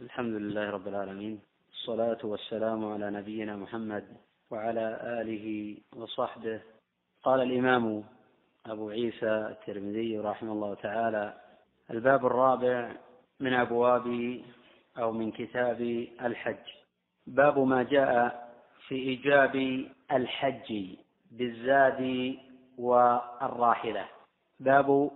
الحمد 0.00 0.34
لله 0.34 0.70
رب 0.70 0.88
العالمين 0.88 1.40
الصلاة 1.72 2.18
والسلام 2.24 2.92
على 2.92 3.10
نبينا 3.10 3.56
محمد 3.56 4.04
وعلى 4.50 5.00
آله 5.20 5.76
وصحبه. 5.96 6.60
قال 7.22 7.40
الإمام 7.42 8.04
أبو 8.66 8.90
عيسى 8.90 9.56
الترمذي 9.56 10.18
رحمه 10.18 10.52
الله 10.52 10.74
تعالى 10.74 11.34
الباب 11.90 12.26
الرابع 12.26 12.92
من 13.40 13.54
أبواب 13.54 14.40
أو 14.98 15.12
من 15.12 15.30
كتاب 15.30 15.80
الحج. 16.20 16.66
باب 17.26 17.58
ما 17.58 17.82
جاء 17.82 18.48
في 18.88 18.94
إيجاب 18.94 19.84
الحج 20.12 20.96
بالزاد 21.30 22.34
والراحلة. 22.78 24.08
باب 24.60 25.10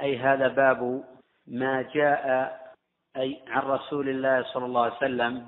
أي 0.00 0.18
هذا 0.18 0.48
باب 0.48 1.04
ما 1.46 1.82
جاء 1.82 2.61
أي 3.16 3.42
عن 3.48 3.62
رسول 3.62 4.08
الله 4.08 4.42
صلى 4.42 4.64
الله 4.64 4.82
عليه 4.82 4.96
وسلم 4.96 5.46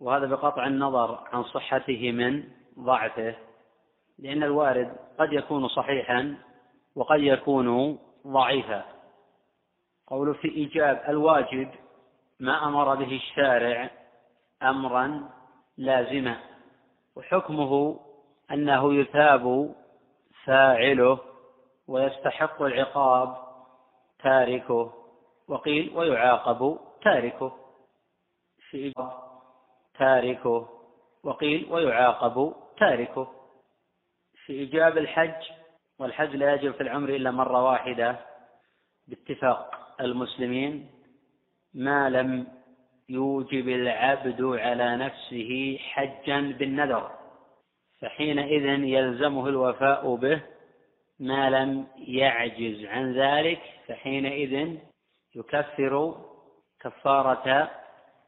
وهذا 0.00 0.26
بقطع 0.26 0.66
النظر 0.66 1.28
عن 1.32 1.42
صحته 1.42 2.12
من 2.12 2.44
ضعفه 2.78 3.34
لأن 4.18 4.42
الوارد 4.42 4.96
قد 5.18 5.32
يكون 5.32 5.68
صحيحا 5.68 6.36
وقد 6.96 7.20
يكون 7.20 7.98
ضعيفا. 8.26 8.84
قول 10.06 10.34
في 10.34 10.48
إيجاب 10.48 11.02
الواجب 11.08 11.68
ما 12.40 12.68
أمر 12.68 12.94
به 12.94 13.16
الشارع 13.16 13.90
أمرا 14.62 15.30
لازما 15.76 16.36
وحكمه 17.16 18.00
أنه 18.50 18.94
يثاب 18.94 19.74
فاعله 20.44 21.18
ويستحق 21.88 22.62
العقاب 22.62 23.36
تاركه 24.22 24.92
وقيل 25.48 25.92
ويعاقب 25.96 26.78
تاركه. 27.04 27.52
في 28.70 28.92
تاركه. 29.98 30.68
وقيل 31.22 31.66
ويعاقب 31.70 32.54
تاركه. 32.78 33.32
في 34.44 34.52
إيجاب 34.52 34.98
الحج 34.98 35.50
والحج 35.98 36.36
لا 36.36 36.54
يجب 36.54 36.72
في 36.72 36.80
العمر 36.80 37.08
إلا 37.08 37.30
مرة 37.30 37.64
واحدة. 37.64 38.16
باتفاق 39.08 39.94
المسلمين 40.00 40.90
ما 41.74 42.10
لم 42.10 42.46
يوجب 43.08 43.68
العبد 43.68 44.42
على 44.42 44.96
نفسه 44.96 45.78
حجا 45.80 46.40
بالنذر. 46.58 47.10
فحينئذ 48.00 48.64
يلزمه 48.84 49.48
الوفاء 49.48 50.14
به 50.14 50.42
ما 51.20 51.50
لم 51.50 51.86
يعجز 51.96 52.84
عن 52.84 53.12
ذلك 53.12 53.60
فحينئذ 53.86 54.76
يكفر 55.34 56.24
كفارة 56.84 57.70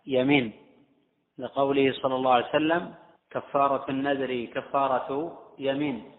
يمين. 0.06 0.52
لقوله 1.38 1.92
صلى 1.92 2.14
الله 2.14 2.32
عليه 2.32 2.48
وسلم 2.48 2.94
كفارة 3.30 3.90
النذر 3.90 4.44
كفارة 4.44 5.38
يمين. 5.58 6.12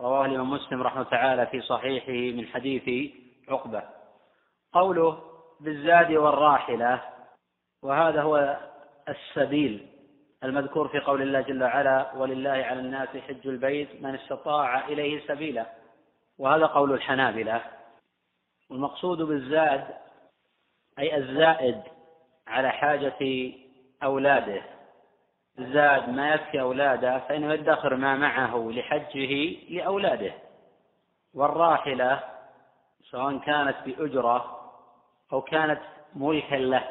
رواه 0.00 0.26
الإمام 0.26 0.50
مسلم 0.50 0.82
رحمه 0.82 1.02
تعالى 1.02 1.46
في 1.46 1.60
صحيحه 1.60 2.36
من 2.36 2.46
حديث 2.46 3.12
عقبة. 3.48 3.82
قوله 4.72 5.22
بالزاد 5.60 6.12
والراحلة 6.12 7.02
وهذا 7.82 8.22
هو 8.22 8.58
السبيل 9.08 9.86
المذكور 10.44 10.88
في 10.88 10.98
قول 10.98 11.22
الله 11.22 11.40
جل 11.40 11.62
وعلا 11.62 12.12
ولله 12.16 12.50
على 12.50 12.80
الناس 12.80 13.08
حج 13.08 13.46
البيت 13.48 14.02
من 14.02 14.14
استطاع 14.14 14.88
إليه 14.88 15.26
سبيلا. 15.26 15.66
وهذا 16.38 16.66
قول 16.66 16.92
الحنابلة. 16.92 17.62
والمقصود 18.70 19.22
بالزاد 19.22 20.07
أي 20.98 21.16
الزائد 21.16 21.82
على 22.46 22.70
حاجة 22.70 23.52
أولاده. 24.02 24.62
زاد 25.58 26.08
ما 26.08 26.34
يكفي 26.34 26.60
أولاده 26.60 27.18
فإنه 27.18 27.52
يدخر 27.52 27.96
ما 27.96 28.16
معه 28.16 28.70
لحجه 28.70 29.56
لأولاده. 29.70 30.32
والراحلة 31.34 32.20
سواء 33.10 33.38
كانت 33.38 33.76
بأجرة 33.86 34.60
أو 35.32 35.42
كانت 35.42 35.80
ملكا 36.14 36.54
له 36.54 36.84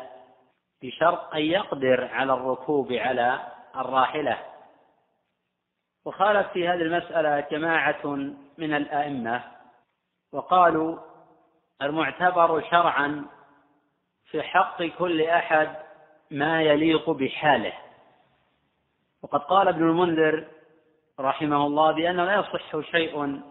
بشرط 0.83 1.33
أن 1.33 1.41
يقدر 1.41 2.07
على 2.11 2.33
الركوب 2.33 2.93
على 2.93 3.39
الراحلة. 3.75 4.37
وخالف 6.05 6.47
في 6.47 6.67
هذه 6.67 6.81
المسألة 6.81 7.39
جماعة 7.39 8.05
من 8.57 8.73
الأئمة 8.73 9.43
وقالوا 10.33 10.97
المعتبر 11.81 12.61
شرعا 12.69 13.25
في 14.31 14.41
حق 14.41 14.83
كل 14.83 15.21
أحد 15.21 15.75
ما 16.31 16.61
يليق 16.61 17.09
بحاله. 17.09 17.73
وقد 19.23 19.39
قال 19.39 19.67
ابن 19.67 19.89
المنذر 19.89 20.47
رحمه 21.19 21.67
الله 21.67 21.91
بأنه 21.91 22.25
لا 22.25 22.35
يصح 22.35 22.91
شيء 22.91 23.41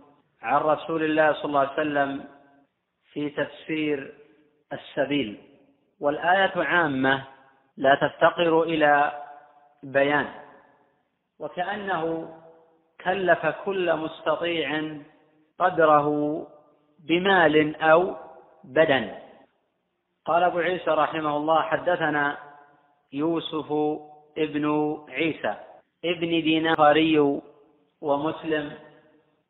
عن 0.42 0.60
رسول 0.60 1.02
الله 1.02 1.32
صلى 1.32 1.44
الله 1.44 1.60
عليه 1.60 1.72
وسلم 1.72 2.24
في 3.12 3.30
تفسير 3.30 4.14
السبيل. 4.72 5.38
والآية 6.00 6.52
عامة 6.56 7.24
لا 7.76 7.94
تفتقر 7.94 8.62
إلى 8.62 9.22
بيان. 9.82 10.28
وكأنه 11.38 12.34
كلف 13.04 13.46
كل 13.46 13.96
مستطيع 13.96 14.96
قدره 15.58 16.08
بمال 17.08 17.76
أو 17.76 18.16
بدن. 18.64 19.25
قال 20.26 20.42
أبو 20.42 20.58
عيسى 20.58 20.90
رحمه 20.90 21.36
الله 21.36 21.62
حدثنا 21.62 22.36
يوسف 23.12 23.72
ابن 24.38 24.96
عيسى 25.08 25.54
ابن 26.04 26.28
ديناري 26.28 27.40
ومسلم 28.00 28.72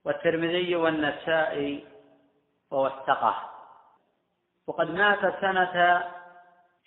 والترمذي 0.04 0.76
والنسائي 0.76 1.84
ووثقه 2.70 3.34
وقد 4.66 4.90
مات 4.90 5.40
سنة 5.40 6.04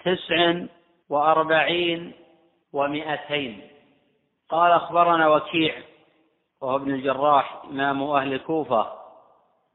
تسع 0.06 0.66
وأربعين 1.10 2.14
ومائتين 2.74 3.70
قال 4.50 4.72
أخبرنا 4.72 5.28
وكيع 5.30 5.76
وهو 6.62 6.76
ابن 6.76 6.92
الجراح 6.92 7.62
إمام 7.66 8.04
أهل 8.04 8.34
الكوفة 8.34 8.94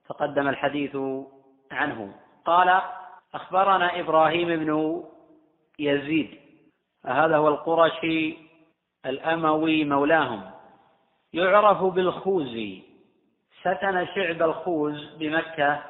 تقدم 0.08 0.48
الحديث 0.48 0.97
عنه. 1.72 2.14
قال 2.44 2.82
أخبرنا 3.34 4.00
إبراهيم 4.00 4.49
بن 4.49 5.03
يزيد 5.78 6.41
هذا 7.06 7.37
هو 7.37 7.49
القرشي 7.49 8.37
الأموي 9.06 9.84
مولاهم 9.84 10.50
يعرف 11.33 11.83
بالخوزي 11.83 12.83
سكن 13.62 14.06
شعب 14.15 14.43
الخوز 14.43 15.15
بمكة 15.15 15.83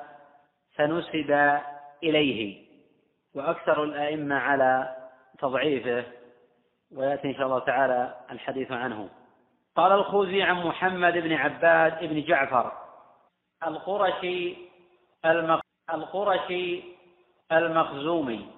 فنسب 0.75 1.60
إليه 2.03 2.65
وأكثر 3.34 3.84
الأئمة 3.84 4.34
على 4.34 4.97
تضعيفه 5.38 6.05
ويأتي 6.97 7.28
إن 7.28 7.34
شاء 7.34 7.47
الله 7.47 7.59
تعالى 7.59 8.15
الحديث 8.31 8.72
عنه. 8.72 9.09
قال 9.76 9.93
الخوزي 9.93 10.43
عن 10.43 10.66
محمد 10.66 11.12
بن 11.12 11.32
عباد 11.32 12.05
بن 12.05 12.22
جعفر 12.22 12.72
القرشي 13.66 14.56
المخ... 15.25 15.61
القرشي 15.94 16.94
المخزومي. 17.59 18.50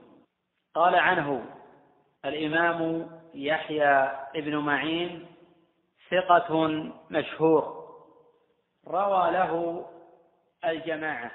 قال 0.75 0.95
عنه 0.95 1.45
الإمام 2.25 3.11
يحيى 3.35 4.11
بن 4.35 4.57
معين 4.57 5.27
ثقة 6.11 6.67
مشهور. 7.11 7.87
روى 8.89 9.31
له 9.31 9.85
الجماعة. 10.65 11.31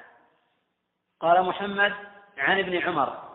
قال 1.20 1.44
محمد 1.44 1.94
عن 2.38 2.60
ابن 2.60 2.78
عمر 2.78 3.32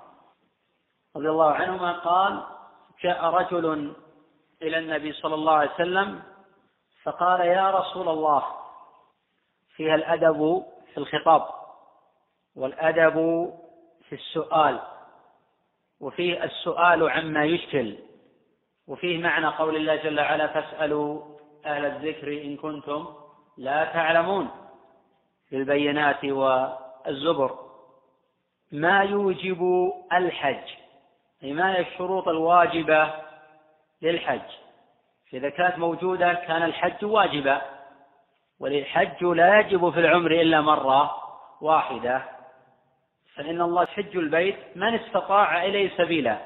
رضي 1.16 1.28
الله 1.28 1.53
عنهما 1.53 1.92
قال 1.92 2.42
جاء 3.03 3.24
رجل 3.24 3.95
إلى 4.62 4.78
النبي 4.78 5.12
صلى 5.12 5.34
الله 5.34 5.53
عليه 5.53 5.74
وسلم 5.74 6.22
فقال 7.03 7.41
يا 7.41 7.71
رسول 7.71 8.09
الله 8.09 8.45
فيها 9.77 9.95
الأدب 9.95 10.65
في 10.95 10.98
الخطاب 10.98 11.48
والأدب 12.56 13.50
في 14.08 14.14
السؤال 14.14 14.80
وفيه 16.00 16.44
السؤال 16.44 17.10
عما 17.10 17.44
يشكل 17.44 17.97
وفيه 18.86 19.18
معنى 19.18 19.47
قول 19.47 19.76
الله 19.76 19.97
جل 19.97 20.20
وعلا 20.20 20.47
فاسألوا 20.47 21.22
أهل 21.66 21.84
الذكر 21.84 22.42
إن 22.42 22.56
كنتم 22.56 23.06
لا 23.58 23.84
تعلمون 23.84 24.50
بالبينات 25.50 26.24
والزبر. 26.24 27.58
ما 28.72 29.03
يوجب 29.03 29.92
الحج 30.12 30.70
أي 31.42 31.52
ما 31.52 31.76
هي 31.76 31.80
الشروط 31.80 32.28
الواجبة 32.28 33.12
للحج؟ 34.02 34.50
فإذا 35.32 35.48
كانت 35.48 35.78
موجودة 35.78 36.34
كان 36.34 36.62
الحج 36.62 37.04
واجبا 37.04 37.62
والحج 38.60 39.24
لا 39.24 39.60
يجب 39.60 39.91
في 39.91 40.00
العمر 40.00 40.30
إلا 40.30 40.60
مرة 40.60 41.16
واحدة. 41.60 42.35
فإن 43.36 43.60
الله 43.60 43.86
حج 43.86 44.16
البيت 44.16 44.56
من 44.77 44.94
استطاع 44.94 45.65
إليه 45.65 45.97
سبيلا. 45.97 46.38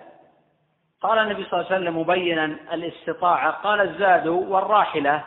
قال 1.03 1.19
النبي 1.19 1.45
صلى 1.45 1.61
الله 1.61 1.73
عليه 1.73 1.77
وسلم 1.77 2.01
مبينا 2.01 2.45
الاستطاعة 2.45 3.51
قال 3.51 3.81
الزاد 3.81 4.27
والراحلة. 4.27 5.25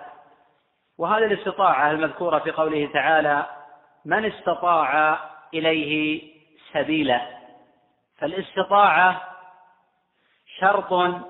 وهذه 0.97 1.25
الاستطاعة 1.25 1.91
المذكورة 1.91 2.39
في 2.39 2.51
قوله 2.51 2.89
تعالى 2.93 3.45
من 4.05 4.25
استطاع 4.25 5.19
إليه 5.53 6.21
سبيلا. 6.73 7.21
فالاستطاعة 8.17 9.21
شرط 10.59 11.21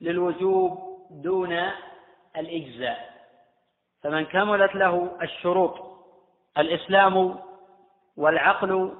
للوجوب 0.00 0.78
دون 1.10 1.70
الإجزاء. 2.36 3.10
فمن 4.02 4.24
كملت 4.24 4.74
له 4.74 5.18
الشروط 5.22 5.74
الإسلام 6.58 7.38
والعقل 8.16 8.94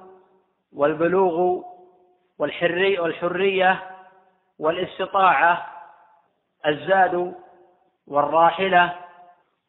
والبلوغ 0.75 1.63
والحري 2.39 2.99
والحرية 2.99 3.79
والاستطاعة 4.59 5.67
الزاد 6.65 7.35
والراحلة 8.07 8.95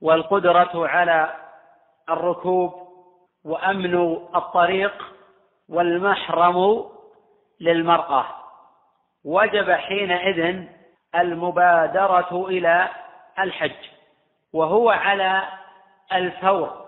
والقدرة 0.00 0.88
على 0.88 1.36
الركوب 2.08 2.74
وأمن 3.44 3.94
الطريق 4.34 5.14
والمحرم 5.68 6.84
للمرأة. 7.60 8.26
وجب 9.24 9.70
حينئذ 9.70 10.66
المبادرة 11.14 12.46
إلى 12.48 12.88
الحج 13.38 13.90
وهو 14.52 14.90
على 14.90 15.42
الفور 16.12 16.86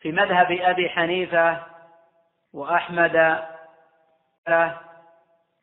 في 0.00 0.12
مذهب 0.12 0.52
أبي 0.52 0.88
حنيفة 0.88 1.71
وأحمد 2.54 3.42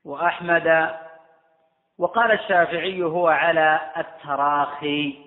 وأحمد. 0.05 0.95
وقال 1.99 2.31
الشافعي 2.31 3.03
هو 3.03 3.27
على 3.27 3.79
التراخي 3.97 5.17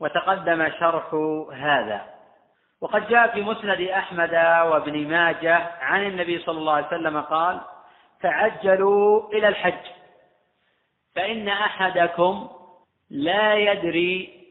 وتقدم 0.00 0.70
شرح 0.80 1.14
هذا. 1.52 2.04
وقد 2.80 3.08
جاء 3.08 3.32
في 3.32 3.42
مسند 3.42 3.80
أحمد 3.80 4.34
وابن 4.70 5.08
ماجه 5.08 5.56
عن 5.80 6.06
النبي 6.06 6.38
صلى 6.38 6.58
الله 6.58 6.72
عليه 6.72 6.86
وسلم 6.86 7.20
قال 7.20 7.60
تعجلوا 8.22 9.32
إلى 9.32 9.48
الحج 9.48 9.84
فإن 11.14 11.48
أحدكم 11.48 12.48
لا 13.10 13.54
يدري 13.54 14.46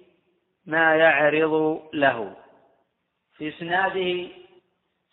ما 0.66 0.95
يعرض 0.95 1.81
له. 1.94 2.36
في 3.38 3.50
إسناده 3.50 4.27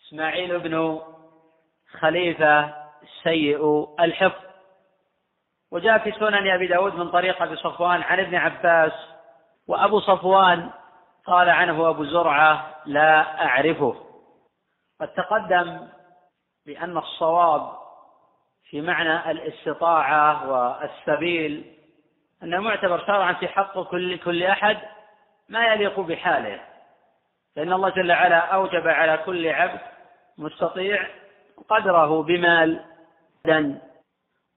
إسماعيل 0.07 0.59
بن 0.59 1.01
خليفة 1.99 2.73
سيء 3.23 3.93
الحفظ. 3.99 4.43
وجاء 5.71 5.97
في 5.97 6.11
سنن 6.11 6.47
أبي 6.51 6.67
داود 6.67 6.95
من 6.95 7.11
طريق 7.11 7.41
أبي 7.41 7.55
صفوان 7.55 8.01
عن 8.01 8.19
ابن 8.19 8.35
عباس 8.35 8.91
وأبو 9.67 9.99
صفوان 9.99 10.69
قال 11.25 11.49
عنه 11.49 11.89
أبو 11.89 12.05
زرعة 12.05 12.75
لا 12.85 13.45
أعرفه. 13.45 13.95
قد 15.01 15.07
تقدم 15.07 15.87
بأن 16.65 16.97
الصواب 16.97 17.71
في 18.69 18.81
معنى 18.81 19.31
الاستطاعة 19.31 20.51
والسبيل 20.51 21.73
أنه 22.43 22.59
معتبر 22.61 23.05
شرعا 23.05 23.33
في 23.33 23.47
حق 23.47 23.79
كل 23.79 24.17
كل 24.17 24.43
أحد 24.43 24.77
ما 25.49 25.65
يليق 25.67 25.99
بحاله 25.99 26.61
لأن 27.55 27.73
الله 27.73 27.89
جل 27.89 28.11
وعلا 28.11 28.37
أوجب 28.37 28.87
على 28.87 29.17
كل 29.17 29.47
عبد 29.47 29.79
مستطيع 30.37 31.07
قدره 31.69 32.23
بمال 32.23 32.85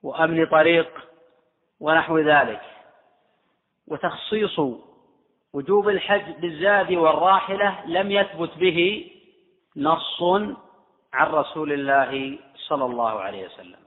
وأمن 0.03 0.47
طريق 0.47 0.89
ونحو 1.81 2.19
ذلك. 2.19 2.61
وتخصيص 3.89 4.61
وجوب 5.53 5.89
الحج 5.89 6.33
بالزاد 6.41 6.93
والراحلة 6.93 7.87
لم 7.87 8.11
يثبت 8.11 8.51
به 8.59 9.11
نص 9.77 10.23
عن 11.13 11.27
رسول 11.27 11.73
الله 11.73 12.39
صلى 12.57 12.85
الله 12.85 13.21
عليه 13.21 13.47
وسلم. 13.47 13.79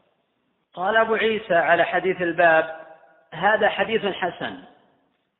قال 0.73 0.95
أبو 0.97 1.13
عيسى 1.13 1.55
على 1.55 1.83
حديث 1.83 2.21
الباب 2.21 2.85
هذا 3.33 3.69
حديث 3.69 4.05
حسن 4.05 4.57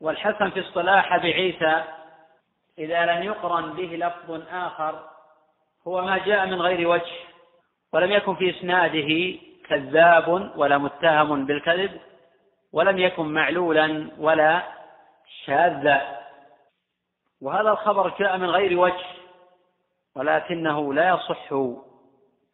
والحسن 0.01 0.49
في 0.49 0.59
اصطلاح 0.59 1.13
أبي 1.13 1.33
عيسى 1.33 1.83
إذا 2.77 3.05
لم 3.05 3.23
يقرن 3.23 3.73
به 3.73 3.95
لفظ 3.95 4.41
آخر 4.51 5.09
هو 5.89 6.01
ما 6.01 6.17
جاء 6.17 6.45
من 6.45 6.61
غير 6.61 6.87
وجه 6.87 7.11
ولم 7.93 8.11
يكن 8.11 8.35
في 8.35 8.49
إسناده 8.49 9.39
كذاب 9.69 10.51
ولا 10.55 10.77
متهم 10.77 11.45
بالكذب 11.45 11.99
ولم 12.73 12.97
يكن 12.97 13.25
معلولا 13.25 14.11
ولا 14.17 14.63
شاذا. 15.45 16.19
وهذا 17.41 17.71
الخبر 17.71 18.13
جاء 18.19 18.37
من 18.37 18.49
غير 18.49 18.79
وجه 18.79 19.05
ولكنه 20.15 20.93
لا 20.93 21.09
يصح 21.09 21.53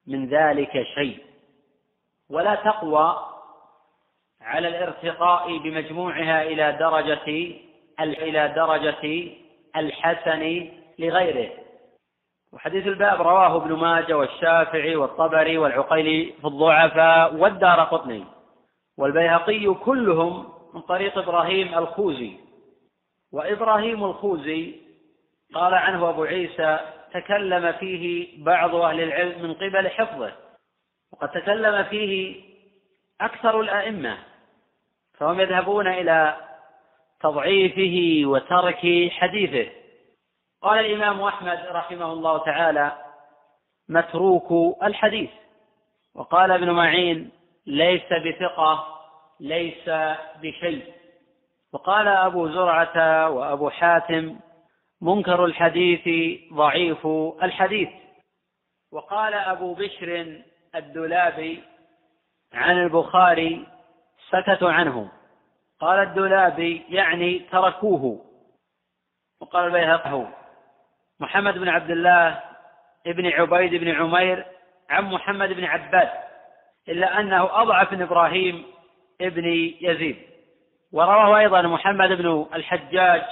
من 0.08 0.28
ذلك 0.30 0.84
شيء. 0.96 1.20
ولا 2.30 2.56
تقوى 2.56 3.26
على 4.42 4.68
الارتقاء 4.68 5.58
بمجموعها 5.58 6.44
إلى 6.44 6.72
درجة 6.72 7.56
إلى 8.00 8.54
درجة 8.56 9.32
الحسن 9.76 10.72
لغيره. 11.00 11.65
وحديث 12.56 12.88
الباب 12.88 13.22
رواه 13.22 13.56
ابن 13.56 13.74
ماجه 13.74 14.18
والشافعي 14.18 14.96
والطبري 14.96 15.58
والعقيلي 15.58 16.34
في 16.42 16.48
الضعفاء 16.48 17.36
والدار 17.36 17.80
قطني. 17.84 18.24
والبيهقي 18.98 19.74
كلهم 19.74 20.54
من 20.74 20.82
طريق 20.82 21.18
إبراهيم 21.18 21.78
الخوزي. 21.78 22.32
وإبراهيم 23.34 24.04
الخوزي 24.04 24.76
قال 25.54 25.74
عنه 25.74 26.10
أبو 26.10 26.24
عيسى 26.24 26.80
تكلم 27.14 27.72
فيه 27.72 28.28
بعض 28.44 28.76
أهل 28.76 29.02
العلم 29.02 29.44
من 29.44 29.54
قبل 29.54 29.90
حفظه. 29.90 30.32
وقد 31.14 31.30
تكلم 31.32 31.84
فيه 31.84 32.42
أكثر 33.22 33.62
الأئمة. 33.62 34.18
فهم 35.14 35.40
يذهبون 35.40 35.88
إلى 35.88 36.36
تضعيفه 37.22 38.22
وترك 38.30 39.12
حديثه. 39.12 39.72
قال 40.66 40.86
الإمام 40.86 41.22
أحمد 41.22 41.60
رحمه 41.72 42.14
الله 42.14 42.38
تعالى 42.38 42.92
متروك 43.90 44.78
الحديث. 44.84 45.30
وقال 46.16 46.52
ابن 46.52 46.72
معين 46.72 47.32
ليس 47.66 48.14
بثقة 48.14 49.00
ليس 49.40 49.90
بشيء. 50.42 50.94
وقال 51.74 52.08
أبو 52.08 52.48
زرعة 52.48 53.30
وأبو 53.30 53.70
حاتم 53.70 54.40
منكر 55.02 55.46
الحديث 55.46 56.04
ضعيف 56.54 57.08
الحديث. 57.44 57.90
وقال 58.92 59.34
أبو 59.34 59.74
بشر 59.74 60.42
الدولابي 60.76 61.64
عن 62.54 62.78
البخاري 62.78 63.68
سكتوا 64.30 64.72
عنه 64.72 65.12
قال 65.80 66.00
الدولابي 66.00 66.86
يعني 66.90 67.40
تركوه. 67.40 68.26
وقال 69.42 69.66
البيهقي 69.66 70.45
محمد 71.20 71.58
بن 71.58 71.70
عبد 71.70 71.92
الله 71.92 72.44
ابن 73.08 73.28
عبيد 73.28 73.76
بن 73.76 73.90
عمير 73.90 74.46
عن 74.90 75.04
محمد 75.04 75.50
بن 75.50 75.66
عباد 75.66 76.10
إلا 76.90 77.20
أنه 77.20 77.62
أضعف 77.62 77.92
من 77.92 78.02
إبراهيم 78.02 78.66
ابن 79.22 79.46
يزيد. 79.82 80.18
ورواه 80.92 81.38
أيضا 81.38 81.62
محمد 81.62 82.10
بن 82.10 82.46
الحجاج 82.54 83.24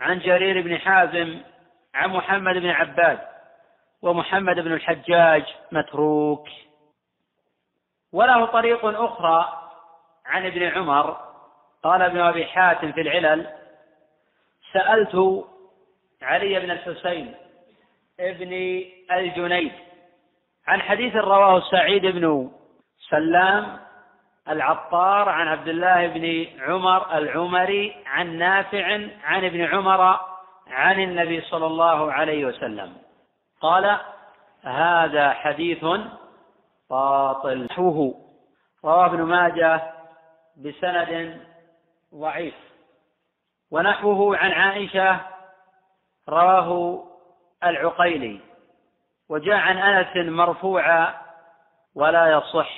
عن 0.00 0.18
جرير 0.18 0.62
بن 0.62 0.78
حازم 0.78 1.40
عن 1.94 2.10
محمد 2.10 2.54
بن 2.54 2.70
عباد 2.70 3.18
ومحمد 4.02 4.56
بن 4.56 4.72
الحجاج 4.72 5.44
متروك. 5.72 6.48
وله 8.12 8.46
طريق 8.46 8.84
أخرى 8.84 9.70
عن 10.26 10.46
ابن 10.46 10.62
عمر 10.62 11.16
قال 11.82 12.02
ابن 12.02 12.20
أبي 12.20 12.46
حاتم 12.46 12.92
في 12.92 13.00
العلل 13.00 13.46
سألت 14.72 15.44
علي 16.22 16.60
بن 16.60 16.70
الحسين 16.70 17.34
ابن 18.20 18.52
الجنيد. 19.12 19.72
عن 20.66 20.82
حديث 20.82 21.16
رواه 21.16 21.60
سعيد 21.60 22.06
بن 22.06 22.50
سلام 23.10 23.78
العطار 24.48 25.28
عن 25.28 25.48
عبد 25.48 25.68
الله 25.68 26.06
بن 26.06 26.46
عمر 26.60 27.18
العمري 27.18 27.96
عن 28.06 28.36
نافع 28.38 28.84
عن 29.24 29.44
ابن 29.44 29.64
عمر 29.64 30.20
عن 30.66 31.00
النبي 31.00 31.40
صلى 31.40 31.66
الله 31.66 32.12
عليه 32.12 32.44
وسلم. 32.44 32.96
قال 33.60 34.00
هذا 34.62 35.30
حديث 35.30 35.84
باطل. 36.90 37.64
نحوه 37.64 38.14
رواه 38.84 39.06
ابن 39.06 39.22
ماجه 39.22 39.92
بسند 40.56 41.40
ضعيف. 42.14 42.54
ونحوه 43.70 44.36
عن 44.36 44.52
عائشة 44.52 45.20
رواه 46.30 47.04
العقيلي 47.64 48.40
وجاء 49.28 49.56
عن 49.56 49.78
أنس 49.78 50.28
مرفوعا 50.28 51.14
ولا 51.94 52.32
يصح 52.32 52.70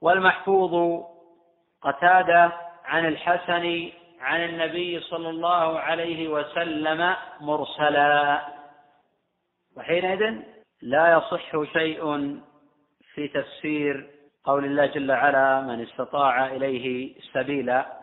والمحفوظ 0.00 1.04
قتادة 1.82 2.52
عن 2.84 3.06
الحسن 3.06 3.90
عن 4.20 4.44
النبي 4.44 5.00
صلى 5.00 5.28
الله 5.30 5.78
عليه 5.78 6.28
وسلم 6.28 7.16
مرسلا. 7.40 8.40
وحينئذ 9.76 10.34
لا 10.82 11.12
يصح 11.12 11.72
شيء 11.72 12.40
في 13.14 13.28
تفسير 13.28 14.10
قول 14.44 14.64
الله 14.64 14.86
جل 14.86 15.12
وعلا 15.12 15.60
من 15.60 15.82
استطاع 15.82 16.46
إليه 16.46 17.14
سبيلا. 17.32 17.95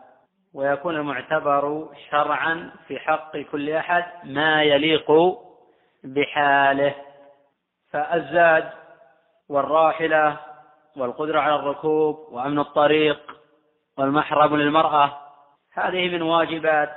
ويكون 0.53 0.95
المعتبر 0.95 1.88
شرعا 2.12 2.72
في 2.88 3.00
حق 3.00 3.38
كل 3.38 3.69
أحد 3.69 4.05
ما 4.24 4.63
يليق 4.63 5.12
بحاله. 6.03 6.95
فالزاد 7.91 8.69
والراحلة 9.50 10.38
والقدرة 10.98 11.39
على 11.39 11.55
الركوب 11.55 12.27
وأمن 12.31 12.60
الطريق 12.60 13.38
والمحرم 13.98 14.55
للمرأة 14.55 15.17
هذه 15.74 16.10
من 16.10 16.22
واجبات 16.22 16.95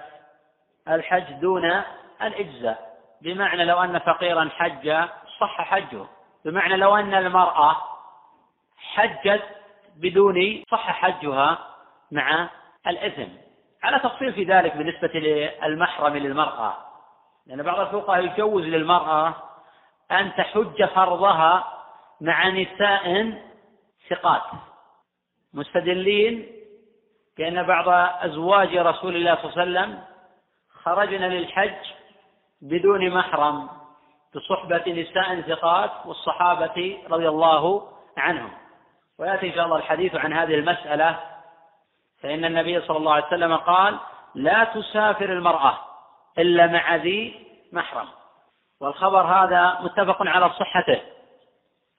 الحج 0.89 1.33
دون 1.33 1.83
الإجزاء. 2.23 2.97
بمعنى 3.23 3.65
لو 3.65 3.83
أن 3.83 3.99
فقيرا 3.99 4.49
حج 4.53 5.09
صح 5.41 5.61
حجه. 5.61 6.07
بمعنى 6.45 6.77
لو 6.77 6.97
أن 6.97 7.15
المرأة 7.15 7.77
حجت 8.77 9.43
بدون 9.97 10.63
صح 10.71 10.91
حجها 10.91 11.59
مع 12.13 12.49
الإثم. 12.87 13.46
على 13.87 13.99
تفصيل 13.99 14.33
في 14.33 14.45
ذلك 14.45 14.77
بالنسبة 14.77 15.09
للمحرم 15.09 16.17
للمرأة. 16.17 16.77
لأن 17.47 17.63
بعض 17.63 17.81
الفقهاء 17.81 18.25
يجوز 18.25 18.65
للمرأة 18.65 19.35
أن 20.13 20.33
تحج 20.37 20.85
فرضها 20.85 21.73
مع 22.21 22.49
نساء 22.49 23.35
ثقات 24.11 24.43
مستدلين 25.55 26.47
بأن 27.39 27.63
بعض 27.63 27.89
أزواج 28.31 28.77
رسول 28.77 29.17
الله 29.17 29.35
صلى 29.35 29.45
الله 29.45 29.61
عليه 29.61 29.71
وسلم 29.71 30.03
خرجن 30.83 31.23
للحج 31.23 31.87
بدون 32.63 33.11
محرم 33.11 33.69
بصحبة 34.35 34.83
نساء 34.87 35.41
ثقات 35.41 35.91
والصحابة 36.07 36.99
رضي 37.11 37.29
الله 37.29 37.89
عنهم. 38.17 38.51
ويأتي 39.19 39.49
إن 39.49 39.55
شاء 39.55 39.65
الله 39.65 39.77
الحديث 39.77 40.15
عن 40.15 40.33
هذه 40.33 40.55
المسألة 40.55 41.36
فإن 42.23 42.45
النبي 42.45 42.81
صلى 42.81 42.97
الله 42.97 43.13
عليه 43.13 43.27
وسلم 43.27 43.57
قال 43.57 43.99
لا 44.35 44.65
تسافر 44.65 45.33
المرأة 45.33 45.79
إلا 46.39 46.67
مع 46.67 46.97
ذي 46.97 47.47
محرم. 47.73 48.09
والخبر 48.81 49.21
هذا 49.21 49.79
متفق 49.81 50.17
على 50.21 50.51
صحته. 50.51 51.01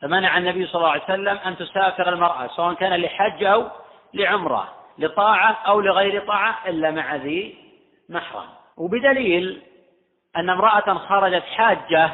فمنع 0.01 0.37
النبي 0.37 0.65
صلى 0.65 0.75
الله 0.75 0.91
عليه 0.91 1.03
وسلم 1.03 1.37
أن 1.37 1.57
تسافر 1.57 2.09
المرأة 2.09 2.47
سواء 2.47 2.73
كان 2.73 3.01
لحج 3.01 3.43
أو 3.43 3.67
لعمرة 4.13 4.73
لطاعة 4.97 5.57
أو 5.67 5.81
لغير 5.81 6.27
طاعة 6.27 6.57
إلا 6.67 6.91
مع 6.91 7.15
ذي 7.15 7.57
محرم. 8.09 8.47
وبدليل 8.77 9.61
أن 10.37 10.49
امرأة 10.49 10.93
خرجت 10.93 11.43
حاجة 11.43 12.11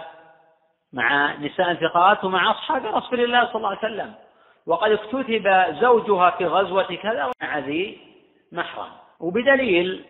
مع 0.94 1.34
نساء 1.36 1.74
ثقات 1.74 2.24
ومع 2.24 2.52
أصحاب 2.52 2.86
رسول 2.86 3.20
الله 3.20 3.46
صلى 3.46 3.56
الله 3.56 3.70
عليه 3.70 3.80
وسلم. 3.80 4.14
وقد 4.68 4.92
اكتتب 4.92 5.76
زوجها 5.80 6.30
في 6.30 6.46
غزوة 6.46 6.96
كذا 6.96 7.32
مع 7.42 7.58
ذي 7.58 8.02
محرم. 8.52 8.92
وبدليل 9.20 10.06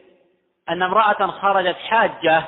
أن 0.70 0.82
امرأة 0.82 1.28
خرجت 1.28 1.76
حاجة 1.76 2.44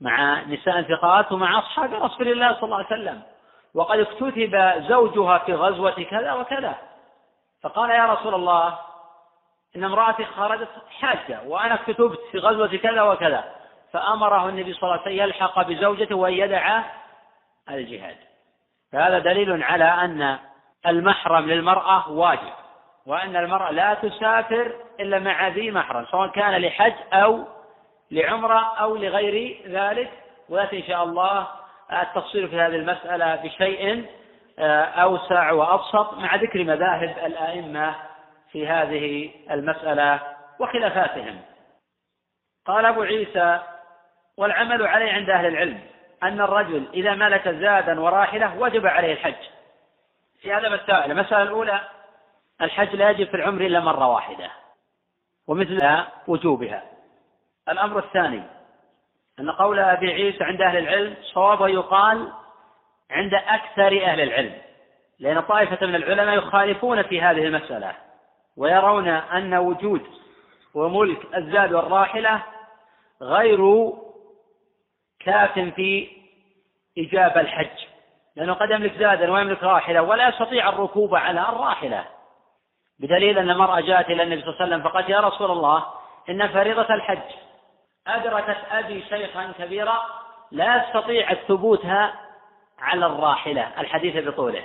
مع 0.00 0.42
نساء 0.42 0.82
ثقات 0.82 1.32
ومع 1.32 1.58
أصحاب 1.58 1.94
رسول 1.94 2.28
الله 2.28 2.54
صلى 2.54 2.62
الله 2.62 2.76
عليه 2.76 2.86
وسلم. 2.86 3.22
وقد 3.74 3.98
اكتتب 3.98 4.82
زوجها 4.88 5.38
في 5.38 5.54
غزوة 5.54 6.02
كذا 6.02 6.32
وكذا. 6.32 6.74
فقال 7.62 7.90
يا 7.90 8.06
رسول 8.06 8.34
الله 8.34 8.78
إن 9.76 9.84
امرأتي 9.84 10.24
خرجت 10.24 10.68
حاجة 11.00 11.40
وأنا 11.46 11.74
اكتتبت 11.74 12.20
في 12.32 12.38
غزوة 12.38 12.76
كذا 12.76 13.02
وكذا. 13.02 13.44
فأمره 13.92 14.48
النبي 14.48 14.72
صلى 14.72 14.82
الله 14.82 14.92
عليه 14.92 15.02
وسلم 15.02 15.18
يلحق 15.18 15.62
بزوجته 15.62 16.14
وأن 16.14 16.32
يدع 16.32 16.82
الجهاد. 17.70 18.16
فهذا 18.92 19.18
دليل 19.18 19.62
على 19.62 19.84
أن 19.84 20.38
المحرم 20.86 21.46
للمرأة 21.46 22.10
واجب 22.10 22.52
وأن 23.06 23.36
المرأة 23.36 23.70
لا 23.70 23.94
تسافر 23.94 24.74
إلا 25.00 25.18
مع 25.18 25.48
ذي 25.48 25.70
محرم 25.70 26.06
سواء 26.10 26.28
كان 26.28 26.60
لحج 26.60 26.92
أو 27.12 27.44
لعمرة 28.10 28.76
أو 28.76 28.96
لغير 28.96 29.62
ذلك. 29.66 30.10
ويأتي 30.48 30.78
إن 30.78 30.82
شاء 30.82 31.04
الله 31.04 31.48
التفصيل 31.92 32.48
في 32.48 32.60
هذه 32.60 32.76
المسألة 32.76 33.36
بشيء 33.36 34.06
آه، 34.58 34.84
أوسع 34.84 35.52
وأبسط 35.52 36.14
مع 36.14 36.34
ذكر 36.34 36.64
مذاهب 36.64 37.16
الأئمة 37.26 37.94
في 38.52 38.68
هذه 38.68 39.30
المسألة 39.50 40.20
وخلافاتهم. 40.58 41.40
قال 42.66 42.86
أبو 42.86 43.02
عيسى 43.02 43.60
والعمل 44.36 44.86
عليه 44.86 45.12
عند 45.12 45.30
أهل 45.30 45.46
العلم 45.46 45.80
أن 46.22 46.40
الرجل 46.40 46.88
إذا 46.94 47.14
ملك 47.14 47.48
زادا 47.48 48.00
وراحلة 48.00 48.58
وجب 48.58 48.86
عليه 48.86 49.12
الحج. 49.12 49.53
في 50.44 50.52
هذا 50.52 50.68
مسائل 50.68 51.10
المسألة 51.10 51.42
الأولى 51.42 51.80
الحج 52.60 52.96
لا 52.96 53.10
يجب 53.10 53.26
في 53.26 53.34
العمر 53.34 53.60
إلا 53.60 53.80
مرة 53.80 54.06
واحدة 54.06 54.50
ومثل 55.46 56.04
وجوبها. 56.26 56.82
الأمر 57.68 57.98
الثاني 57.98 58.42
أن 59.40 59.50
قول 59.50 59.78
أبي 59.78 60.12
عيسى 60.12 60.44
عند 60.44 60.60
أهل 60.60 60.78
العلم 60.78 61.16
صوابه 61.22 61.68
يقال 61.68 62.32
عند 63.10 63.34
أكثر 63.34 64.04
أهل 64.04 64.20
العلم 64.20 64.54
لأن 65.18 65.40
طائفة 65.40 65.86
من 65.86 65.94
العلماء 65.94 66.38
يخالفون 66.38 67.02
في 67.02 67.20
هذه 67.20 67.44
المسألة 67.44 67.96
ويرون 68.56 69.08
أن 69.08 69.54
وجود 69.54 70.06
وملك 70.74 71.34
الزاد 71.36 71.72
والراحلة 71.72 72.42
غير 73.22 73.92
كاف 75.20 75.58
في 75.58 76.08
إجابة 76.98 77.40
الحج. 77.40 77.83
لأنه 78.36 78.54
قد 78.54 78.70
يملك 78.70 78.92
زادا 78.98 79.32
ويملك 79.32 79.62
راحلة 79.62 80.02
ولا 80.02 80.28
يستطيع 80.28 80.68
الركوب 80.68 81.14
على 81.14 81.40
الراحلة. 81.40 82.04
بدليل 83.00 83.38
أن 83.38 83.50
المرأة 83.50 83.80
جاءت 83.80 84.10
إلى 84.10 84.22
النبي 84.22 84.40
صلى 84.40 84.50
الله 84.50 84.62
عليه 84.62 84.74
وسلم 84.74 84.90
فقالت 84.90 85.08
يا 85.08 85.20
رسول 85.20 85.50
الله 85.50 85.84
إن 86.30 86.48
فريضة 86.48 86.94
الحج. 86.94 87.32
أدركت 88.06 88.56
أبي 88.70 89.02
شيخا 89.02 89.52
كبيرا 89.58 90.02
لا 90.50 90.76
يستطيع 90.76 91.30
الثبوت 91.30 91.86
على 92.78 93.06
الراحلة. 93.06 93.80
الحديث 93.80 94.28
بطوله. 94.28 94.64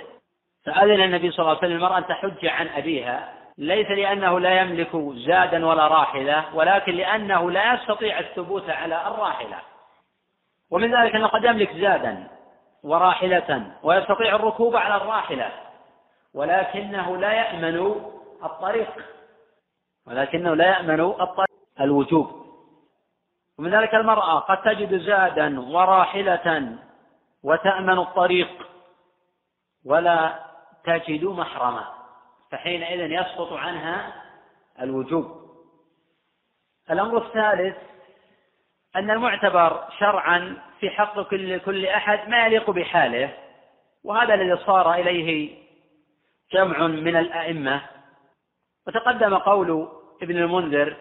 فأذن 0.66 1.02
النبي 1.02 1.30
صلى 1.30 1.38
الله 1.38 1.48
عليه 1.48 1.58
وسلم 1.58 1.76
المرأة 1.76 1.98
أن 1.98 2.06
تحج 2.06 2.46
عن 2.46 2.68
أبيها. 2.68 3.34
ليس 3.58 3.86
لأنه 3.86 4.40
لا 4.40 4.60
يملك 4.60 4.96
زادا 5.26 5.66
ولا 5.66 5.88
راحلة 5.88 6.54
ولكن 6.54 6.92
لأنه 6.92 7.50
لا 7.50 7.74
يستطيع 7.74 8.18
الثبوت 8.18 8.70
على 8.70 9.06
الراحلة. 9.06 9.58
ومن 10.70 10.94
ذلك 10.94 11.14
أنه 11.14 11.26
قد 11.26 11.44
يملك 11.44 11.72
زادا. 11.76 12.39
وراحلة 12.82 13.72
ويستطيع 13.82 14.36
الركوب 14.36 14.76
على 14.76 14.96
الراحلة. 14.96 15.52
ولكنه 16.34 17.16
لا 17.16 17.32
يأمن 17.32 17.94
الطريق. 18.44 19.04
ولكنه 20.06 20.54
لا 20.54 20.66
يأمن 20.66 21.00
الطريق. 21.00 21.50
الوجوب. 21.80 22.46
ومن 23.58 23.74
ذلك 23.74 23.94
المرأة 23.94 24.38
قد 24.38 24.62
تجد 24.62 24.98
زادا 24.98 25.60
وراحلة 25.60 26.78
وتأمن 27.42 27.98
الطريق 27.98 28.68
ولا 29.86 30.44
تجد 30.84 31.24
محرما. 31.24 31.84
فحينئذ 32.50 33.10
يسقط 33.10 33.52
عنها 33.52 34.12
الوجوب. 34.80 35.40
الأمر 36.90 37.26
الثالث 37.26 37.76
أن 38.96 39.10
المعتبر 39.10 39.84
شرعا 39.98 40.56
في 40.80 40.90
حق 40.90 41.20
كل 41.20 41.58
كل 41.58 41.86
أحد 41.86 42.28
ما 42.28 42.46
يليق 42.46 42.70
بحاله 42.70 43.30
وهذا 44.04 44.34
الذي 44.34 44.56
صار 44.56 44.94
إليه 44.94 45.58
جمع 46.52 46.86
من 46.86 47.16
الأئمة. 47.16 47.80
وتقدم 48.86 49.38
قول 49.38 49.88
ابن 50.22 50.36
المنذر 50.36 50.96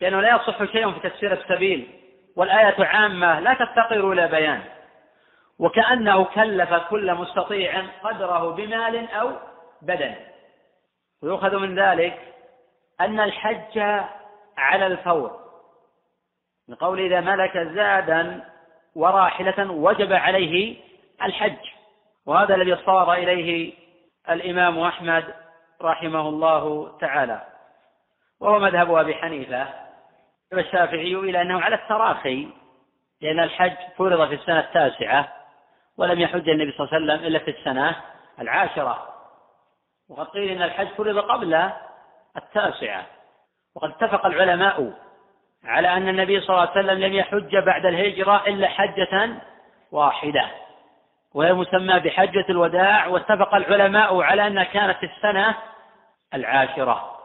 بأنه 0.00 0.20
لا 0.20 0.36
يصح 0.36 0.64
شيء 0.64 0.92
في 0.92 1.08
تفسير 1.08 1.32
السبيل 1.32 1.88
والآية 2.36 2.84
عامة 2.84 3.40
لا 3.40 3.54
تفتقر 3.54 4.12
إلى 4.12 4.28
بيان. 4.28 4.62
وكأنه 5.58 6.24
كلف 6.24 6.74
كل 6.74 7.14
مستطيع 7.14 7.82
قدره 8.02 8.50
بمال 8.50 9.10
أو 9.10 9.30
بدن. 9.82 10.14
ويؤخذ 11.22 11.56
من 11.56 11.78
ذلك 11.78 12.20
أن 13.00 13.20
الحج 13.20 13.78
على 14.56 14.86
الفور. 14.86 15.41
من 16.68 16.74
قول 16.74 17.00
إذا 17.00 17.20
ملك 17.20 17.58
زادا 17.58 18.44
وراحلة 18.94 19.70
وجب 19.70 20.12
عليه 20.12 20.76
الحج. 21.22 21.56
وهذا 22.26 22.54
الذي 22.54 22.76
صار 22.76 23.12
إليه 23.12 23.74
الإمام 24.30 24.78
أحمد 24.80 25.34
رحمه 25.82 26.28
الله 26.28 26.96
تعالى. 27.00 27.42
وهو 28.40 28.58
مذهب 28.58 28.94
أبي 28.94 29.14
حنيفة. 29.14 29.68
والشافعي 30.52 31.14
إلى 31.14 31.42
أنه 31.42 31.60
على 31.60 31.74
التراخي 31.74 32.48
لأن 33.20 33.40
الحج 33.40 33.76
فرض 33.96 34.28
في 34.28 34.34
السنة 34.34 34.60
التاسعة 34.60 35.28
ولم 35.98 36.20
يحج 36.20 36.48
النبي 36.48 36.72
صلى 36.72 36.86
الله 36.86 36.94
عليه 36.94 37.04
وسلم 37.04 37.26
إلا 37.26 37.38
في 37.38 37.50
السنة 37.50 37.96
العاشرة. 38.40 39.08
وقد 40.08 40.26
قيل 40.26 40.50
إن 40.50 40.62
الحج 40.62 40.88
فرض 40.88 41.18
قبل 41.18 41.70
التاسعة. 42.36 43.06
وقد 43.74 43.90
اتفق 43.90 44.26
العلماء 44.26 44.92
على 45.64 45.88
أن 45.88 46.08
النبي 46.08 46.40
صلى 46.40 46.50
الله 46.50 46.60
عليه 46.68 46.80
وسلم 46.80 46.98
لم 47.04 47.12
يحج 47.12 47.56
بعد 47.56 47.86
الهجرة 47.86 48.42
إلا 48.46 48.68
حجة 48.68 49.30
واحدة 49.92 50.50
وهي 51.34 51.52
مسمى 51.52 52.00
بحجة 52.00 52.44
الوداع 52.48 53.06
واتفق 53.06 53.54
العلماء 53.54 54.22
على 54.22 54.46
أنها 54.46 54.64
كانت 54.64 54.96
في 54.96 55.06
السنة 55.06 55.54
العاشرة. 56.34 57.18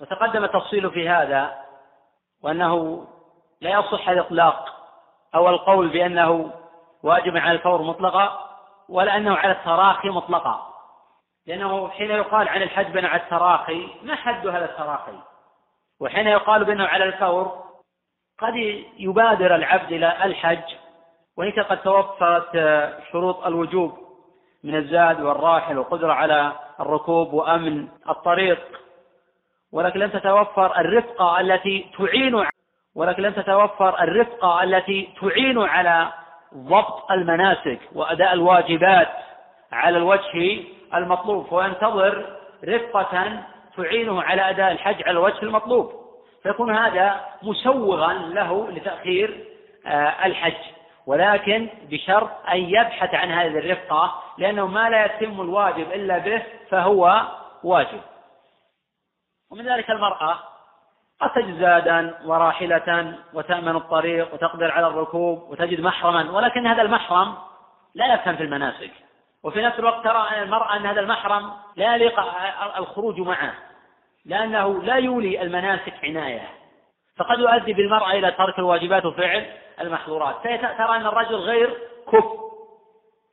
وتقدم 0.00 0.44
التفصيل 0.44 0.90
في 0.90 1.08
هذا 1.08 1.58
وأنه 2.42 3.04
لا 3.60 3.70
يصح 3.70 4.08
الإطلاق 4.08 4.76
أو 5.34 5.48
القول 5.48 5.88
بأنه 5.88 6.52
واجب 7.02 7.36
على 7.36 7.52
الفور 7.52 7.82
مطلقا 7.82 8.50
ولا 8.88 9.16
أنه 9.16 9.36
على 9.36 9.52
التراخي 9.52 10.08
مطلقا. 10.08 10.66
لأنه 11.46 11.88
حين 11.88 12.10
يقال 12.10 12.48
عن 12.48 12.62
الحج 12.62 13.04
على 13.04 13.22
التراخي 13.22 13.88
ما 14.02 14.14
حد 14.14 14.46
هذا 14.46 14.64
التراخي؟ 14.64 15.29
وحين 16.00 16.26
يقال 16.26 16.64
بأنه 16.64 16.84
على 16.86 17.04
الفور 17.04 17.64
قد 18.38 18.54
يبادر 18.98 19.54
العبد 19.54 19.92
إلى 19.92 20.24
الحج 20.24 20.74
وإن 21.36 21.50
قد 21.50 21.82
توفرت 21.82 22.52
شروط 23.12 23.46
الوجوب 23.46 23.98
من 24.64 24.76
الزاد 24.76 25.20
والراحل 25.20 25.78
والقدرة 25.78 26.12
على 26.12 26.52
الركوب 26.80 27.32
وأمن 27.32 27.88
الطريق. 28.08 28.58
ولكن 29.72 30.00
لم 30.00 30.10
تتوفر 30.10 30.80
الرفقة 30.80 31.40
التي 31.40 31.86
تعين 31.98 32.44
ولكن 32.94 33.22
لم 33.22 33.32
تتوفر 33.32 34.02
الرفقة 34.02 34.62
التي 34.62 35.08
تعين 35.20 35.58
على 35.58 36.12
ضبط 36.54 37.10
المناسك 37.10 37.80
وأداء 37.94 38.32
الواجبات 38.32 39.08
على 39.72 39.98
الوجه 39.98 40.64
المطلوب. 40.94 41.52
وينتظر 41.52 42.36
رفقة 42.64 43.42
تعينه 43.82 44.22
على 44.22 44.50
أداء 44.50 44.72
الحج 44.72 45.02
على 45.02 45.10
الوجه 45.10 45.42
المطلوب. 45.42 45.92
فيكون 46.42 46.76
هذا 46.76 47.20
مسوغا 47.42 48.12
له 48.12 48.70
لتأخير 48.70 49.44
آه، 49.86 50.26
الحج. 50.26 50.54
ولكن 51.06 51.68
بشرط 51.90 52.30
أن 52.52 52.58
يبحث 52.58 53.14
عن 53.14 53.30
هذه 53.30 53.58
الرفقة 53.58 54.22
لأنه 54.38 54.66
ما 54.66 54.90
لا 54.90 55.04
يتم 55.04 55.40
الواجب 55.40 55.92
إلا 55.92 56.18
به 56.18 56.42
فهو 56.70 57.22
واجب. 57.64 58.00
ومن 59.50 59.68
ذلك 59.68 59.90
المرأة 59.90 60.38
قد 61.20 61.30
تجد 61.30 61.60
زادا 61.60 62.14
وراحلة 62.24 63.18
وتأمن 63.34 63.76
الطريق 63.76 64.34
وتقدر 64.34 64.70
على 64.70 64.86
الركوب 64.86 65.50
وتجد 65.50 65.80
محرما. 65.80 66.30
ولكن 66.30 66.66
هذا 66.66 66.82
المحرم 66.82 67.34
لا 67.94 68.14
يفهم 68.14 68.36
في 68.36 68.42
المناسك. 68.42 68.90
وفي 69.42 69.62
نفس 69.62 69.78
الوقت 69.78 70.04
ترى 70.04 70.42
المرأة 70.42 70.76
أن 70.76 70.86
هذا 70.86 71.00
المحرم 71.00 71.50
لا 71.76 71.94
يليق 71.94 72.20
الخروج 72.76 73.20
معه. 73.20 73.54
لأنه 74.26 74.82
لا 74.82 74.94
يولي 74.94 75.42
المناسك 75.42 75.94
عناية. 76.04 76.48
فقد 77.16 77.38
يؤدي 77.38 77.72
بالمرأة 77.72 78.10
إلى 78.10 78.30
ترك 78.30 78.58
الواجبات 78.58 79.04
وفعل 79.04 79.46
المحظورات. 79.80 80.42
ترى 80.42 80.96
أن 80.96 81.06
الرجل 81.06 81.34
غير 81.34 81.78
كف. 82.12 82.24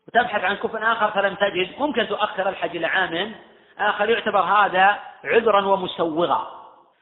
وتبحث 0.08 0.44
عن 0.44 0.56
كف 0.56 0.76
آخر 0.76 1.12
فلم 1.12 1.36
تجد. 1.36 1.80
ممكن 1.80 2.08
تؤخر 2.08 2.50
الحج 2.50 2.76
إلى 2.76 2.88
عام 2.88 3.36
آخر. 3.80 4.10
يعتبر 4.10 4.40
هذا 4.40 5.00
عذرا 5.24 5.66
ومسوغا. 5.66 6.48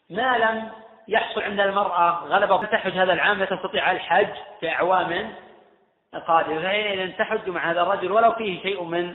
ما 0.10 0.38
لم 0.38 0.72
يحصل 1.08 1.42
عند 1.42 1.60
المرأة 1.60 2.10
غلبة. 2.26 2.66
تحج 2.66 2.98
هذا 2.98 3.14
العام 3.14 3.40
لا 3.40 3.46
تستطيع 3.46 3.92
الحج 3.92 4.34
في 4.60 4.70
أعوام 4.70 5.34
قادمة. 6.28 6.62
فحين 6.62 7.18
تحج 7.18 7.50
مع 7.50 7.72
هذا 7.72 7.82
الرجل 7.82 8.12
ولو 8.12 8.32
فيه 8.32 8.62
شيء 8.62 8.84
من 8.84 9.14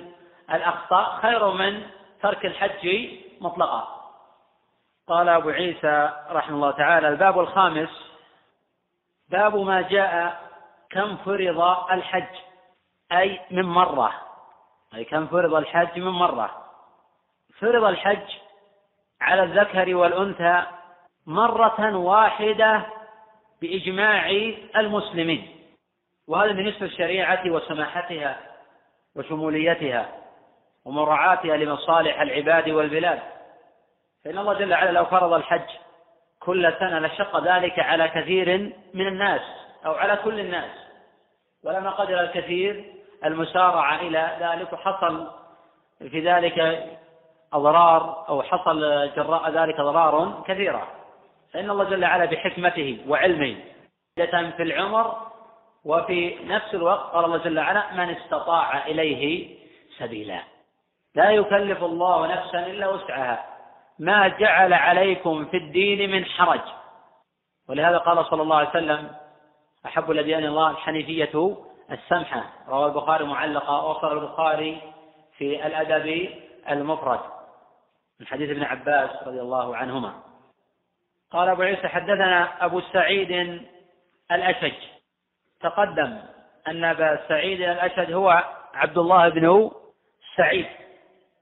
الأخطاء. 0.52 1.18
خير 1.22 1.50
من 1.50 1.82
ترك 2.22 2.46
الحج 2.46 3.08
مطلقا. 3.40 4.00
قال 5.09 5.28
أبو 5.28 5.49
عيسى 5.49 6.11
رحمه 6.30 6.57
الله 6.57 6.71
تعالى 6.71 7.09
الباب 7.09 7.40
الخامس 7.40 8.10
باب 9.28 9.56
ما 9.56 9.80
جاء 9.80 10.41
كم 10.91 11.17
فرض 11.17 11.60
الحج 11.93 12.36
أي 13.13 13.41
من 13.50 13.63
مرة. 13.63 14.13
أي 14.95 15.04
كم 15.04 15.26
فرض 15.26 15.54
الحج 15.54 15.99
من 15.99 16.10
مرة. 16.10 16.65
فرض 17.58 17.84
الحج 17.84 18.36
على 19.21 19.43
الذكر 19.43 19.95
والأنثى 19.95 20.63
مرة 21.26 21.97
واحدة 21.97 22.86
بإجماع 23.60 24.30
المسلمين. 24.76 25.56
وهذا 26.28 26.52
بالنسبة 26.52 26.86
للشريعة 26.86 27.43
وسماحتها 27.47 28.36
وشموليتها 29.17 30.08
ومراعاتها 30.84 31.56
لمصالح 31.56 32.21
العباد 32.21 32.69
والبلاد. 32.71 33.21
فإن 34.25 34.39
الله 34.39 34.54
جل 34.54 34.73
وعلا 34.73 34.91
لو 34.91 35.04
فرض 35.04 35.33
الحج 35.33 35.69
كل 36.41 36.73
سنة 36.78 36.99
لشق 36.99 37.45
ذلك 37.45 37.78
على 37.78 38.09
كثير 38.09 38.73
من 38.95 39.06
الناس 39.06 39.41
أو 39.87 39.93
على 39.93 40.17
كل 40.17 40.41
الناس. 40.41 40.71
ولما 41.65 41.91
قدر 41.91 42.21
الكثير 42.21 42.95
المسارعة 43.25 44.00
إلى 44.00 44.37
ذلك 44.41 44.73
وحصل 44.73 45.26
في 46.11 46.21
ذلك 46.21 46.89
أضرار 47.52 48.28
أو 48.28 48.43
حصل 48.43 49.11
جراء 49.17 49.50
ذلك 49.50 49.80
أضرار 49.80 50.45
كثيرة. 50.47 50.89
فإن 51.52 51.71
الله 51.71 51.85
جل 51.85 52.04
وعلا 52.04 52.25
بحكمته 52.25 53.04
وعلمه 53.09 53.56
في 54.17 54.63
العمر 54.63 55.17
وفي 55.85 56.39
نفس 56.45 56.75
الوقت 56.75 57.13
قال 57.15 57.25
الله 57.25 57.37
جل 57.37 57.59
وعلا 57.59 57.93
من 57.93 58.11
استطاع 58.11 58.87
إليه 58.87 59.56
سبيلا. 59.99 60.41
لا 61.15 61.30
يكلف 61.30 61.85
الله 61.85 62.26
نفسا 62.26 62.67
إلا 62.67 62.89
وسعها. 62.89 63.50
ما 64.00 64.28
جعل 64.28 64.73
عليكم 64.73 65.45
في 65.45 65.56
الدين 65.56 66.10
من 66.10 66.25
حرج. 66.25 66.60
ولهذا 67.69 67.99
قال 67.99 68.26
صلى 68.26 68.43
الله 68.43 68.56
عليه 68.56 68.69
وسلم 68.69 69.10
أحب 69.86 70.10
الأديان 70.10 70.45
الله 70.45 70.71
الحنيفية 70.71 71.56
السمحة. 71.91 72.45
رواه 72.69 72.86
البخاري 72.86 73.25
معلقة 73.25 73.84
وصل 73.84 74.19
البخاري 74.19 74.80
في 75.39 75.67
الأدب 75.67 76.28
المفرد. 76.71 77.21
من 78.21 78.26
حديث 78.26 78.50
ابن 78.50 78.63
عباس 78.63 79.10
رضي 79.26 79.41
الله 79.41 79.76
عنهما. 79.76 80.13
قال 81.30 81.49
أبو 81.49 81.63
عيسى 81.63 81.89
حدثنا 81.89 82.65
أبو 82.65 82.80
سعيد 82.80 83.60
الأشج. 84.32 84.75
تقدم 85.60 86.19
أن 86.69 86.84
أبا 86.84 87.28
سعيد 87.28 87.60
الأشج 87.60 88.13
هو 88.13 88.45
عبد 88.75 88.99
الله 88.99 89.28
بن 89.28 89.71
سعيد 90.36 90.67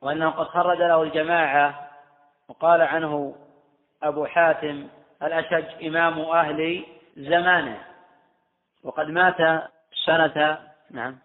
وأنه 0.02 0.30
قد 0.30 0.46
خرج 0.46 0.78
له 0.78 1.02
الجماعة 1.02 1.87
وقال 2.48 2.82
عنه 2.82 3.34
أبو 4.02 4.26
حاتم 4.26 4.88
الأشج 5.22 5.86
إمام 5.86 6.20
أهل 6.20 6.84
زمانه. 7.16 7.80
وقد 8.84 9.06
مات 9.06 9.62
سنة 10.06 10.58
نعم 10.90 11.18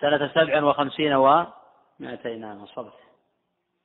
سنة 0.00 0.28
سبع 0.34 0.62
وخمسين 0.62 1.12
ومائتين 1.12 2.40
نعم 2.40 2.62
وصبت 2.62 2.92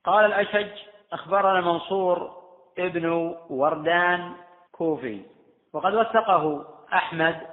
قال 0.04 0.26
الأشج 0.26 0.72
أخبرنا 1.12 1.62
منصور 1.62 2.44
ابن 2.80 3.36
وردان 3.50 4.34
كوفي. 4.72 5.22
وقد 5.74 5.94
وثقه 5.94 6.66
أحمد. 6.94 7.48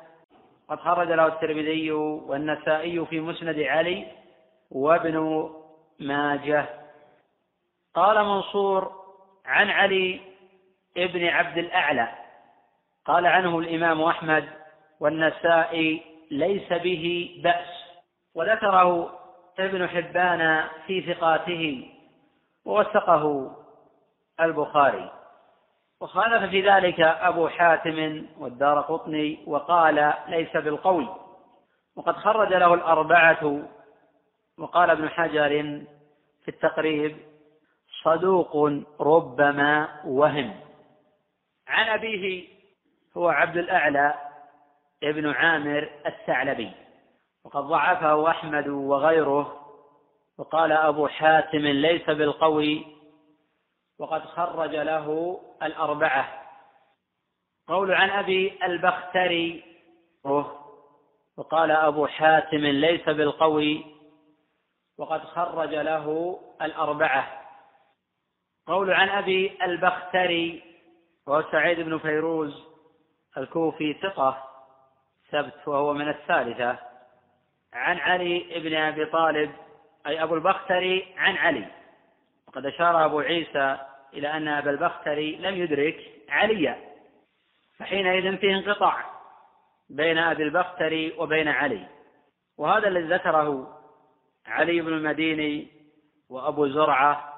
قد 0.68 0.81
خرج 0.81 1.09
له 1.09 1.26
الترمذي 1.26 1.92
والنسائي 1.92 3.07
في 3.07 3.20
مسند 3.20 3.59
علي 3.59 4.07
وابن 4.70 5.48
ماجه. 6.00 6.82
قال 7.94 8.24
منصور 8.24 8.92
عن 9.46 9.70
علي 9.70 10.20
ابن 10.96 11.26
عبد 11.26 11.59
الأعلى 11.59 12.09
قال 13.05 13.26
عنه 13.26 13.59
الإمام 13.59 14.02
أحمد 14.02 14.48
والنسائي 15.00 16.02
ليس 16.31 16.72
به 16.72 17.37
بأس 17.44 17.68
وذكره 18.35 19.18
ابن 19.59 19.88
حبان 19.88 20.68
في 20.87 21.14
ثقاته 21.14 21.90
ووثقه 22.64 23.57
البخاري. 24.40 25.12
وخالف 26.00 26.50
في 26.50 26.70
ذلك 26.70 27.00
أبو 27.00 27.48
حاتم 27.48 28.26
والدار 28.38 28.81
قطني 28.81 29.38
وقال 29.46 30.14
ليس 30.28 30.57
بالقوي 30.57 31.09
وقد 31.96 32.16
خرج 32.16 32.52
له 32.52 32.74
الأربعة 32.74 33.62
وقال 34.59 34.90
ابن 34.90 35.09
حجر 35.09 35.48
في 36.42 36.48
التقريب 36.48 37.16
صدوق 38.05 38.83
ربما 39.01 40.01
وهم. 40.05 40.61
عن 41.69 41.88
أبيه 41.88 42.49
هو 43.17 43.29
عبد 43.29 43.57
الأعلى 43.57 44.15
ابن 45.03 45.31
عامر 45.31 45.91
الثعلبي. 46.07 46.73
وقد 47.45 47.62
ضعفه 47.62 48.31
أحمد 48.31 48.69
وغيره. 48.69 49.59
وقال 50.38 50.73
أبو 50.73 51.09
حاتم 51.09 51.59
ليس 51.59 52.11
بالقوي. 52.11 52.87
وقد 53.99 54.25
خرج 54.25 54.77
له 54.77 55.41
الأربعة. 55.62 56.43
قول 57.69 57.93
عن 57.93 58.11
أبي 58.11 58.59
البختري. 58.65 59.65
وقال 61.37 61.71
أبو 61.71 62.07
حاتم 62.07 62.67
ليس 62.67 63.09
بالقوي. 63.09 63.85
وقد 64.99 65.21
خرج 65.21 65.75
له 65.75 66.38
الأربعة. 66.62 67.41
قول 68.66 68.90
عن 68.90 69.09
أبي 69.09 69.53
البختري 69.62 70.62
وهو 71.27 71.44
سعيد 71.53 71.81
بن 71.81 71.98
فيروز 71.98 72.64
الكوفي 73.38 73.94
ثقة 73.94 74.48
ثبت 75.31 75.68
وهو 75.68 75.94
من 75.94 76.09
الثالثة. 76.09 76.79
عن 77.72 77.98
علي 77.98 78.61
بن 78.61 78.75
أبي 78.75 79.05
طالب 79.05 79.53
أي 80.07 80.22
أبو 80.22 80.35
البختري 80.35 81.14
عن 81.16 81.37
علي. 81.37 81.66
وقد 82.48 82.66
أشار 82.66 83.05
أبو 83.05 83.20
عيسى 83.20 83.79
إلى 84.14 84.29
أن 84.29 84.48
أبا 84.48 84.70
البختري 84.70 85.37
لم 85.37 85.55
يدرك 85.55 85.96
عليا 86.29 86.79
فحينئذ 87.79 88.37
فيه 88.37 88.55
انقطاع 88.55 89.05
بين 89.90 90.18
أبي 90.18 90.42
البختري 90.42 91.14
وبين 91.18 91.48
علي. 91.48 91.87
وهذا 92.59 92.88
الذي 92.88 93.14
ذكره 93.14 93.79
علي 94.46 94.81
بن 94.81 94.92
المديني 94.92 95.68
وأبو 96.31 96.68
زرعة 96.68 97.32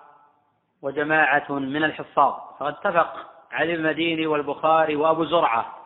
وجماعة 0.84 1.52
من 1.52 1.84
الحفاظ. 1.84 2.34
فقد 2.60 2.72
اتفق 2.72 3.30
علي 3.52 3.74
المديني 3.74 4.26
والبخاري 4.26 4.96
وأبو 4.96 5.24
زرعة 5.24 5.78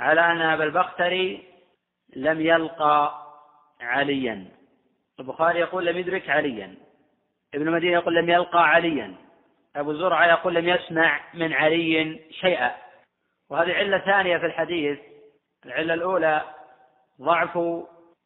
على 0.00 0.20
أن 0.20 0.40
أبا 0.40 0.64
البختري 0.64 1.44
لم 2.16 2.40
يلقى 2.40 3.14
عليا. 3.80 4.46
البخاري 5.20 5.60
يقول 5.60 5.86
لم 5.86 5.98
يدرك 5.98 6.30
عليا. 6.30 6.74
ابن 7.54 7.68
المدينة 7.68 7.92
يقول 7.92 8.14
لم 8.14 8.30
يلقى 8.30 8.68
عليا. 8.68 9.14
أبو 9.76 9.92
زرعة 9.92 10.26
يقول 10.26 10.54
لم 10.54 10.68
يسمع 10.68 11.20
من 11.34 11.52
علي 11.52 12.20
شيئا. 12.30 12.74
وهذه 13.50 13.74
علة 13.74 13.98
ثانية 13.98 14.38
في 14.38 14.46
الحديث. 14.46 14.98
العلة 15.66 15.94
الأولى 15.94 16.42
ضعف 17.22 17.58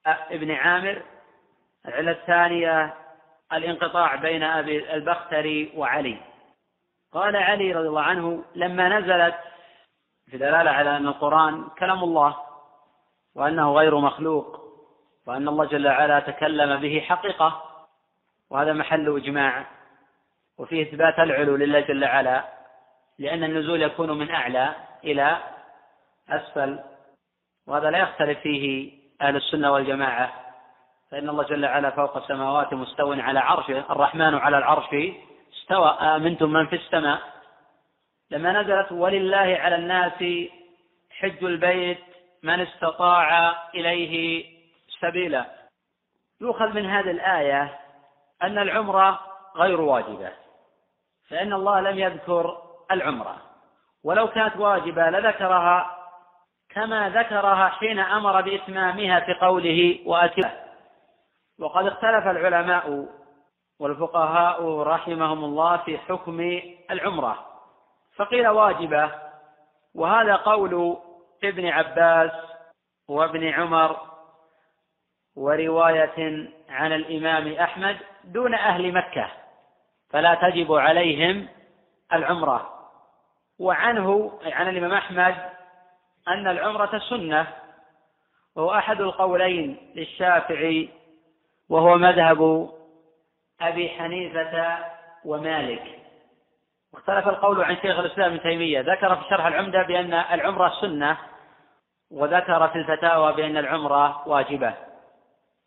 ابن 0.06 0.50
عامر. 0.50 1.02
العلة 1.86 2.10
الثانية 2.10 2.94
الانقطاع 3.52 4.14
بين 4.14 4.42
أبي 4.42 4.94
البختري 4.94 5.72
وعلي. 5.76 6.18
قال 7.12 7.36
علي 7.36 7.72
رضي 7.72 7.88
الله 7.88 8.02
عنه 8.02 8.44
لما 8.54 8.98
نزلت 8.98 9.34
في 10.30 10.38
دلالة 10.38 10.70
على 10.70 10.96
أن 10.96 11.06
القرآن 11.06 11.68
كلام 11.78 12.04
الله 12.04 12.36
وأنه 13.34 13.72
غير 13.74 13.98
مخلوق 13.98 14.60
وأن 15.26 15.48
الله 15.48 15.64
جل 15.64 15.88
وعلا 15.88 16.20
تكلم 16.20 16.80
به 16.80 17.00
حقيقة 17.00 17.62
وهذا 18.50 18.72
محل 18.72 19.16
إجماع 19.16 19.66
وفيه 20.58 20.82
إثبات 20.82 21.18
العلو 21.18 21.56
لله 21.56 21.80
جل 21.80 22.04
وعلا 22.04 22.44
لأن 23.18 23.44
النزول 23.44 23.82
يكون 23.82 24.18
من 24.18 24.30
أعلى 24.30 24.74
إلى 25.04 25.38
أسفل 26.30 26.78
وهذا 27.66 27.90
لا 27.90 27.98
يختلف 27.98 28.38
فيه 28.38 28.92
أهل 29.22 29.36
السنة 29.36 29.72
والجماعة. 29.72 30.47
فإن 31.10 31.28
الله 31.28 31.42
جل 31.42 31.64
وعلا 31.64 31.90
فوق 31.90 32.16
السماوات 32.16 32.74
مستو 32.74 33.12
على 33.12 33.38
عرشه 33.38 33.84
الرحمن 33.90 34.34
على 34.34 34.58
العرش 34.58 34.88
استوى. 35.62 35.88
آمنتم 36.00 36.52
من 36.52 36.66
في 36.66 36.76
السماء؟ 36.76 37.20
لما 38.30 38.62
نزلت 38.62 38.92
ولله 38.92 39.58
على 39.60 39.76
الناس 39.76 40.48
حج 41.10 41.44
البيت 41.44 41.98
من 42.42 42.60
استطاع 42.60 43.54
إليه 43.74 44.44
سبيلا. 45.00 45.44
يؤخذ 46.40 46.68
من 46.68 46.86
هذه 46.86 47.10
الآية 47.10 47.78
أن 48.42 48.58
العمرة 48.58 49.20
غير 49.56 49.80
واجبة 49.80 50.32
فإن 51.28 51.52
الله 51.52 51.80
لم 51.80 51.98
يذكر 51.98 52.62
العمرة. 52.90 53.36
ولو 54.04 54.28
كانت 54.28 54.56
واجبة 54.56 55.10
لذكرها 55.10 55.98
كما 56.70 57.08
ذكرها 57.08 57.68
حين 57.68 57.98
أمر 57.98 58.40
بإتمامها 58.40 59.20
في 59.20 59.34
قوله 59.34 59.98
وأتم 60.06 60.67
وقد 61.58 61.86
اختلف 61.86 62.26
العلماء 62.26 63.06
والفقهاء 63.80 64.78
رحمهم 64.78 65.44
الله 65.44 65.76
في 65.76 65.98
حكم 65.98 66.60
العمرة. 66.90 67.46
فقيل 68.16 68.48
واجبة 68.48 69.10
وهذا 69.94 70.36
قول 70.36 70.96
ابن 71.44 71.66
عباس 71.66 72.32
وابن 73.08 73.48
عمر 73.48 73.96
ورواية 75.36 76.48
عن 76.68 76.92
الإمام 76.92 77.52
أحمد 77.52 77.96
دون 78.24 78.54
أهل 78.54 78.92
مكة 78.92 79.30
فلا 80.10 80.34
تجب 80.34 80.72
عليهم 80.72 81.48
العمرة. 82.12 82.74
وعنه 83.58 84.38
أي 84.44 84.52
عن 84.52 84.68
الإمام 84.68 84.92
أحمد 84.92 85.34
أن 86.28 86.48
العمرة 86.48 86.98
سنة 86.98 87.46
وهو 88.56 88.74
أحد 88.74 89.00
القولين 89.00 89.92
للشافعي 89.94 90.97
وهو 91.70 91.98
مذهب 91.98 92.70
أبي 93.60 93.88
حنيفة 93.88 94.78
ومالك. 95.24 95.98
واختلف 96.92 97.28
القول 97.28 97.64
عن 97.64 97.76
شيخ 97.76 97.98
الإسلام 97.98 98.32
ابن 98.32 98.42
تيمية. 98.42 98.80
ذكر 98.80 99.16
في 99.16 99.22
شرح 99.30 99.46
العمدة 99.46 99.82
بأن 99.82 100.14
العمرة 100.14 100.72
سنة 100.80 101.18
وذكر 102.10 102.68
في 102.68 102.78
الفتاوى 102.78 103.32
بأن 103.32 103.56
العمرة 103.56 104.28
واجبة. 104.28 104.74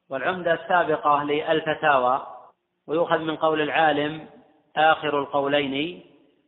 والعمدة 0.10 0.54
السابقة 0.54 1.24
للفتاوى 1.24 2.28
ويؤخذ 2.88 3.18
من 3.18 3.36
قول 3.36 3.62
العالم 3.62 4.30
آخر 4.78 5.20
القولين 5.20 6.04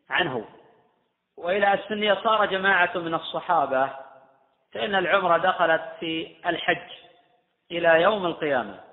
عنه. 0.09 0.45
وإلى 1.37 1.73
السنية 1.73 2.13
صار 2.13 2.45
جماعة 2.45 2.91
من 2.95 3.13
الصحابة 3.13 3.89
فإن 4.73 4.95
العمرة 4.95 5.37
دخلت 5.37 5.81
في 5.99 6.35
الحج 6.45 6.91
إلى 7.71 8.01
يوم 8.01 8.25
القيامة. 8.25 8.92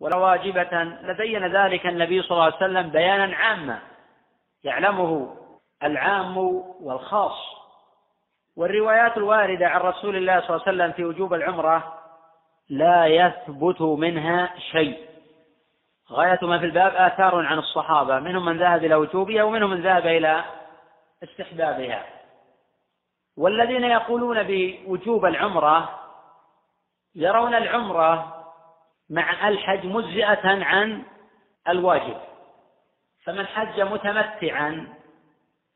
ولو 0.00 0.20
واجبة 0.20 0.82
لبين 0.82 1.46
ذلك 1.46 1.86
النبي 1.86 2.22
صلى 2.22 2.30
الله 2.30 2.44
عليه 2.44 2.56
وسلم 2.56 2.90
بيانا 2.90 3.36
عاما 3.36 3.78
يعلمه 4.64 5.36
العام 5.82 6.36
والخاص. 6.80 7.56
والروايات 8.56 9.16
الواردة 9.16 9.68
عن 9.68 9.80
رسول 9.80 10.16
الله 10.16 10.40
صلى 10.40 10.50
الله 10.50 10.62
عليه 10.66 10.76
وسلم 10.76 10.92
في 10.92 11.04
وجوب 11.04 11.34
العمرة 11.34 11.98
لا 12.68 13.06
يثبت 13.06 13.82
منها 13.82 14.54
شيء. 14.58 15.06
غاية 16.12 16.38
ما 16.42 16.58
في 16.58 16.64
الباب 16.64 16.94
آثار 16.94 17.46
عن 17.46 17.58
الصحابة 17.58 18.18
منهم 18.18 18.44
من 18.44 18.58
ذهب 18.58 18.84
إلى 18.84 18.94
وجوبها 18.94 19.42
ومنهم 19.42 19.70
من 19.70 19.82
ذهب 19.82 20.06
إلى 20.06 20.44
استحبابها. 21.22 22.04
والذين 23.36 23.84
يقولون 23.84 24.42
بوجوب 24.42 25.24
العمرة 25.24 26.00
يرون 27.14 27.54
العمرة 27.54 28.35
مع 29.10 29.48
الحج 29.48 29.86
مجزئة 29.86 30.64
عن 30.64 31.02
الواجب. 31.68 32.16
فمن 33.24 33.46
حج 33.46 33.80
متمتعا 33.80 34.94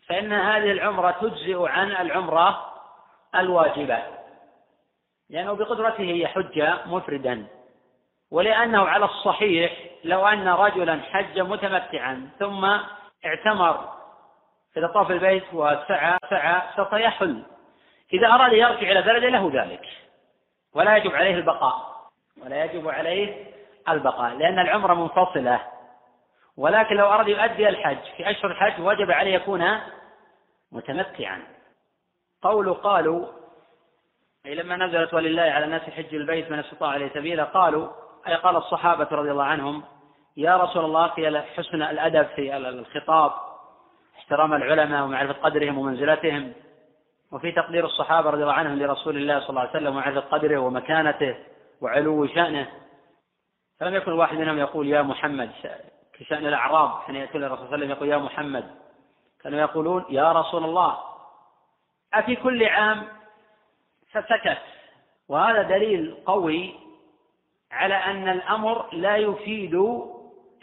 فإن 0.08 0.32
هذه 0.32 0.72
العمرة 0.72 1.10
تجزئ 1.10 1.68
عن 1.68 1.90
العمرة 1.92 2.74
الواجبة. 3.34 4.02
لأنه 5.30 5.52
بقدرته 5.52 6.02
يحج 6.02 6.62
مفردا. 6.86 7.46
ولأنه 8.30 8.88
على 8.88 9.04
الصحيح 9.04 9.72
لو 10.04 10.26
أن 10.26 10.48
رجلا 10.48 11.00
حج 11.00 11.40
متمتعا 11.40 12.30
ثم 12.38 12.64
اعتمر 13.24 13.88
إذا 14.76 14.86
طاف 14.86 15.10
البيت 15.10 15.44
وسعى 15.52 16.18
سعى 16.30 16.62
سوف 16.76 16.92
يحل. 16.92 17.42
إذا 18.12 18.28
أراد 18.28 18.52
يرجع 18.52 18.90
إلى 18.90 19.02
بلده 19.02 19.28
له 19.28 19.50
ذلك. 19.54 19.86
ولا 20.74 20.96
يجب 20.96 21.14
عليه 21.14 21.34
البقاء. 21.34 21.99
ولا 22.44 22.64
يجب 22.64 22.88
عليه 22.88 23.44
البقاء 23.88 24.36
لأن 24.36 24.58
العمرة 24.58 24.94
منفصلة. 24.94 25.60
ولكن 26.56 26.96
لو 26.96 27.06
أراد 27.06 27.28
يؤدي 27.28 27.68
الحج 27.68 27.98
في 28.16 28.30
أشهر 28.30 28.50
الحج 28.50 28.80
وجب 28.80 29.10
عليه 29.10 29.34
يكون 29.34 29.80
متمتعا. 30.72 31.42
قول 32.42 32.74
قالوا 32.74 33.26
أي 34.46 34.54
لما 34.54 34.76
نزلت 34.76 35.14
ولله 35.14 35.42
على 35.42 35.64
الناس 35.64 35.82
حج 35.82 36.14
البيت 36.14 36.50
من 36.50 36.58
استطاع 36.58 36.96
إليه 36.96 37.08
سبيلا 37.08 37.44
قالوا 37.44 37.88
أي 38.28 38.34
قال 38.34 38.56
الصحابة 38.56 39.08
رضي 39.12 39.30
الله 39.30 39.44
عنهم 39.44 39.82
يا 40.36 40.56
رسول 40.56 40.84
الله 40.84 41.08
في 41.08 41.42
حسن 41.56 41.82
الأدب 41.82 42.26
في 42.36 42.56
الخطاب 42.56 43.32
احترام 44.18 44.54
العلماء 44.54 45.04
ومعرفة 45.04 45.32
قدرهم 45.32 45.78
ومنزلتهم 45.78 46.52
وفي 47.32 47.52
تقدير 47.52 47.84
الصحابة 47.84 48.30
رضي 48.30 48.42
الله 48.42 48.54
عنهم 48.54 48.78
لرسول 48.78 49.16
الله 49.16 49.40
صلى 49.40 49.50
الله 49.50 49.60
عليه 49.60 49.70
وسلم 49.70 49.96
ومعرفة 49.96 50.20
قدره 50.20 50.58
ومكانته. 50.58 51.36
وعلو 51.80 52.26
شأنه. 52.26 52.72
فلم 53.78 53.94
يكن 53.94 54.12
واحد 54.12 54.36
منهم 54.36 54.58
يقول 54.58 54.88
يا 54.88 55.02
محمد 55.02 55.50
في 56.12 56.24
شأن 56.24 56.46
الأعراب 56.46 56.90
حين 57.02 57.16
يأتون 57.16 57.44
الرسول 57.44 57.66
صلى 57.66 57.74
الله 57.74 57.76
عليه 57.76 57.86
وسلم 57.86 57.96
يقول 57.96 58.08
يا 58.08 58.18
محمد. 58.18 58.74
كانوا 59.42 59.58
يقولون 59.58 60.04
يا 60.10 60.32
رسول 60.32 60.64
الله. 60.64 60.98
أفي 62.14 62.36
كل 62.36 62.64
عام 62.64 63.08
فسكت. 64.10 64.62
وهذا 65.28 65.62
دليل 65.62 66.16
قوي 66.26 66.74
على 67.72 67.94
أن 67.94 68.28
الأمر 68.28 68.94
لا 68.94 69.16
يفيد 69.16 69.74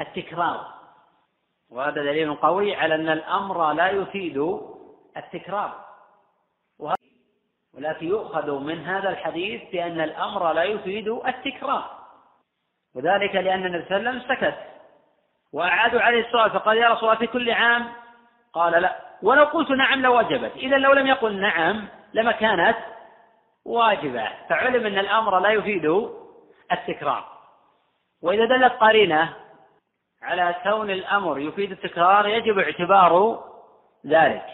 التكرار. 0.02 0.74
وهذا 1.70 2.04
دليل 2.04 2.36
قوي 2.36 2.76
على 2.76 2.96
أن 2.96 3.10
الأمر 3.10 3.74
لا 3.74 3.90
يفيد 3.90 4.60
التكرار. 5.18 5.87
ولكن 7.78 8.08
يؤخذ 8.08 8.60
من 8.60 8.86
هذا 8.86 9.10
الحديث 9.10 9.62
بأن 9.72 10.02
الأمر 10.02 10.54
لا 10.54 10.63
يفيد 10.63 11.08
التكرار. 11.08 11.98
وذلك 12.96 13.36
لأن 13.36 13.66
النبي 13.66 13.86
صلى 13.86 13.98
الله 13.98 14.10
عليه 14.10 14.20
وسلم 14.20 14.36
سكت. 14.36 14.58
وأعادوا 15.54 16.02
عليه 16.02 16.26
السؤال 16.28 16.52
فقال 16.52 16.78
يا 16.78 16.90
رسول 16.90 17.10
الله 17.10 17.20
في 17.20 17.28
كل 17.28 17.52
عام؟ 17.52 17.88
قال 18.54 18.82
لا. 18.82 18.96
ولو 19.24 19.44
قلت 19.44 19.70
نعم 19.70 20.02
لوجبت. 20.02 20.52
إذا 20.56 20.78
لو 20.78 20.94
لم 20.94 21.08
يقل 21.08 21.40
نعم 21.40 21.88
لما 22.13 22.32
كانت 22.32 22.78
واجبة. 23.66 24.30
فعلم 24.50 24.86
أن 24.86 24.98
الأمر 24.98 25.40
لا 25.40 25.50
يفيد 25.50 26.10
التكرار. 26.72 27.26
وإذا 28.24 28.46
دلت 28.46 28.74
قرينة 28.74 29.34
على 30.22 30.56
كون 30.63 30.90
الأمر 30.90 31.40
يفيد 31.40 31.72
التكرار 31.72 32.28
يجب 32.28 32.60
اعتبار 32.60 33.44
ذلك. 34.06 34.46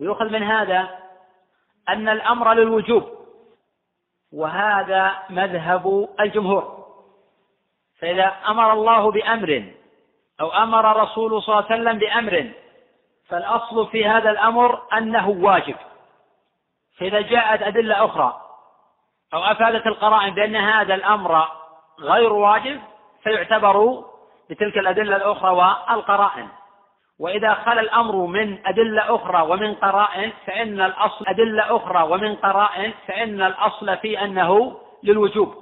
ويؤخذ 0.00 0.28
من 0.28 0.42
هذا 0.42 0.99
أن 1.92 2.08
الأمر 2.08 2.52
للوجوب 2.52 3.08
وهذا 4.32 5.12
مذهب 5.30 6.08
الجمهور. 6.20 6.86
فإذا 8.00 8.32
أمر 8.48 8.72
الله 8.72 9.10
بأمر 9.10 9.72
أو 10.40 10.48
أمر 10.48 11.02
رسول 11.02 11.42
صلى 11.42 11.58
الله 11.58 11.70
عليه 11.70 11.80
وسلم 11.82 11.98
بأمر 11.98 12.52
فالأصل 13.28 13.86
في 13.86 14.06
هذا 14.06 14.30
الأمر 14.30 14.82
أنه 14.92 15.28
واجب. 15.28 15.76
فإذا 16.98 17.20
جاءت 17.20 17.62
أدلة 17.62 18.04
أخرى 18.04 18.40
أو 19.34 19.44
أفادت 19.44 19.86
القرائن 19.86 20.34
بأن 20.34 20.56
هذا 20.56 20.94
الأمر 20.94 21.48
غير 22.00 22.32
واجب 22.32 22.80
فيعتبر 23.22 24.04
بتلك 24.50 24.78
الأدلة 24.78 25.16
الأخرى 25.16 25.50
والقرائن. 25.50 26.48
وإذا 27.20 27.54
خلا 27.54 27.80
الأمر 27.80 28.16
من 28.16 28.66
أدلة 28.66 29.14
أخرى 29.14 29.42
ومن 29.42 29.74
قرائن 29.74 30.32
فإن 30.46 30.80
الأصل 30.80 31.26
أدلة 31.26 31.76
أخرى 31.76 32.02
ومن 32.02 32.36
قرائن 32.36 32.92
فإن 33.06 33.42
الأصل 33.42 33.96
في 33.96 34.24
أنه 34.24 34.80
للوجوب. 35.02 35.54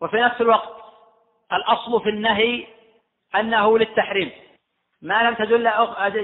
وفي 0.00 0.16
نفس 0.16 0.40
الوقت 0.40 0.76
الأصل 1.52 2.02
في 2.02 2.08
النهي 2.08 2.66
أنه 3.34 3.78
للتحريم. 3.78 4.30
ما 5.02 5.22
لم 5.22 5.34
تدل 5.34 5.70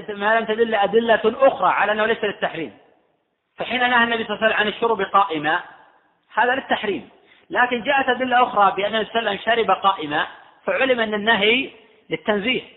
ما 0.09 0.39
لم 0.39 0.45
تدل 0.45 0.75
أدلة 0.75 1.21
أخرى 1.25 1.69
على 1.69 1.91
أنه 1.91 2.05
ليس 2.05 2.23
للتحريم. 2.23 2.77
فحين 3.57 3.79
نهى 3.79 4.03
النبي 4.03 4.23
صلى 4.23 4.35
الله 4.35 4.45
عليه 4.45 4.55
وسلم 4.55 4.59
عن 4.59 4.67
الشرب 4.67 5.01
قائما 5.01 5.59
هذا 6.33 6.55
للتحريم. 6.55 7.09
لكن 7.49 7.83
جاءت 7.83 8.09
أدلة 8.09 8.43
أخرى 8.43 8.73
بأن 8.75 8.95
النبي 8.95 9.09
صلى 9.09 9.19
الله 9.19 9.31
عليه 9.31 9.41
وسلم 9.41 9.55
شرب 9.55 9.71
قائما 9.71 10.27
فعلم 10.63 10.99
أن 10.99 11.13
النهي 11.13 11.69
للتنزيه. 12.09 12.76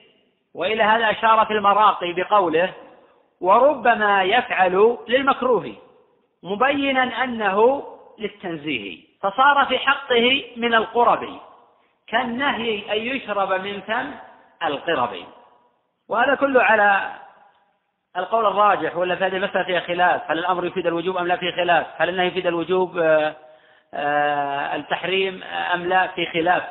وإلى 0.55 0.83
هذا 0.83 1.11
أشار 1.11 1.47
في 1.47 1.53
المراقي 1.53 2.13
بقوله 2.13 2.73
وربما 3.41 4.23
يفعل 4.23 4.99
للمكروه 5.09 5.75
مبينا 6.43 7.25
أنه 7.25 7.85
للتنزيه 8.19 9.11
فصار 9.23 9.67
في 9.69 9.79
حقه 9.79 10.45
من 10.57 10.75
القرب 10.75 11.41
كالنهي 12.07 12.93
أن 12.93 13.17
يشرب 13.17 13.53
من 13.53 13.81
فم 13.81 14.15
القرب. 14.65 15.25
وهذا 16.09 16.35
كله 16.35 16.63
على 16.63 17.13
القول 18.17 18.47
الراجح 18.47 18.97
ولا 18.97 19.17
في 19.17 19.25
هذه 19.25 19.37
المسألة 19.37 19.65
فيها 19.65 19.81
خلاف؟ 19.81 20.31
هل 20.31 20.39
الأمر 20.39 20.67
يفيد 20.67 20.87
الوجوب 20.87 21.17
أم 21.17 21.27
لا 21.27 21.37
في 21.37 21.53
خلاف؟ 21.53 21.87
هل 21.97 22.09
النهي 22.09 22.27
يفيد 22.27 22.47
الوجوب 22.47 22.99
آه، 22.99 23.37
آه، 23.95 24.77
التحريم 24.77 25.43
أم 25.75 25.87
لا؟ 25.87 26.07
في 26.07 26.27
خلاف. 26.27 26.63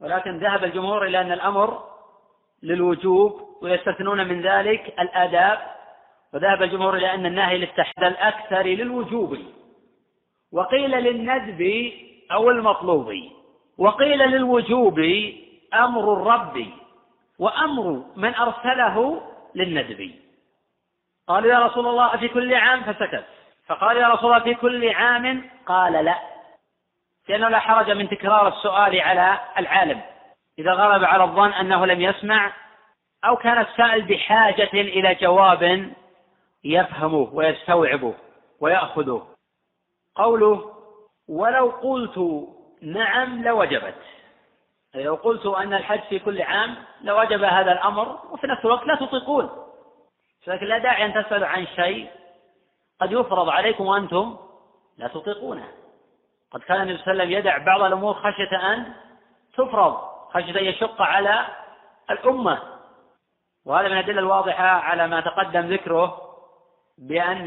ولكن 0.00 0.38
ذهب 0.38 0.64
الجمهور 0.64 1.06
إلى 1.06 1.20
أن 1.20 1.32
الأمر 1.32 1.82
للوجوب 2.62 3.48
ويستثنون 3.62 4.28
من 4.28 4.42
ذلك 4.42 4.94
الآداب 5.00 5.58
وذهب 6.34 6.62
الجمهور 6.62 6.96
إلى 6.96 7.14
أن 7.14 7.26
النهي 7.26 7.58
للتحديد 7.58 8.04
الأكثر 8.04 8.62
للوجوب. 8.62 9.38
وقيل 10.52 10.90
للندب 10.90 11.92
أو 12.32 12.50
المطلوب 12.50 13.14
وقيل 13.78 14.18
للوجوب 14.18 14.98
أمر 15.74 16.12
الرب 16.12 16.66
وأمر 17.38 18.04
من 18.16 18.34
أرسله 18.34 19.22
للندب. 19.54 20.10
قالوا 21.28 21.52
يا 21.52 21.58
رسول 21.58 21.86
الله 21.86 22.16
في 22.16 22.28
كل 22.28 22.54
عام؟ 22.54 22.82
فسكت. 22.82 23.24
فقال 23.66 23.96
يا 23.96 24.08
رسول 24.08 24.32
الله 24.32 24.44
في 24.44 24.54
كل 24.54 24.90
عام؟ 24.90 25.50
قال 25.66 25.92
لا. 25.92 26.18
لأنه 27.28 27.48
لا 27.48 27.58
حرج 27.58 27.90
من 27.90 28.08
تكرار 28.08 28.48
السؤال 28.48 29.00
على 29.00 29.40
العالم. 29.58 30.00
إذا 30.58 30.72
غلب 30.72 31.04
على 31.04 31.24
الظن 31.24 31.52
أنه 31.52 31.86
لم 31.86 32.00
يسمع 32.00 32.52
أو 33.24 33.36
كان 33.36 33.58
السائل 33.58 34.02
بحاجة 34.02 34.70
إلى 34.72 35.14
جواب 35.14 35.92
يفهمه 36.64 37.28
ويستوعبه 37.32 38.14
ويأخذه. 38.60 39.26
قوله 40.14 40.74
ولو 41.28 41.70
قلت 41.70 42.48
نعم 42.82 43.44
لوجبت. 43.44 44.02
لو 44.94 45.14
قلت 45.14 45.46
أن 45.46 45.74
الحج 45.74 46.00
في 46.00 46.18
كل 46.18 46.42
عام 46.42 46.76
لوجب 47.00 47.42
هذا 47.42 47.72
الأمر 47.72 48.18
وفي 48.30 48.46
نفس 48.46 48.64
الوقت 48.64 48.86
لا 48.86 48.94
تطيقون. 48.94 49.50
لكن 50.46 50.66
لا 50.66 50.78
داعي 50.78 51.04
أن 51.04 51.24
تسألوا 51.24 51.48
عن 51.48 51.66
شيء 51.66 52.10
قد 53.00 53.12
يفرض 53.12 53.48
عليكم 53.48 53.86
وأنتم 53.86 54.36
لا 54.98 55.08
تطيقونه. 55.08 55.68
قد 56.50 56.60
كان 56.60 56.80
النبي 56.80 56.98
صلى 56.98 57.12
الله 57.12 57.22
عليه 57.22 57.24
وسلم 57.24 57.38
يدع 57.38 57.58
بعض 57.58 57.82
الأمور 57.82 58.14
خشية 58.14 58.72
أن 58.72 58.92
تفرض. 59.54 60.07
خشية 60.34 60.60
أن 60.60 60.64
يشق 60.64 61.02
على 61.02 61.46
الأمة. 62.10 62.62
وهذا 63.66 63.88
من 63.88 63.92
الأدلة 63.92 64.18
الواضحة 64.18 64.64
على 64.64 65.06
ما 65.06 65.20
تقدم 65.20 65.60
ذكره 65.60 66.20
بأن 66.98 67.46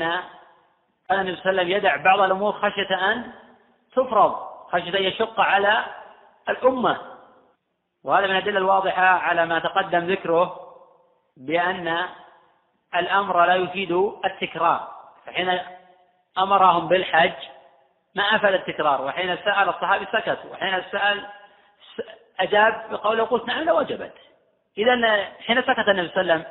كان 1.10 1.20
النبي 1.20 1.36
صلى 1.36 1.50
الله 1.50 1.62
عليه 1.62 1.62
وسلم 1.62 1.70
يدع 1.70 1.96
بعض 1.96 2.20
الأمور 2.20 2.54
خشية 2.54 3.12
أن 3.12 3.32
تفرض 3.92 4.36
خشية 4.72 4.98
أن 4.98 5.04
يشق 5.04 5.40
على 5.40 5.86
الأمة. 6.50 6.98
وهذا 8.04 8.28
من 8.28 8.32
الأدلة 8.38 8.58
الواضحة 8.58 9.06
على 9.06 9.46
ما 9.46 9.60
تقدم 9.60 10.12
ذكره 10.12 10.60
بأن 11.38 12.06
الأمر 12.96 13.46
لا 13.46 13.56
يفيد 13.56 13.92
التكرار. 14.26 14.92
فحين 15.26 15.60
أمرهم 16.38 16.88
بالحج 16.88 17.34
ما 18.16 18.24
أفاد 18.24 18.54
التكرار 18.54 19.02
وحين 19.02 19.38
سأل 19.38 19.70
الصحابي 19.70 20.06
سكتوا 20.06 20.52
وحين 20.52 20.84
سأل 20.92 21.28
أجاب 22.42 22.86
بقوله 22.92 23.24
قلت 23.24 23.48
نعم 23.48 23.64
لوجبت 23.64 24.14
إذا 24.78 25.24
حين 25.24 25.62
سكت 25.62 25.88
النبي 25.88 26.10
صلى 26.10 26.22
الله 26.22 26.34
عليه 26.34 26.44
وسلم 26.44 26.46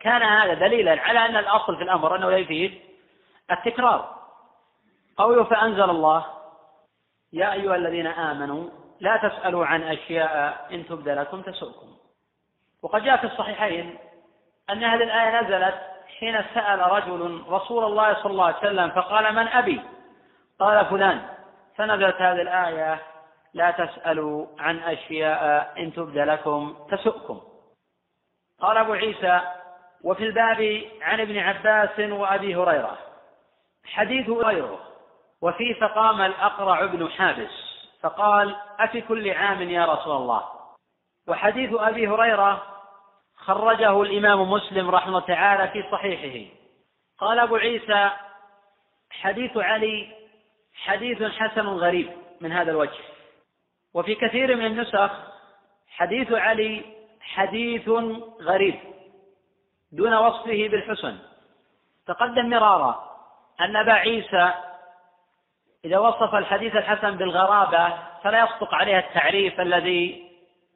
كان 0.00 0.22
هذا 0.22 0.54
دليلا 0.54 1.00
على 1.00 1.18
أن 1.18 1.36
الأصل 1.36 1.76
في 1.76 1.82
الأمر 1.82 2.16
أنه 2.16 2.30
لا 2.30 2.36
يفيد 2.36 2.80
التكرار. 3.50 4.16
قوله 5.16 5.44
فأنزل 5.44 5.90
الله 5.90 6.26
يا 7.32 7.52
أيها 7.52 7.76
الذين 7.76 8.06
آمنوا 8.06 8.68
لا 9.00 9.16
تسألوا 9.16 9.66
عن 9.66 9.82
أشياء 9.82 10.66
إن 10.72 10.86
تبد 10.86 11.08
لكم 11.08 11.42
تسؤكم. 11.42 11.96
وقد 12.82 13.04
جاء 13.04 13.16
في 13.16 13.24
الصحيحين 13.24 13.98
أن 14.70 14.84
هذه 14.84 15.02
الآية 15.02 15.40
نزلت 15.40 15.74
حين 16.18 16.44
سأل 16.54 16.80
رجل 16.80 17.42
رسول 17.48 17.84
الله 17.84 18.14
صلى 18.14 18.32
الله 18.32 18.44
عليه 18.44 18.58
وسلم 18.58 18.90
فقال 18.90 19.34
من 19.34 19.48
أبي؟ 19.48 19.80
قال 20.60 20.86
فلان. 20.86 21.22
فنزلت 21.76 22.16
هذه 22.16 22.42
الآية 22.42 23.02
لا 23.56 23.70
تسألوا 23.70 24.46
عن 24.58 24.78
أشياء 24.78 25.72
إن 25.78 25.92
تبد 25.92 26.18
لكم 26.18 26.76
تسؤكم. 26.90 27.40
قال 28.60 28.76
أبو 28.76 28.92
عيسى 28.92 29.40
وفي 30.04 30.24
الباب 30.24 30.82
عن 31.00 31.20
ابن 31.20 31.38
عباس 31.38 31.98
وأبي 31.98 32.56
هريرة. 32.56 32.98
حديث 33.84 34.28
غيره. 34.28 34.80
وفي 35.42 35.74
فقام 35.74 36.22
الأقرع 36.22 36.86
بن 36.86 37.10
حابس. 37.10 37.50
فقال 38.02 38.56
أفي 38.78 39.00
كل 39.00 39.30
عام 39.30 39.62
يا 39.62 39.84
رسول 39.84 40.16
الله. 40.16 40.44
وحديث 41.28 41.70
أبي 41.74 42.08
هريرة 42.08 42.62
خرجه 43.36 44.02
الإمام 44.02 44.50
مسلم 44.50 44.90
رحمه 44.90 45.20
تعالى 45.20 45.68
في 45.68 45.90
صحيحه. 45.92 46.54
قال 47.18 47.38
أبو 47.38 47.56
عيسى 47.56 48.10
حديث 49.10 49.56
علي 49.56 50.08
حديث 50.74 51.22
حسن 51.22 51.66
غريب 51.66 52.10
من 52.40 52.52
هذا 52.52 52.70
الوجه. 52.70 53.15
وفي 53.96 54.14
كثير 54.14 54.56
من 54.56 54.66
النسخ 54.66 55.10
حديث 55.88 56.32
علي 56.32 56.84
حديث 57.20 57.88
غريب 58.42 58.74
دون 59.92 60.14
وصفه 60.14 60.68
بالحسن. 60.68 61.18
تقدم 62.06 62.50
مرارا 62.50 63.10
أن 63.60 63.76
أبا 63.76 63.92
عيسى 63.92 64.52
إذا 65.84 65.98
وصف 65.98 66.34
الحديث 66.34 66.76
الحسن 66.76 67.16
بالغرابة 67.16 67.94
فلا 68.22 68.44
يصدق 68.44 68.74
عليه 68.74 68.98
التعريف 68.98 69.60
الذي 69.60 70.30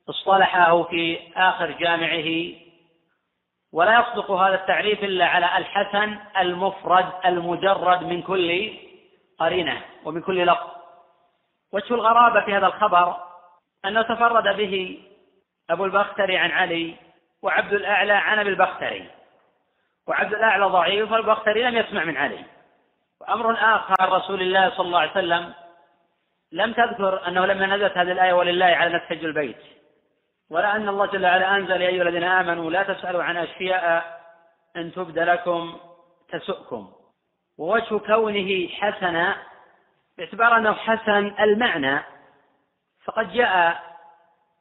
اصطلحه 0.09 0.83
في 0.83 1.19
آخر 1.37 1.71
جامعه 1.71 2.57
ولا 3.73 4.01
يصدق 4.01 4.31
هذا 4.31 4.55
التعريف 4.55 5.05
إلا 5.05 5.27
على 5.27 5.59
الحسن 5.59 6.19
المفرد 6.39 7.07
المجرد 7.25 8.03
من 8.03 8.23
كل 8.23 8.73
قرينة 9.39 9.83
ومن 10.05 10.23
كل 10.23 10.47
لفظ. 10.47 10.80
وجه 11.73 11.95
الغرابة 11.95 12.41
في 12.45 12.57
هذا 12.57 12.67
الخبر 12.67 13.17
أنه 13.85 14.03
تفرد 14.03 14.57
به 14.57 15.03
أبو 15.71 15.85
البختري 15.85 16.39
عن 16.39 16.51
علي 16.51 16.95
وعبد 17.43 17.73
الأعلى 17.73 18.13
عن 18.13 18.39
أبي 18.39 18.51
البختري. 18.51 19.11
وعبد 20.07 20.35
الأعلى 20.35 20.65
ضعيف 20.65 21.13
والبختري 21.13 21.63
لم 21.63 21.77
يسمع 21.77 22.05
من 22.05 22.17
علي. 22.17 22.45
وأمر 23.21 23.55
آخر 23.77 24.13
رسول 24.13 24.43
الله 24.43 24.71
صلى 24.71 24.87
الله 24.87 24.99
عليه 24.99 25.11
وسلم 25.11 25.55
لم 26.53 26.73
تذكر 26.73 27.29
أنه 27.29 27.47
لما 27.47 27.67
نزلت 27.67 27.99
هذه 27.99 28.13
الآية 28.13 28.33
ولله 28.33 28.67
على 28.67 28.95
نفس 28.95 29.05
حج 29.05 29.25
البيت. 29.25 29.63
ولا 30.51 30.77
أن 30.77 30.89
الله 30.89 31.07
جل 31.07 31.27
وعلا 31.27 31.57
أنزل 31.57 31.83
يا 31.83 31.89
أيها 31.89 32.03
الذين 32.03 32.25
آمنوا 32.25 32.71
لا 32.71 32.83
تسألوا 32.83 33.23
عن 33.23 33.37
أشياء 33.37 34.21
إن 34.77 34.93
تبد 34.93 35.19
لكم 35.19 35.79
تسؤكم. 36.29 36.93
ووجه 37.59 37.99
كونه 37.99 38.69
حسنا 38.69 39.37
باعتبار 40.21 40.57
أنه 40.57 40.73
حسن 40.73 41.35
المعنى 41.41 42.01
فقد 43.05 43.33
جاء 43.33 43.83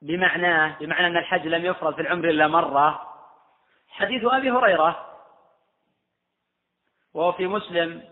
بمعناه 0.02 0.76
بمعنى 0.80 1.08
أن 1.08 1.18
الحج 1.18 1.48
لم 1.48 1.66
يفرض 1.66 1.96
في 1.96 2.02
العمر 2.02 2.30
إلا 2.30 2.48
مرة. 2.48 3.02
حديث 3.90 4.26
أبي 4.26 4.52
هريرة 4.52 5.06
وهو 7.14 7.32
في 7.32 7.48
مسلم 7.48 8.04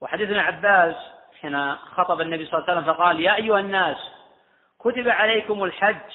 وحديث 0.00 0.28
ابن 0.28 0.38
عباس 0.38 0.94
حين 1.40 1.74
خطب 1.76 2.20
النبي 2.20 2.46
صلى 2.46 2.58
الله 2.58 2.70
عليه 2.70 2.80
وسلم 2.80 2.94
فقال 2.94 3.20
يا 3.20 3.34
أيها 3.34 3.60
الناس 3.60 3.96
كتب 4.80 5.08
عليكم 5.08 5.64
الحج. 5.64 6.12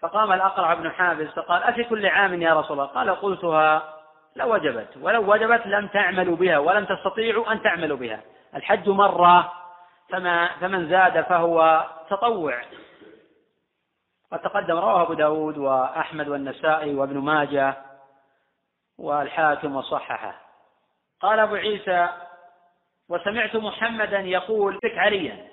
فقام 0.00 0.32
الأقرع 0.32 0.74
بن 0.74 0.90
حابس 0.90 1.28
فقال 1.28 1.62
أفي 1.62 1.84
كل 1.84 2.06
عام 2.06 2.42
يا 2.42 2.54
رسول 2.54 2.80
الله؟ 2.80 2.92
قال 2.92 3.10
قلتها 3.10 3.94
لوجبت 4.36 4.88
ولو 5.00 5.32
وجبت 5.32 5.66
لم 5.66 5.86
تعملوا 5.86 6.36
بها 6.36 6.58
ولم 6.58 6.84
تستطيعوا 6.84 7.52
أن 7.52 7.62
تعملوا 7.62 7.96
بها. 7.96 8.20
الحج 8.56 8.88
مرة 8.88 9.52
فما 10.08 10.48
فمن 10.60 10.88
زاد 10.88 11.20
فهو 11.20 11.86
تطوع. 12.10 12.62
وتقدم 14.32 14.76
رواه 14.76 15.02
أبو 15.02 15.14
داود 15.14 15.58
وأحمد 15.58 16.28
والنسائي 16.28 16.94
وابن 16.94 17.18
ماجه 17.18 17.76
والحاكم 18.98 19.76
وصححه. 19.76 20.40
قال 21.20 21.40
أبو 21.40 21.54
عيسى 21.54 22.08
وسمعت 23.08 23.56
محمدا 23.56 24.20
يقول 24.20 24.78
بك 24.82 24.98
عليا. 24.98 25.48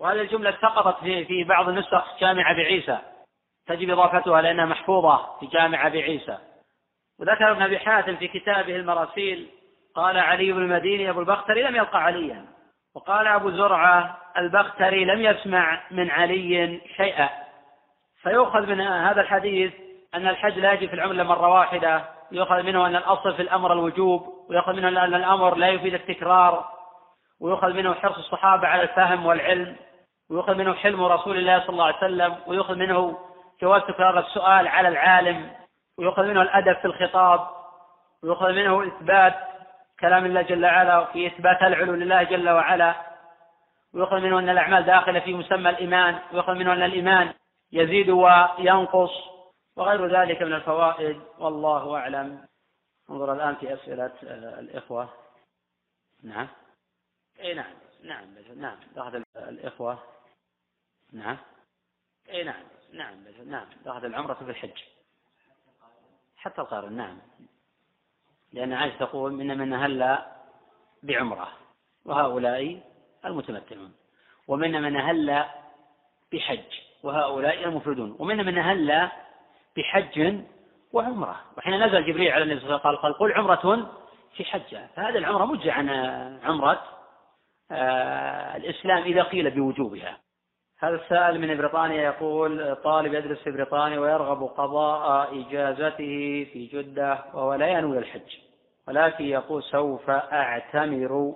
وهذه 0.00 0.20
الجملة 0.20 0.56
سقطت 0.62 1.00
في 1.00 1.24
في 1.24 1.44
بعض 1.44 1.68
النسخ 1.68 2.18
جامع 2.20 2.50
أبي 2.50 2.62
عيسى. 2.62 2.98
تجب 3.66 3.90
إضافتها 3.90 4.42
لأنها 4.42 4.64
محفوظة 4.64 5.38
في 5.40 5.46
جامع 5.46 5.86
أبي 5.86 6.02
عيسى. 6.02 6.38
وذكر 7.20 7.52
ابن 7.52 7.62
أبي 7.62 7.78
حاتم 7.78 8.16
في 8.16 8.28
كتابه 8.28 8.76
المراسيل 8.76 9.50
قال 9.94 10.18
علي 10.18 10.52
بن 10.52 10.62
المديني 10.62 11.10
أبو 11.10 11.20
البختري 11.20 11.62
لم 11.62 11.76
يلقى 11.76 12.02
عليا. 12.02 12.44
وقال 12.94 13.26
أبو 13.26 13.50
زرعة 13.50 14.18
البختري 14.38 15.04
لم 15.04 15.20
يسمع 15.20 15.80
من 15.90 16.10
علي 16.10 16.80
شيئا. 16.96 17.28
فيؤخذ 18.22 18.66
من 18.66 18.80
هذا 18.80 19.20
الحديث 19.20 19.72
أن 20.14 20.28
الحج 20.28 20.58
لا 20.58 20.72
يجي 20.72 20.88
في 20.88 20.94
العمر 20.94 21.24
مرة 21.24 21.48
واحدة. 21.48 22.04
يؤخذ 22.32 22.62
منه 22.62 22.86
أن 22.86 22.96
الأصل 22.96 23.34
في 23.34 23.42
الأمر 23.42 23.72
الوجوب 23.72 24.46
ويؤخذ 24.48 24.72
منه 24.72 24.88
أن 24.88 25.14
الأمر 25.14 25.54
لا 25.54 25.68
يفيد 25.68 25.94
التكرار 25.94 26.68
ويؤخذ 27.40 27.72
منه 27.72 27.94
حرص 27.94 28.18
الصحابة 28.18 28.68
على 28.68 28.82
الفهم 28.82 29.26
والعلم 29.26 29.76
ويؤخذ 30.30 30.54
منه 30.54 30.74
حلم 30.74 31.04
رسول 31.04 31.36
الله 31.36 31.60
صلى 31.60 31.68
الله 31.68 31.84
عليه 31.84 31.96
وسلم 31.96 32.36
ويؤخذ 32.46 32.74
منه 32.74 33.18
جواز 33.62 33.82
تكرار 33.82 34.18
السؤال 34.18 34.68
على 34.68 34.88
العالم 34.88 35.50
ويؤخذ 35.98 36.22
منه 36.22 36.42
الأدب 36.42 36.76
في 36.76 36.84
الخطاب 36.84 37.46
ويؤخذ 38.22 38.52
منه 38.52 38.86
إثبات 38.86 39.34
كلام 40.02 40.24
الله 40.24 40.42
جل 40.42 40.64
وعلا 40.64 41.04
في 41.04 41.26
إثبات 41.26 41.62
العلو 41.62 41.94
لله 41.94 42.22
جل 42.22 42.48
وعلا. 42.48 42.94
ويؤخذ 43.94 44.20
منه 44.20 44.38
أن 44.38 44.48
الأعمال 44.48 44.82
داخلة 44.84 45.20
في 45.20 45.34
مسمى 45.34 45.70
الإيمان 45.70 46.18
ويؤخذ 46.32 46.54
منه 46.54 46.72
أن 46.72 46.82
الإيمان 46.82 47.34
يزيد 47.72 48.10
وينقص 48.10 49.10
وغير 49.76 50.06
ذلك 50.06 50.42
من 50.42 50.52
الفوائد. 50.52 51.20
والله 51.38 51.96
أعلم. 51.96 52.46
انظر 53.10 53.32
الآن 53.32 53.54
في 53.54 53.74
أسئلة 53.74 54.12
الإخوة. 54.58 55.08
نعم. 56.22 56.48
أي 57.40 57.54
نعم. 57.54 57.74
نعم. 58.04 58.26
نعم. 58.56 58.76
أخذ 58.96 59.22
الإخوة. 59.36 59.98
نعم. 61.12 61.36
أي 62.30 62.44
نعم. 62.44 62.64
نعم. 62.92 63.24
نعم. 63.46 63.66
أخذ 63.86 64.04
العمرة 64.04 64.34
في 64.34 64.42
الحج. 64.42 64.82
حتى 66.36 66.60
القارن. 66.60 66.92
نعم. 66.92 67.18
لأن 68.52 68.72
عائشة 68.72 68.96
تقول 68.96 69.32
من 69.32 69.58
من 69.58 69.72
أهل 69.72 70.18
بعمرة 71.02 71.48
وهؤلاء 72.04 72.80
المتمتعون. 73.24 73.92
ومن 74.48 74.82
من 74.82 74.96
أهل 74.96 75.44
بحج 76.32 76.80
وهؤلاء 77.02 77.64
المفردون. 77.64 78.16
ومن 78.18 78.36
من 78.36 78.58
أهل 78.58 79.08
بحج 79.76 80.42
وعمرة. 80.92 81.40
وحين 81.58 81.86
نزل 81.86 82.06
جبريل 82.06 82.32
على 82.32 82.42
النبي 82.44 82.60
صلى 82.60 82.68
الله 82.68 82.80
عليه 82.84 82.98
وسلم 82.98 83.02
قال 83.02 83.18
قل 83.18 83.32
عمرة 83.32 83.92
في 84.36 84.44
حجة. 84.44 84.88
فهذه 84.96 85.18
العمرة 85.18 85.44
مجة 85.44 85.72
عن 85.72 85.88
عمرة 86.44 86.82
آه، 87.70 88.56
الإسلام 88.56 89.02
إذا 89.02 89.22
قيل 89.22 89.50
بوجوبها. 89.50 90.18
هذا 90.82 90.94
السائل 90.94 91.40
من 91.40 91.56
بريطانيا 91.56 92.02
يقول 92.02 92.76
طالب 92.76 93.14
يدرس 93.14 93.38
في 93.38 93.50
بريطانيا 93.50 94.00
ويرغب 94.00 94.42
قضاء 94.42 95.28
إجازته 95.40 96.46
في 96.52 96.68
جدة 96.72 97.18
وهو 97.34 97.54
لا 97.54 97.66
ينوي 97.66 97.98
الحج 97.98 98.36
ولكن 98.88 99.24
يقول 99.24 99.62
سوف 99.62 100.10
أعتمر 100.10 101.34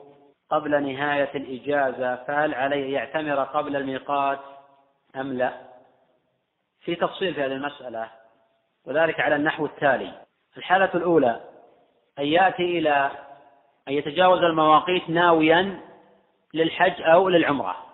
قبل 0.51 0.93
نهاية 0.93 1.31
الإجازة 1.35 2.17
فهل 2.17 2.55
عليه 2.55 2.95
يعتمر 2.95 3.45
قبل 3.45 3.77
الميقات 3.77 4.39
أم 5.17 5.33
لا؟ 5.33 5.53
في 6.81 6.95
تفصيل 6.95 7.35
في 7.35 7.41
هذه 7.41 7.53
المسألة 7.53 8.11
وذلك 8.87 9.21
على 9.21 9.37
النحو 9.37 9.67
التالي. 9.67 10.13
الحالة 10.57 10.91
الأولى 10.95 11.41
أن 12.19 12.27
يأتي 12.27 12.79
إلى 12.79 13.11
أن 13.89 13.93
يتجاوز 13.93 14.39
المواقيت 14.39 15.11
ناويا 15.11 15.81
للحج 16.55 17.03
أو 17.03 17.29
للعمرة. 17.29 17.86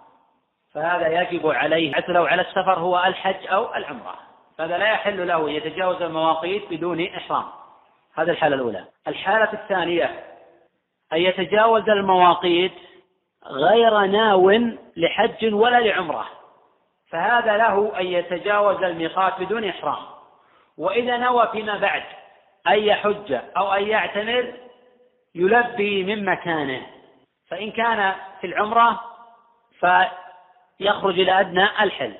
فهذا 0.75 1.21
يجب 1.21 1.47
عليه 1.47 1.93
حتى 1.93 2.13
لو 2.13 2.27
على 2.27 2.43
السفر 2.43 2.79
هو 2.79 3.05
الحج 3.07 3.47
أو 3.47 3.75
العمرة. 3.75 4.15
فهذا 4.59 4.79
لا 4.79 4.93
يحل 4.93 5.29
له 5.29 5.51
يتجاوز 5.51 6.03
المواقيت 6.03 6.71
بدون 6.71 7.07
إحرام. 7.07 7.45
هذه 8.15 8.31
الحالة 8.31 8.57
الأولى. 8.57 8.85
الحالة 9.09 9.53
الثانية 9.53 10.25
أن 11.13 11.19
يتجاوز 11.19 11.89
المواقيت 11.89 12.73
غير 13.47 13.99
ناو 13.99 14.51
لحج 14.97 15.55
ولا 15.55 15.81
لعمرة. 15.81 16.27
فهذا 17.11 17.57
له 17.57 18.01
أن 18.01 18.07
يتجاوز 18.07 18.83
الميقات 18.83 19.41
بدون 19.41 19.65
إحرام. 19.65 20.05
وإذا 20.79 21.17
نوى 21.17 21.49
فيما 21.53 21.79
بعد 21.79 22.03
أن 22.69 22.79
يحج 22.79 23.39
أو 23.57 23.73
أن 23.73 23.83
يعتمر 23.83 24.55
يلبي 25.35 26.05
من 26.05 26.25
مكانه. 26.25 26.87
فإن 27.49 27.71
كان 27.71 28.15
في 28.41 28.47
العمرة 28.47 29.01
فيخرج 30.83 31.21
إلى 31.21 31.41
أدنى 31.41 31.65
الحل. 31.65 32.15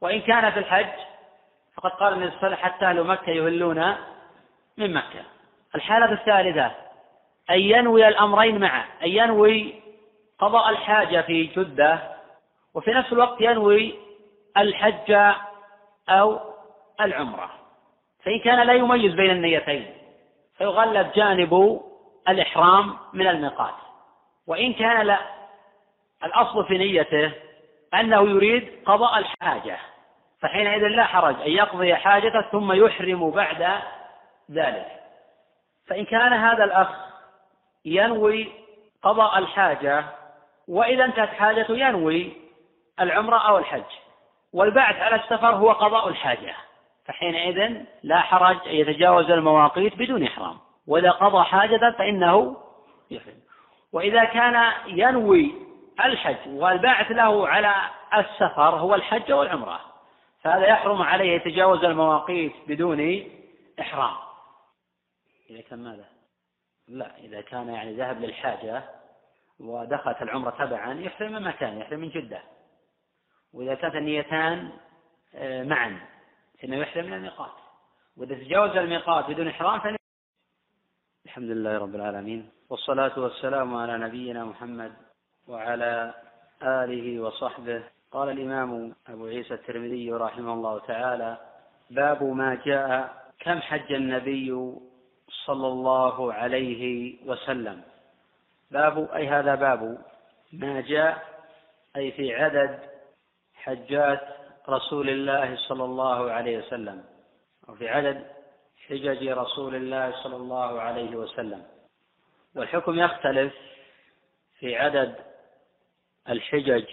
وإن 0.00 0.20
كان 0.20 0.50
في 0.50 0.58
الحج 0.58 0.86
فقد 1.76 1.90
قال 1.90 2.12
النبي 2.12 2.30
صلى 2.30 2.36
الله 2.36 2.46
عليه 2.46 2.56
وسلم 2.56 2.64
حتى 2.64 2.84
أهل 2.84 3.04
مكة 3.04 3.30
يهلون 3.30 3.94
من 4.76 4.94
مكة. 4.94 5.22
الحالة 5.74 6.12
الثالثة 6.12 6.66
أن 7.50 7.60
ينوي 7.60 8.08
الأمرين 8.08 8.60
معا 8.60 8.84
أن 9.02 9.08
ينوي 9.08 9.74
قضاء 10.38 10.70
الحاجة 10.70 11.20
في 11.20 11.44
جدة 11.44 11.98
وفي 12.74 12.90
نفس 12.90 13.12
الوقت 13.12 13.40
ينوي 13.40 13.94
الحج 14.56 15.34
أو 16.08 16.40
العمرة. 17.00 17.50
فإن 18.24 18.38
كان 18.40 18.66
لا 18.66 18.72
يميز 18.72 19.14
بين 19.14 19.30
النيتين 19.30 19.94
فيغلب 20.58 21.12
جانب 21.12 21.80
الإحرام 22.28 22.96
من 23.12 23.26
الميقات. 23.26 23.74
وإن 24.46 24.72
كان 24.72 25.06
لا 25.06 25.18
الأصل 26.24 26.64
في 26.64 26.78
نيته 26.78 27.32
أنه 27.94 28.30
يريد 28.30 28.68
قضاء 28.86 29.18
الحاجة 29.18 29.78
فحينئذ 30.40 30.88
لا 30.88 31.04
حرج 31.04 31.40
أن 31.40 31.50
يقضي 31.50 31.94
حاجته 31.94 32.40
ثم 32.40 32.72
يحرم 32.72 33.30
بعد 33.30 33.80
ذلك. 34.50 34.86
فإن 35.86 36.04
كان 36.04 36.32
هذا 36.32 36.64
الأخ 36.64 36.88
ينوي 37.84 38.52
قضاء 39.02 39.38
الحاجة 39.38 40.04
وإذا 40.68 41.04
انتهت 41.04 41.28
حاجته 41.28 41.76
ينوي 41.76 42.32
العمرة 43.00 43.48
أو 43.48 43.58
الحج 43.58 43.82
والبعث 44.52 44.96
على 44.96 45.14
السفر 45.14 45.54
هو 45.54 45.72
قضاء 45.72 46.08
الحاجة. 46.08 46.54
فحينئذ 47.06 47.82
لا 48.02 48.20
حرج 48.20 48.56
أن 48.68 48.74
يتجاوز 48.74 49.30
المواقيت 49.30 49.96
بدون 49.96 50.22
إحرام. 50.22 50.58
وإذا 50.86 51.10
قضى 51.10 51.44
حاجة 51.44 51.94
فإنه 51.98 52.56
يحرم. 53.10 53.40
وإذا 53.92 54.24
كان 54.24 54.72
ينوي 54.86 55.65
الحج 56.04 56.36
والباعث 56.46 57.10
له 57.10 57.48
على 57.48 57.74
السفر 58.14 58.76
هو 58.76 58.94
الحج 58.94 59.32
والعمرة. 59.32 59.80
فهذا 60.42 60.66
يحرم 60.66 61.02
عليه 61.02 61.32
يتجاوز 61.32 61.84
المواقيت 61.84 62.52
بدون 62.68 63.30
إحرام. 63.80 64.16
إذا 65.50 65.60
كان 65.60 65.78
ماذا؟ 65.78 66.04
لا 66.88 67.18
إذا 67.18 67.40
كان 67.40 67.68
يعني 67.68 67.96
ذهب 67.96 68.20
للحاجة 68.20 68.84
ودخلت 69.60 70.22
العمرة 70.22 70.50
تبعا 70.50 70.94
يحرم 70.94 71.32
من 71.32 71.42
مكان 71.42 71.78
يحرم 71.78 72.00
من 72.00 72.08
جدة. 72.08 72.42
وإذا 73.52 73.74
كانت 73.74 73.94
النيتان 73.94 74.70
آه، 75.34 75.62
معا 75.62 76.00
فإنه 76.62 76.76
يحرم 76.76 77.04
من 77.04 77.12
الميقات. 77.12 77.52
وإذا 78.16 78.34
تجاوز 78.34 78.76
الميقات 78.76 79.30
بدون 79.30 79.48
إحرام 79.48 79.80
فإنه 79.80 79.96
الحمد 81.26 81.50
لله 81.50 81.78
رب 81.78 81.94
العالمين. 81.94 82.50
والصلاة 82.70 83.18
والسلام 83.18 83.74
على 83.74 83.98
نبينا 83.98 84.44
محمد 84.44 85.05
وعلى 85.48 86.14
آله 86.62 87.20
وصحبه. 87.20 87.82
قال 88.12 88.28
الإمام 88.30 88.94
أبو 89.08 89.26
عيسى 89.26 89.54
الترمذي 89.54 90.12
رحمه 90.12 90.52
الله 90.52 90.78
تعالى 90.78 91.36
باب 91.90 92.22
ما 92.22 92.54
جاء 92.64 93.14
كم 93.38 93.60
حج 93.60 93.92
النبي 93.92 94.72
صلى 95.46 95.66
الله 95.66 96.32
عليه 96.32 97.14
وسلم؟ 97.26 97.82
باب 98.70 99.10
أي 99.10 99.28
هذا 99.28 99.54
باب 99.54 99.98
ما 100.52 100.80
جاء 100.80 101.24
أي 101.96 102.12
في 102.12 102.34
عدد 102.34 102.78
حجات 103.54 104.20
رسول 104.68 105.08
الله 105.08 105.56
صلى 105.56 105.84
الله 105.84 106.30
عليه 106.30 106.58
وسلم 106.58 107.04
أو 107.68 107.74
في 107.74 107.88
عدد 107.88 108.26
حجج 108.88 109.28
رسول 109.28 109.74
الله 109.74 110.22
صلى 110.22 110.36
الله 110.36 110.80
عليه 110.80 111.16
وسلم. 111.16 111.62
والحكم 112.54 112.98
يختلف 112.98 113.54
في 114.58 114.76
عدد 114.76 115.14
الحجج 116.28 116.84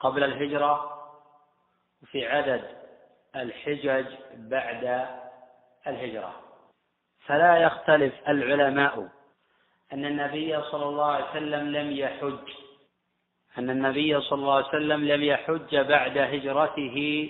قبل 0.00 0.24
الهجرة 0.24 1.00
وفي 2.02 2.26
عدد 2.26 2.64
الحجج 3.36 4.06
بعد 4.36 5.06
الهجرة. 5.86 6.40
فلا 7.26 7.56
يختلف 7.56 8.28
العلماء 8.28 9.08
أن 9.92 10.04
النبي 10.04 10.62
صلى 10.62 10.84
الله 10.84 11.12
عليه 11.12 11.30
وسلم 11.30 11.76
لم 11.76 11.90
يحج 11.90 12.48
أن 13.58 13.70
النبي 13.70 14.20
صلى 14.20 14.38
الله 14.38 14.54
عليه 14.54 14.68
وسلم 14.68 15.04
لم 15.04 15.22
يحج 15.22 15.76
بعد 15.76 16.18
هجرته 16.18 17.28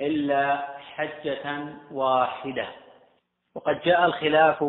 إلا 0.00 0.78
حجة 0.80 1.74
واحدة. 1.90 2.68
وقد 3.54 3.80
جاء 3.80 4.04
الخلاف 4.04 4.62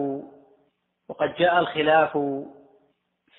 وقد 1.09 1.35
جاء 1.35 1.59
الخلاف 1.59 2.17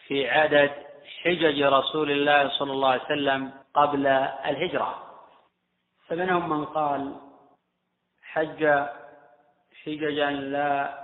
في 0.07 0.31
عدد 0.31 0.89
حجج 1.23 1.63
رسول 1.63 2.11
الله 2.11 2.49
صلى 2.49 2.73
الله 2.73 2.91
عليه 2.91 3.03
وسلم 3.03 3.53
قبل 3.75 4.07
الهجرة. 4.47 4.95
فمنهم 6.07 6.49
من 6.49 6.65
قال 6.65 7.17
حج 8.23 8.87
حججا 9.85 10.31
لا 10.31 10.99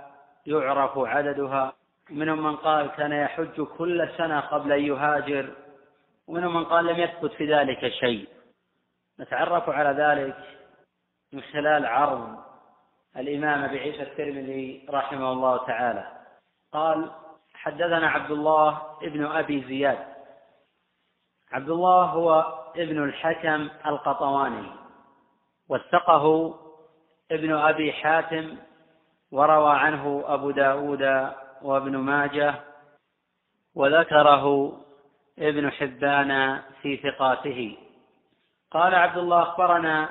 يعرف 0.45 0.97
عددها. 0.97 1.73
ومنهم 2.11 2.43
من 2.43 2.55
قال 2.55 2.87
كان 2.87 3.11
يحج 3.11 3.61
كل 3.61 4.09
سنة 4.17 4.39
قبل 4.39 4.71
أن 4.71 4.83
يهاجر. 4.83 5.55
ومنهم 6.27 6.53
من 6.53 6.65
قال 6.65 6.85
لم 6.85 6.99
يثبت 6.99 7.31
في 7.31 7.53
ذلك 7.53 7.87
شيء. 7.87 8.27
نتعرف 9.19 9.69
على 9.69 9.89
ذلك 10.03 10.37
من 11.33 11.41
خلال 11.41 11.85
عرض 11.85 12.37
الإمام 13.17 13.63
أبي 13.63 13.79
عيسى 13.79 14.03
الترمذي 14.03 14.85
رحمه 14.89 15.31
الله 15.31 15.65
تعالى. 15.65 16.11
قال 16.71 17.11
حدثنا 17.67 18.09
عبد 18.09 18.31
الله 18.31 18.81
ابن 19.01 19.25
أبي 19.25 19.63
زياد. 19.63 19.99
عبد 21.51 21.69
الله 21.69 22.03
هو 22.03 22.45
ابن 22.75 23.03
الحكم 23.03 23.69
القطواني 23.85 24.71
وثقه 25.69 26.55
ابن 27.31 27.55
أبي 27.55 27.93
حاتم 27.93 28.57
وروى 29.31 29.71
عنه 29.71 30.23
أبو 30.27 30.51
داود 30.51 31.31
وابن 31.61 31.97
ماجه 31.97 32.55
وذكره 33.75 34.77
ابن 35.39 35.71
حبان 35.71 36.61
في 36.81 36.97
ثقاته. 36.97 37.77
قال 38.71 38.95
عبد 38.95 39.17
الله 39.17 39.41
أخبرنا 39.41 40.09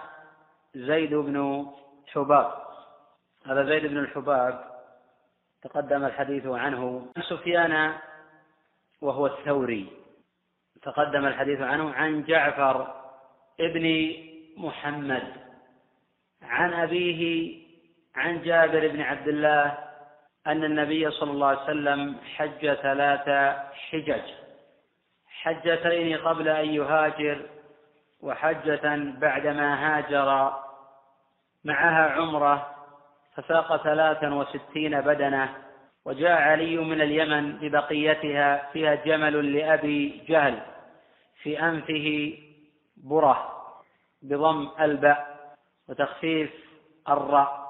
زيد 0.74 1.14
بن 1.14 1.66
حباب. 2.06 2.52
هذا 3.46 3.64
زيد 3.64 3.86
بن 3.86 3.98
الحباب 3.98 4.75
تقدم 5.66 6.04
الحديث 6.04 6.46
عنه 6.46 7.06
عن 7.16 7.22
سفيان 7.22 7.92
وهو 9.00 9.26
الثوري. 9.26 9.86
تقدم 10.82 11.26
الحديث 11.26 11.60
عنه 11.60 11.92
عن 11.94 12.24
جعفر 12.24 12.94
ابن 13.60 14.14
محمد. 14.56 15.32
عن 16.42 16.72
أبيه 16.72 17.52
عن 18.16 18.42
جابر 18.42 18.88
بن 18.88 19.00
عبد 19.00 19.28
الله 19.28 19.78
أن 20.46 20.64
النبي 20.64 21.10
صلى 21.10 21.30
الله 21.30 21.46
عليه 21.46 21.62
وسلم 21.62 22.16
حج 22.36 22.74
ثلاث 22.74 23.56
حجج. 23.72 24.22
حجتين 25.26 26.16
قبل 26.16 26.48
أن 26.48 26.68
يهاجر 26.68 27.46
وحجة 28.20 28.96
بعدما 29.18 29.98
هاجر. 29.98 30.52
معها 31.64 32.10
عمرة 32.10 32.75
فساق 33.36 33.76
ثلاثا 33.76 34.34
وستين 34.34 35.00
بدنة 35.00 35.54
وجاء 36.04 36.42
علي 36.42 36.76
من 36.76 37.00
اليمن 37.00 37.52
ببقيتها 37.56 38.70
فيها 38.72 38.94
جمل 38.94 39.56
لأبي 39.56 40.22
جهل 40.28 40.62
في 41.42 41.60
أنفه 41.60 42.38
برة 42.96 43.52
بضم 44.22 44.68
الباء 44.80 45.36
وتخفيف 45.88 46.50
الراء 47.08 47.66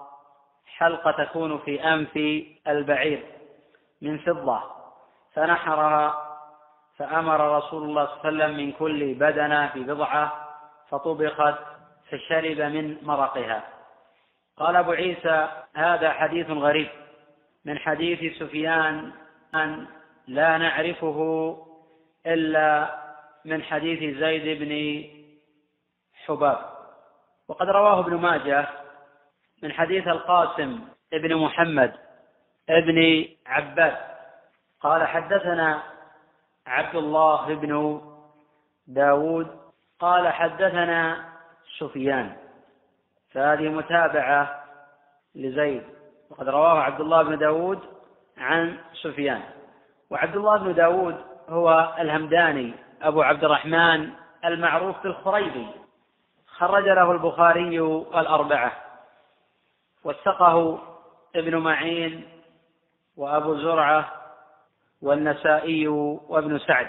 حلقة 0.67 1.25
تكون 1.25 1.59
في 1.59 1.85
أنف 1.85 2.45
البعير 2.69 3.23
من 4.03 4.19
فضة 4.19 4.63
فنحرها 5.35 6.27
فأمر 6.97 7.57
رسول 7.57 7.83
الله 7.83 8.07
صلى 8.07 8.15
الله 8.15 8.45
عليه 8.45 8.55
وسلم 8.55 8.57
من 8.67 8.73
كل 8.73 9.15
بدنة 9.15 9.73
ببضعة 9.75 10.49
فطبخت 10.89 11.55
فشرب 12.11 12.61
من 12.61 12.97
مرقها. 13.03 13.76
قال 14.57 14.77
أبو 14.77 14.93
عيسى 14.93 15.49
هذا 15.75 16.13
حديث 16.13 16.51
غريب 16.51 16.89
من 17.65 17.79
حديث 17.79 18.39
سفيان 18.39 19.13
أن 19.55 19.87
لا 20.27 20.59
نعرفه 20.59 21.57
إلا 22.27 22.97
من 23.45 23.63
حديث 23.63 24.19
زيد 24.19 24.59
بن 24.63 25.05
حباب. 26.25 26.59
وقد 27.49 27.69
رواه 27.69 28.01
ابن 28.01 28.15
ماجه 28.15 28.69
من 29.63 29.73
حديث 29.73 30.09
القاسم 30.09 30.81
ابن 31.13 31.37
محمد 31.37 31.93
ابن 32.69 33.29
عباس. 33.47 33.99
قال 34.81 35.07
حدثنا 35.07 35.83
عبد 36.67 36.97
الله 36.97 37.55
بن 37.55 38.01
داود. 38.87 39.61
قال 39.99 40.29
حدثنا 40.29 41.25
سفيان. 41.79 42.46
فهذه 43.37 43.69
متابعة 43.69 44.65
لزيد. 45.35 45.83
وقد 46.31 46.49
رواه 46.49 46.81
عبد 46.81 47.01
الله 47.01 47.23
بن 47.23 47.39
داود 47.39 47.81
عن 48.39 48.79
سفيان. 49.03 49.43
وعبد 50.11 50.37
الله 50.37 50.57
بن 50.57 50.75
داود 50.75 51.25
هو 51.49 51.95
الهمداني 51.99 52.75
أبو 53.03 53.23
عبد 53.23 53.45
الرحمن 53.45 54.11
المعروف 54.45 55.03
بالخريبي 55.03 55.67
خرج 56.47 56.85
له 56.85 57.13
البخاري 57.13 57.81
الأربعة. 58.15 58.73
وثقه 60.05 60.79
ابن 61.37 61.57
معين 61.57 62.29
وأبو 63.17 63.57
زرعة 63.57 64.13
والنسائي 65.03 65.89
وابن 65.89 66.59
سعد. 66.59 66.89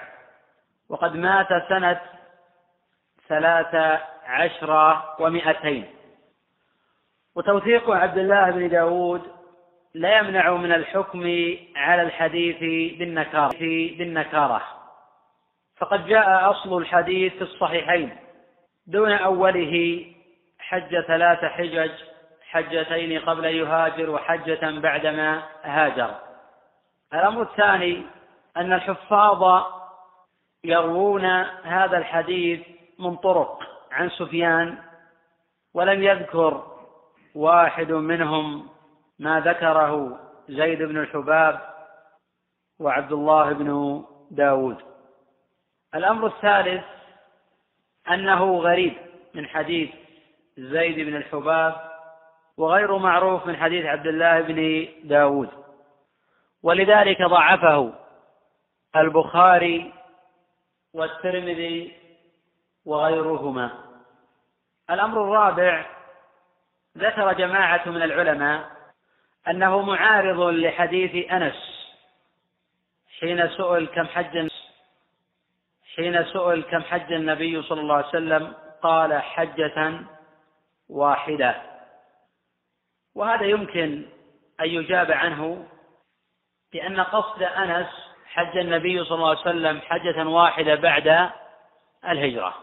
وقد 0.89 1.16
مات 1.16 1.48
سنة 1.70 2.02
ثلاث 3.28 4.02
عشر 4.26 5.02
ومائتين 5.20 5.97
وتوثيق 7.38 7.92
عبد 7.92 8.18
الله 8.18 8.52
بن 8.52 8.70
داود 8.70 9.22
لا 9.94 10.18
يمنع 10.18 10.52
من 10.52 10.72
الحكم 10.72 11.22
على 11.76 12.02
الحديث 12.02 12.60
بالنكارة 13.00 13.60
بالنكارة. 13.98 14.62
فقد 15.78 16.08
جاء 16.08 16.52
أصل 16.52 16.78
الحديث 16.78 17.34
في 17.34 17.42
الصحيحين. 17.42 18.18
دون 18.88 19.12
أوله 19.12 20.06
حج 20.60 21.02
ثلاث 21.08 21.46
حجج 21.46 21.92
حجتين 22.50 23.20
قبل 23.20 23.46
يهاجر 23.46 24.10
وحجة 24.10 24.80
بعدما 24.80 25.44
هاجر. 25.64 26.16
الأمر 27.14 27.42
الثاني 27.42 28.04
أن 28.58 28.74
الحفاظ 28.74 29.64
يروون 30.64 31.26
هذا 31.64 31.98
الحديث 31.98 32.62
من 33.00 33.16
طرق 33.16 33.64
عن 33.92 34.10
سفيان 34.10 34.78
ولم 35.74 36.04
يذكر 36.04 36.77
واحد 37.38 37.92
منهم 37.92 38.68
ما 39.20 39.40
ذكره 39.40 40.20
زيد 40.50 40.84
بن 40.84 40.98
الحباب 40.98 41.60
وعبد 42.80 43.12
الله 43.12 43.54
بن 43.54 44.04
داود. 44.32 44.78
الأمر 45.96 46.28
الثالث 46.28 46.84
أنه 48.10 48.60
غريب 48.60 48.94
من 49.34 49.48
حديث 49.48 49.90
زيد 50.58 51.08
بن 51.08 51.16
الحباب 51.16 51.92
وغير 52.58 52.98
معروف 52.98 53.46
من 53.46 53.56
حديث 53.58 53.86
عبد 53.86 54.08
الله 54.08 54.42
بن 54.42 54.88
داود. 55.04 55.50
ولذلك 56.64 57.22
ضعفه 57.22 57.94
البخاري 58.96 59.94
والترمذي 60.94 61.94
وغيرهما. 62.86 63.72
الأمر 64.90 65.24
الرابع 65.24 65.97
ذكر 66.98 67.34
جماعة 67.34 67.89
من 67.89 68.02
العلماء 68.02 68.70
أنه 69.48 69.82
معارض 69.82 70.39
لحديث 70.39 71.32
أنس 71.32 71.88
حين 73.20 73.50
سئل 73.50 73.88
كم 73.88 74.08
حج 74.08 74.50
حين 75.95 76.26
سئل 76.26 76.64
كم 76.64 76.82
حج 76.82 77.14
النبي 77.14 77.62
صلى 77.62 77.82
الله 77.82 77.95
عليه 77.95 78.08
وسلم 78.08 78.54
قال 78.82 79.22
حجة 79.22 80.00
واحدة. 80.89 81.62
وهذا 83.16 83.45
يمكن 83.45 84.06
أن 84.60 84.66
يجاب 84.66 85.12
عنه 85.12 85.68
بأن 86.74 87.00
قصد 87.00 87.43
أنس 87.43 87.88
حج 88.26 88.58
النبي 88.58 89.04
صلى 89.04 89.16
الله 89.16 89.30
عليه 89.30 89.39
وسلم 89.39 89.82
حجة 89.82 90.28
واحدة 90.28 90.76
بعد 90.76 91.30
الهجرة. 92.10 92.56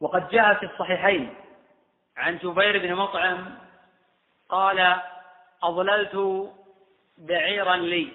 وقد 0.00 0.28
جاء 0.28 0.54
في 0.54 0.66
الصحيحين 0.66 1.34
عن 2.16 2.38
جبير 2.38 2.78
بن 2.78 2.94
مطعم 2.94 3.58
قال 4.48 4.96
أضللت 5.62 6.48
بعيرا 7.18 7.76
لي 7.76 8.08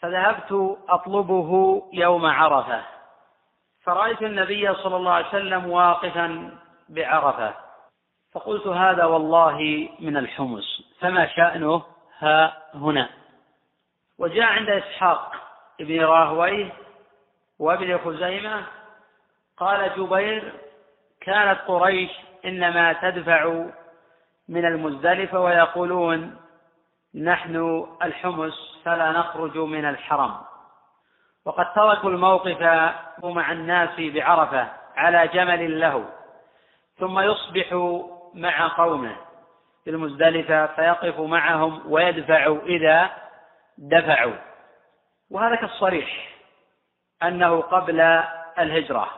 فذهبت 0.00 0.78
أطلبه 0.88 1.82
يوم 1.92 2.26
عرفة 2.26 2.82
فرأيت 3.82 4.22
النبي 4.22 4.74
صلى 4.74 4.96
الله 4.96 5.12
عليه 5.12 5.28
وسلم 5.28 5.70
واقفا 5.70 6.58
بعرفة 6.88 7.54
فقلت 8.32 8.66
هذا 8.66 9.04
والله 9.04 9.88
من 10.00 10.16
الحمص 10.16 10.82
فما 11.00 11.26
شأنه؟ 11.26 11.82
ها 12.18 12.62
هنا. 12.74 13.08
وجاء 14.18 14.44
عند 14.44 14.68
إسحاق 14.68 15.32
بن 15.78 16.00
راهويه 16.04 16.72
وابن 17.58 17.98
خزيمة 17.98 18.66
قال 19.56 19.92
جبير 19.96 20.52
كانت 21.20 21.60
قريش 21.66 22.10
إنما 22.46 22.92
تدفع 22.92 23.64
من 24.48 24.64
المزدلفة 24.64 25.40
ويقولون 25.40 26.36
نحن 27.14 27.86
الحمص 28.02 28.82
فلا 28.84 29.12
نخرج 29.12 29.58
من 29.58 29.84
الحرم. 29.84 30.36
وقد 31.44 31.72
تركوا 31.74 32.10
الموقف 32.10 32.62
مع 33.24 33.52
الناس 33.52 33.90
بعرفة 33.98 34.68
على 34.96 35.28
جمل 35.28 35.80
له 35.80 36.04
ثم 36.98 37.18
يصبح 37.18 37.98
مع 38.34 38.68
قومه. 38.68 39.16
في 39.84 39.90
المزدلفة 39.90 40.66
فيقف 40.66 41.20
معهم 41.20 41.92
ويدفع 41.92 42.56
إذا 42.66 43.10
دفعوا. 43.78 44.36
وهذا 45.30 45.54
كالصريح 45.56 46.28
أنه 47.22 47.60
قبل 47.60 48.00
الهجرة. 48.58 49.10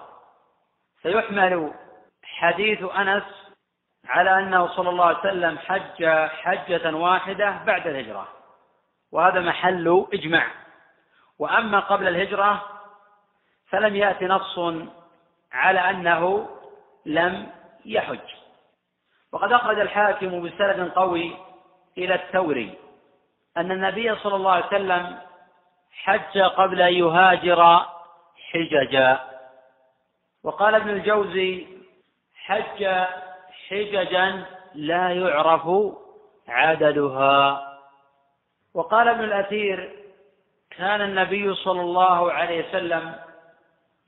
فيحمل 1.03 1.73
حديث 2.39 2.83
أنس 2.83 3.23
على 4.07 4.39
أنه 4.39 4.69
صلى 4.69 4.91
الله 4.91 5.05
عليه 5.05 5.19
وسلم 5.19 5.59
حج 5.59 6.07
حجة 6.29 6.97
واحدة 6.97 7.59
بعد 7.67 7.87
الهجرة. 7.87 8.29
وهذا 9.13 9.41
محل 9.41 10.07
إجماع. 10.13 10.47
وأما 11.39 11.81
قبل 11.81 12.09
الهجرة 12.09 12.63
فلم 13.69 13.97
يأتي 13.97 14.27
نص 14.27 14.59
على 15.53 15.81
أنه 15.81 16.49
لم 17.07 17.47
يحج. 17.85 18.29
وقد 19.33 19.53
أخرج 19.53 19.81
الحاكم 19.81 20.43
بسند 20.43 20.91
قوي 20.91 21.37
إلى 21.99 22.15
الثوري 22.15 22.79
أن 23.57 23.73
النبي 23.73 24.17
صلى 24.17 24.37
الله 24.37 24.53
عليه 24.53 24.67
وسلم 24.67 25.19
حج 25.93 26.39
قبل 26.39 26.83
أن 26.83 26.95
يهاجر 26.95 27.87
حججا. 28.53 29.21
وقال 30.45 30.75
ابن 30.75 30.91
الجوزي 30.91 31.78
حج 32.49 32.81
حججا 33.69 34.45
لا 34.75 35.11
يعرف 35.13 35.69
عددها. 36.49 37.69
وقال 38.75 39.09
ابن 39.09 39.25
الأثير 39.25 39.93
كان 40.71 41.01
النبي 41.01 41.55
صلى 41.55 41.81
الله 41.81 42.33
عليه 42.33 42.69
وسلم 42.69 43.15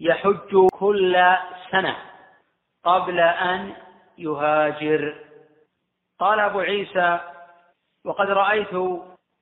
يحج 0.01 0.69
كل 0.73 1.37
سنة 1.71 1.97
قبل 2.85 3.21
أن 3.21 3.75
يهاجر. 4.19 5.15
قال 6.19 6.41
أبو 6.41 6.61
عيسى 6.61 7.19
وقد 8.05 8.31
رأيت 8.31 8.75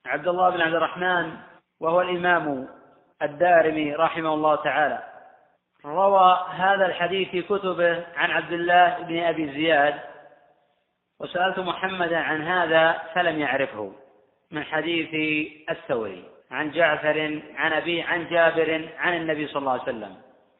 عبد 0.05 0.27
الله 0.27 0.49
بن 0.49 0.61
عبد 0.61 0.75
الرحمن 0.75 1.37
وهو 1.79 2.01
الإمام 2.01 2.67
الدارمي 3.21 3.95
رحمه 3.95 4.33
الله 4.33 4.55
تعالى 4.55 5.08
روى 5.85 6.39
هذا 6.49 6.85
الحديث 6.85 7.29
في 7.29 7.41
كتبه 7.41 8.05
عن 8.15 8.31
عبد 8.31 8.51
الله 8.51 8.97
بن 8.99 9.19
أبي 9.19 9.51
زياد 9.51 9.99
وسألت 11.19 11.59
محمدا 11.59 12.17
عن 12.17 12.47
هذا 12.47 13.01
فلم 13.13 13.39
يعرفه 13.39 13.91
من 14.51 14.63
حديث 14.63 15.09
الثوري 15.69 16.23
عن 16.51 16.71
جعفر 16.71 17.41
عن 17.55 17.73
أبي 17.73 18.01
عن 18.01 18.27
جابر 18.29 18.89
عن 18.97 19.13
النبي 19.13 19.47
صلى 19.47 19.59
الله 19.59 19.71
عليه 19.71 19.81
وسلم 19.81 20.15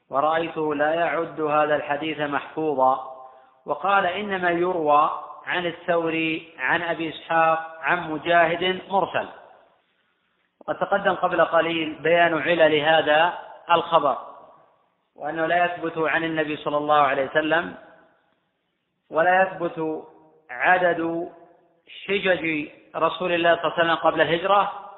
ورأيته 0.09 0.75
لا 0.75 0.93
يعد 0.93 1.41
هذا 1.41 1.75
الحديث 1.75 2.19
محفوظا 2.19 3.19
وقال 3.65 4.05
إنما 4.05 4.49
يروى 4.49 5.09
عن 5.45 5.65
الثوري 5.65 6.53
عن 6.59 6.81
أبي 6.81 7.09
إسحاق 7.09 7.77
عن 7.81 8.11
مجاهد 8.11 8.81
مرسل. 8.89 9.27
وقد 10.61 10.79
تقدم 10.79 11.13
قبل 11.13 11.45
قليل 11.45 11.93
بيان 11.93 12.41
علل 12.41 12.75
هذا 12.75 13.33
الخبر. 13.71 14.17
وأنه 15.19 15.45
لا 15.45 15.65
يثبت 15.65 15.97
عن 15.97 16.23
النبي 16.23 16.57
صلى 16.57 16.77
الله 16.77 17.01
عليه 17.01 17.25
وسلم 17.29 17.75
ولا 19.09 19.41
يثبت 19.43 20.07
عدد 20.49 21.29
حجج 22.07 22.69
رسول 22.95 23.31
الله 23.33 23.55
صلى 23.55 23.63
الله 23.65 23.73
عليه 23.73 23.83
وسلم 23.83 23.95
قبل 23.95 24.21
الهجرة 24.21 24.89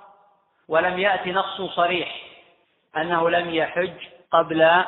ولم 0.68 1.00
يأتي 1.00 1.32
نص 1.32 1.62
صريح 1.62 2.10
أنه 2.98 3.30
لم 3.30 3.50
يحج 3.50 3.94
قبل 4.32 4.84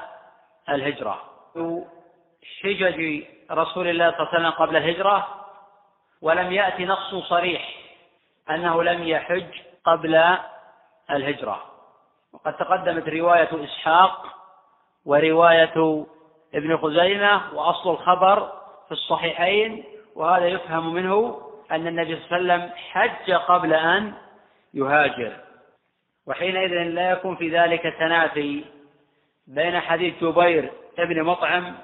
الهجرة. 0.69 1.21
حجج 2.63 3.23
رسول 3.51 3.87
الله 3.87 4.11
صلى 4.11 4.19
الله 4.19 4.29
عليه 4.29 4.37
وسلم 4.37 4.49
قبل 4.49 4.75
الهجرة 4.77 5.45
ولم 6.21 6.51
يأتي 6.51 6.85
نص 6.85 7.15
صريح 7.15 7.69
أنه 8.49 8.83
لم 8.83 9.03
يحج 9.07 9.61
قبل 9.85 10.37
الهجرة. 11.11 11.63
وقد 12.33 12.57
تقدمت 12.57 13.09
رواية 13.09 13.63
إسحاق 13.63 14.42
ورواية 15.05 16.05
ابن 16.55 16.77
خزيمة 16.77 17.53
وأصل 17.53 17.91
الخبر 17.91 18.51
في 18.87 18.91
الصحيحين 18.91 19.83
وهذا 20.15 20.47
يفهم 20.47 20.93
منه 20.93 21.41
أن 21.71 21.87
النبي 21.87 22.15
صلى 22.15 22.37
الله 22.37 22.53
عليه 22.53 22.63
وسلم 22.63 22.77
حج 22.91 23.31
قبل 23.31 23.73
أن 23.73 24.13
يهاجر. 24.73 25.33
وحينئذ 26.27 26.69
لا 26.69 27.11
يكون 27.11 27.35
في 27.35 27.49
ذلك 27.49 27.81
تنافي 27.99 28.65
بين 29.47 29.79
حديث 29.79 30.23
جبير 30.23 30.71
ابن 30.99 31.23
مطعم 31.23 31.75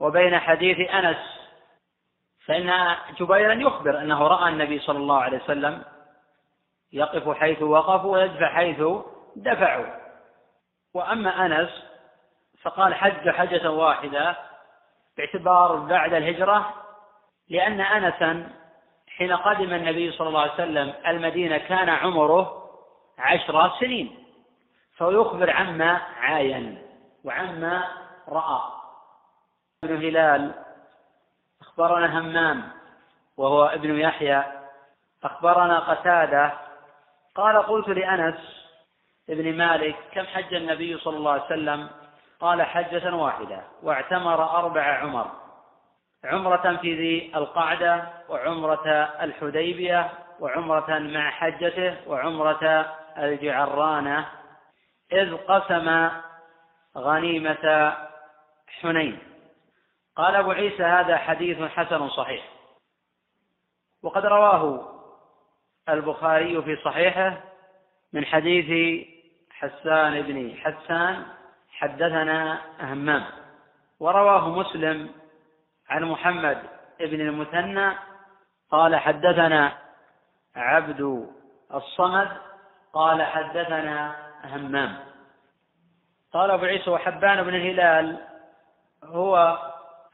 وبين 0.00 0.38
حديث 0.38 0.90
أنس. 0.90 1.16
فإن 2.46 2.96
جبيرا 3.20 3.52
يخبر 3.52 3.98
أنه 3.98 4.26
رأى 4.26 4.48
النبي 4.48 4.78
صلى 4.78 4.98
الله 4.98 5.18
عليه 5.18 5.42
وسلم 5.42 5.82
يقف 6.92 7.36
حيث 7.36 7.62
وقفوا 7.62 8.12
ويدفع 8.12 8.54
حيث 8.54 8.82
دفعوا. 9.36 9.86
وأما 10.94 11.46
أنس 11.46 11.91
فقال 12.62 12.94
حج 12.94 13.30
حجة 13.30 13.70
واحدة 13.70 14.36
باعتبار 15.16 15.76
بعد 15.76 16.14
الهجرة 16.14 16.74
لأن 17.48 17.80
أنسا 17.80 18.50
حين 19.16 19.32
قدم 19.32 19.74
النبي 19.74 20.12
صلى 20.12 20.28
الله 20.28 20.40
عليه 20.40 20.52
وسلم 20.52 20.94
المدينة 21.06 21.58
كان 21.58 21.88
عمره 21.88 22.70
عشر 23.18 23.72
سنين 23.80 24.24
فهو 24.96 25.10
يخبر 25.10 25.50
عما 25.50 26.00
عاين 26.20 26.82
وعما 27.24 27.88
رأى. 28.28 28.60
ابن 29.84 29.96
هلال 29.96 30.54
أخبرنا 31.60 32.18
همام 32.18 32.68
وهو 33.36 33.64
ابن 33.64 33.98
يحيى 33.98 34.44
أخبرنا 35.24 35.78
قتادة 35.78 36.52
قال 37.34 37.62
قلت 37.62 37.88
لأنس 37.88 38.36
ابن 39.30 39.56
مالك 39.56 39.96
كم 40.12 40.26
حج 40.26 40.54
النبي 40.54 40.98
صلى 40.98 41.16
الله 41.16 41.30
عليه 41.32 41.44
وسلم؟ 41.44 41.90
قال 42.42 42.62
حجة 42.62 43.14
واحدة 43.14 43.62
واعتمر 43.82 44.44
أربع 44.58 44.82
عمر. 44.82 45.30
عمرة 46.24 46.76
في 46.76 46.94
ذي 46.94 47.36
القعدة 47.36 48.08
وعمرة 48.28 48.88
الحديبية 49.22 50.10
وعمرة 50.40 50.98
مع 50.98 51.30
حجته 51.30 51.96
وعمرة 52.06 52.94
الجعرانة. 53.18 54.28
إذ 55.12 55.36
قسم 55.36 56.10
غنيمة 56.96 57.96
حنين. 58.80 59.18
قال 60.16 60.36
أبو 60.36 60.50
عيسى 60.50 60.82
هذا 60.82 61.16
حديث 61.16 61.62
حسن 61.62 62.08
صحيح. 62.08 62.44
وقد 64.02 64.26
رواه 64.26 64.88
البخاري 65.88 66.62
في 66.62 66.76
صحيحه 66.84 67.40
من 68.12 68.24
حديث 68.24 69.00
حسان 69.50 70.22
بن 70.22 70.56
حسان 70.56 71.41
حدثنا 71.82 72.58
همام. 72.80 73.24
ورواه 74.00 74.48
مسلم 74.48 75.10
عن 75.90 76.04
محمد 76.04 76.62
بن 77.00 77.20
المثنى 77.20 77.92
قال 78.70 78.96
حدثنا 78.96 79.72
عبد 80.56 81.30
الصمد 81.74 82.28
قال 82.92 83.22
حدثنا 83.22 84.16
همام. 84.44 84.96
قال 86.32 86.50
أبو 86.50 86.64
عيسى 86.64 86.90
وحبان 86.90 87.42
بن 87.42 87.54
الهلال 87.54 88.18
هو 89.04 89.58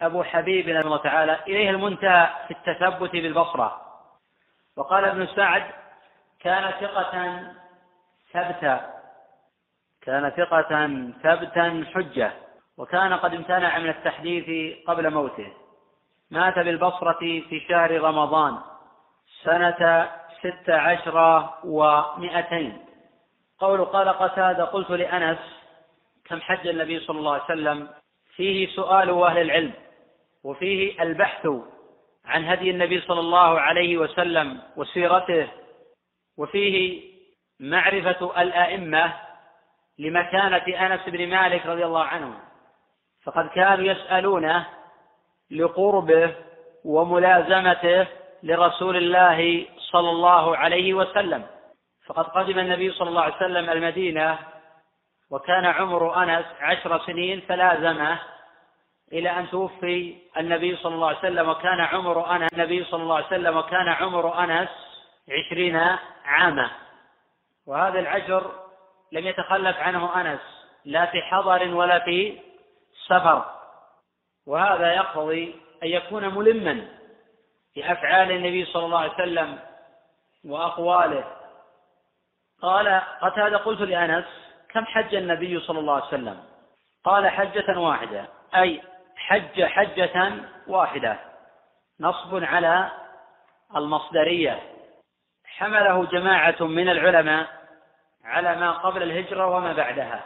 أبو 0.00 0.22
حبيب 0.22 0.68
رحمه 0.68 0.80
الله 0.80 1.02
تعالى. 1.02 1.38
إليه 1.46 1.70
المنتهى 1.70 2.28
في 2.48 2.54
التثبت 2.54 3.12
بالبصرة. 3.12 3.80
وقال 4.76 5.04
ابن 5.04 5.26
سعد 5.26 5.64
كان 6.40 6.70
ثقة 6.80 7.42
ثبتا 8.32 8.97
كان 10.02 10.30
ثقة 10.30 10.86
ثبتا 11.22 11.84
حجة 11.94 12.32
وكان 12.78 13.12
قد 13.12 13.34
امتنع 13.34 13.78
من 13.78 13.88
التحديث 13.88 14.76
قبل 14.86 15.10
موته. 15.10 15.52
مات 16.30 16.58
بالبصرة 16.58 17.18
في 17.18 17.60
شهر 17.68 18.00
رمضان 18.00 18.58
سنة 19.44 20.10
ست 20.40 20.70
عشر 20.70 21.48
ومائتين 21.64 22.78
قول 23.58 23.84
قال 23.84 24.08
قتادة 24.08 24.64
قلت 24.64 24.90
لأنس 24.90 25.38
كم 26.24 26.40
حج 26.40 26.66
النبي 26.66 27.00
صلى 27.00 27.18
الله 27.18 27.32
عليه 27.32 27.44
وسلم؟ 27.44 27.88
فيه 28.36 28.68
سؤال 28.76 29.10
أهل 29.10 29.38
العلم 29.38 29.72
وفيه 30.44 31.02
البحث 31.02 31.48
عن 32.24 32.44
هدي 32.44 32.70
النبي 32.70 33.00
صلى 33.00 33.20
الله 33.20 33.60
عليه 33.60 33.98
وسلم 33.98 34.60
وسيرته 34.76 35.48
وفيه 36.36 37.02
معرفة 37.60 38.42
الأئمة 38.42 39.14
لمكانة 39.98 40.86
أنس 40.86 41.00
بن 41.08 41.28
مالك 41.28 41.66
رضي 41.66 41.84
الله 41.84 42.04
عنه. 42.04 42.34
فقد 43.24 43.48
كانوا 43.48 43.84
يسألونه 43.84 44.66
لقربه 45.50 46.34
وملازمته 46.84 48.06
لرسول 48.42 48.96
الله 48.96 49.66
صلى 49.78 50.10
الله 50.10 50.56
عليه 50.56 50.94
وسلم. 50.94 51.46
فقد 52.06 52.24
قدم 52.24 52.58
النبي 52.58 52.92
صلى 52.92 53.08
الله 53.08 53.22
عليه 53.22 53.36
وسلم 53.36 53.70
المدينة 53.70 54.38
وكان 55.30 55.64
عمر 55.66 56.22
أنس 56.22 56.46
عشر 56.60 57.06
سنين 57.06 57.40
فلازمه 57.40 58.18
إلى 59.12 59.30
أن 59.30 59.50
توفي 59.50 60.16
النبي 60.38 60.76
صلى 60.76 60.94
الله 60.94 61.08
عليه 61.08 61.18
وسلم 61.18 61.48
وكان 61.48 61.80
عمر 61.80 62.36
أنس 62.36 62.52
النبي 62.52 62.84
صلى 62.84 63.02
الله 63.02 63.16
عليه 63.16 63.26
وسلم 63.26 63.56
وكان 63.56 63.88
عمر 63.88 64.44
أنس 64.44 64.68
عشرين 65.28 65.76
عاما. 66.24 66.70
وهذا 67.66 67.98
العشر 67.98 68.67
لم 69.12 69.26
يتخلف 69.26 69.76
عنه 69.76 70.20
أنس 70.20 70.40
لا 70.84 71.06
في 71.06 71.22
حضر 71.22 71.74
ولا 71.74 71.98
في 71.98 72.40
سفر. 73.06 73.44
وهذا 74.46 74.94
يقتضي 74.94 75.54
أن 75.82 75.88
يكون 75.88 76.34
ملما 76.34 76.88
في 77.74 77.92
أفعال 77.92 78.30
النبي 78.30 78.64
صلى 78.64 78.86
الله 78.86 78.98
عليه 78.98 79.12
وسلم 79.12 79.58
وأقواله. 80.44 81.24
قال 82.62 83.02
قتادة 83.20 83.56
قلت 83.56 83.80
لأنس 83.80 84.24
كم 84.68 84.84
حج 84.84 85.14
النبي 85.14 85.60
صلى 85.60 85.78
الله 85.78 85.94
عليه 85.94 86.04
وسلم؟ 86.04 86.44
قال 87.04 87.28
حجة 87.28 87.78
واحدة 87.78 88.28
أي 88.56 88.82
حج 89.16 89.64
حجة 89.64 90.32
واحدة 90.66 91.18
نصب 92.00 92.44
على 92.44 92.90
المصدرية. 93.76 94.62
حمله 95.44 96.04
جماعة 96.04 96.56
من 96.60 96.88
العلماء 96.88 97.57
على 98.24 98.56
ما 98.56 98.72
قبل 98.72 99.02
الهجرة 99.02 99.46
وما 99.46 99.72
بعدها. 99.72 100.24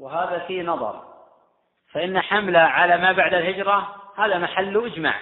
وهذا 0.00 0.38
فيه 0.38 0.62
نظر. 0.62 1.12
فإن 1.92 2.20
حمله 2.20 2.58
على 2.58 2.96
ما 2.96 3.12
بعد 3.12 3.34
الهجرة 3.34 3.96
هذا 4.16 4.38
محل 4.38 4.86
إجماع. 4.86 5.20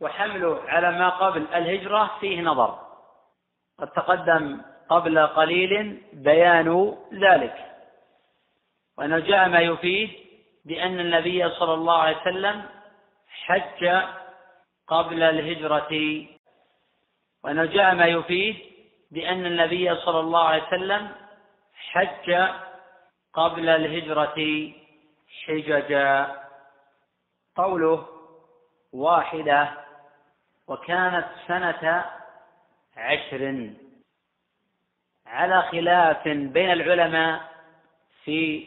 وحمله 0.00 0.62
على 0.68 0.90
ما 0.90 1.08
قبل 1.08 1.46
الهجرة 1.54 2.10
فيه 2.20 2.42
نظر. 2.42 2.78
قد 3.78 3.90
تقدم 3.90 4.62
قبل 4.88 5.26
قليل 5.26 6.02
بيان 6.12 6.96
ذلك. 7.12 7.66
وأنه 8.98 9.18
جاء 9.18 9.48
ما 9.48 9.60
يفيد 9.60 10.10
بأن 10.64 11.00
النبي 11.00 11.50
صلى 11.50 11.74
الله 11.74 11.98
عليه 11.98 12.20
وسلم 12.20 12.62
حج 13.28 14.02
قبل 14.88 15.22
الهجرة. 15.22 16.26
وأنه 17.44 17.64
جاء 17.64 17.94
ما 17.94 18.06
يفيد 18.06 18.69
بأن 19.10 19.46
النبي 19.46 19.96
صلى 19.96 20.20
الله 20.20 20.44
عليه 20.44 20.62
وسلم 20.62 21.12
حج 21.74 22.48
قبل 23.34 23.68
الهجرة 23.68 24.72
حججا. 25.46 26.40
قوله 27.56 28.06
واحدة 28.92 29.70
وكانت 30.68 31.26
سنة 31.46 32.04
عشر. 32.96 33.70
على 35.26 35.62
خلاف 35.62 36.28
بين 36.28 36.70
العلماء 36.70 37.40
في 38.24 38.66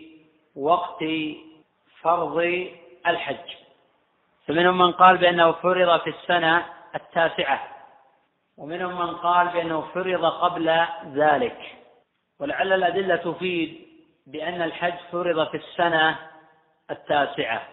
وقت 0.56 1.04
فرض 2.02 2.38
الحج. 3.08 3.56
فمنهم 4.48 4.78
من 4.78 4.92
قال 4.92 5.18
بأنه 5.18 5.52
فرض 5.52 6.02
في 6.02 6.10
السنة 6.10 6.66
التاسعة. 6.96 7.73
ومنهم 8.58 9.08
من 9.08 9.16
قال 9.16 9.48
بأنه 9.48 9.82
فرض 9.82 10.26
قبل 10.26 10.86
ذلك. 11.14 11.76
ولعل 12.40 12.74
الأدلة 12.74 13.16
تفيد 13.16 13.88
بأن 14.28 14.62
الحج 14.62 14.94
فرض 15.12 15.48
في 15.48 15.58
السنة 15.58 16.20
التاسعة. 16.92 17.68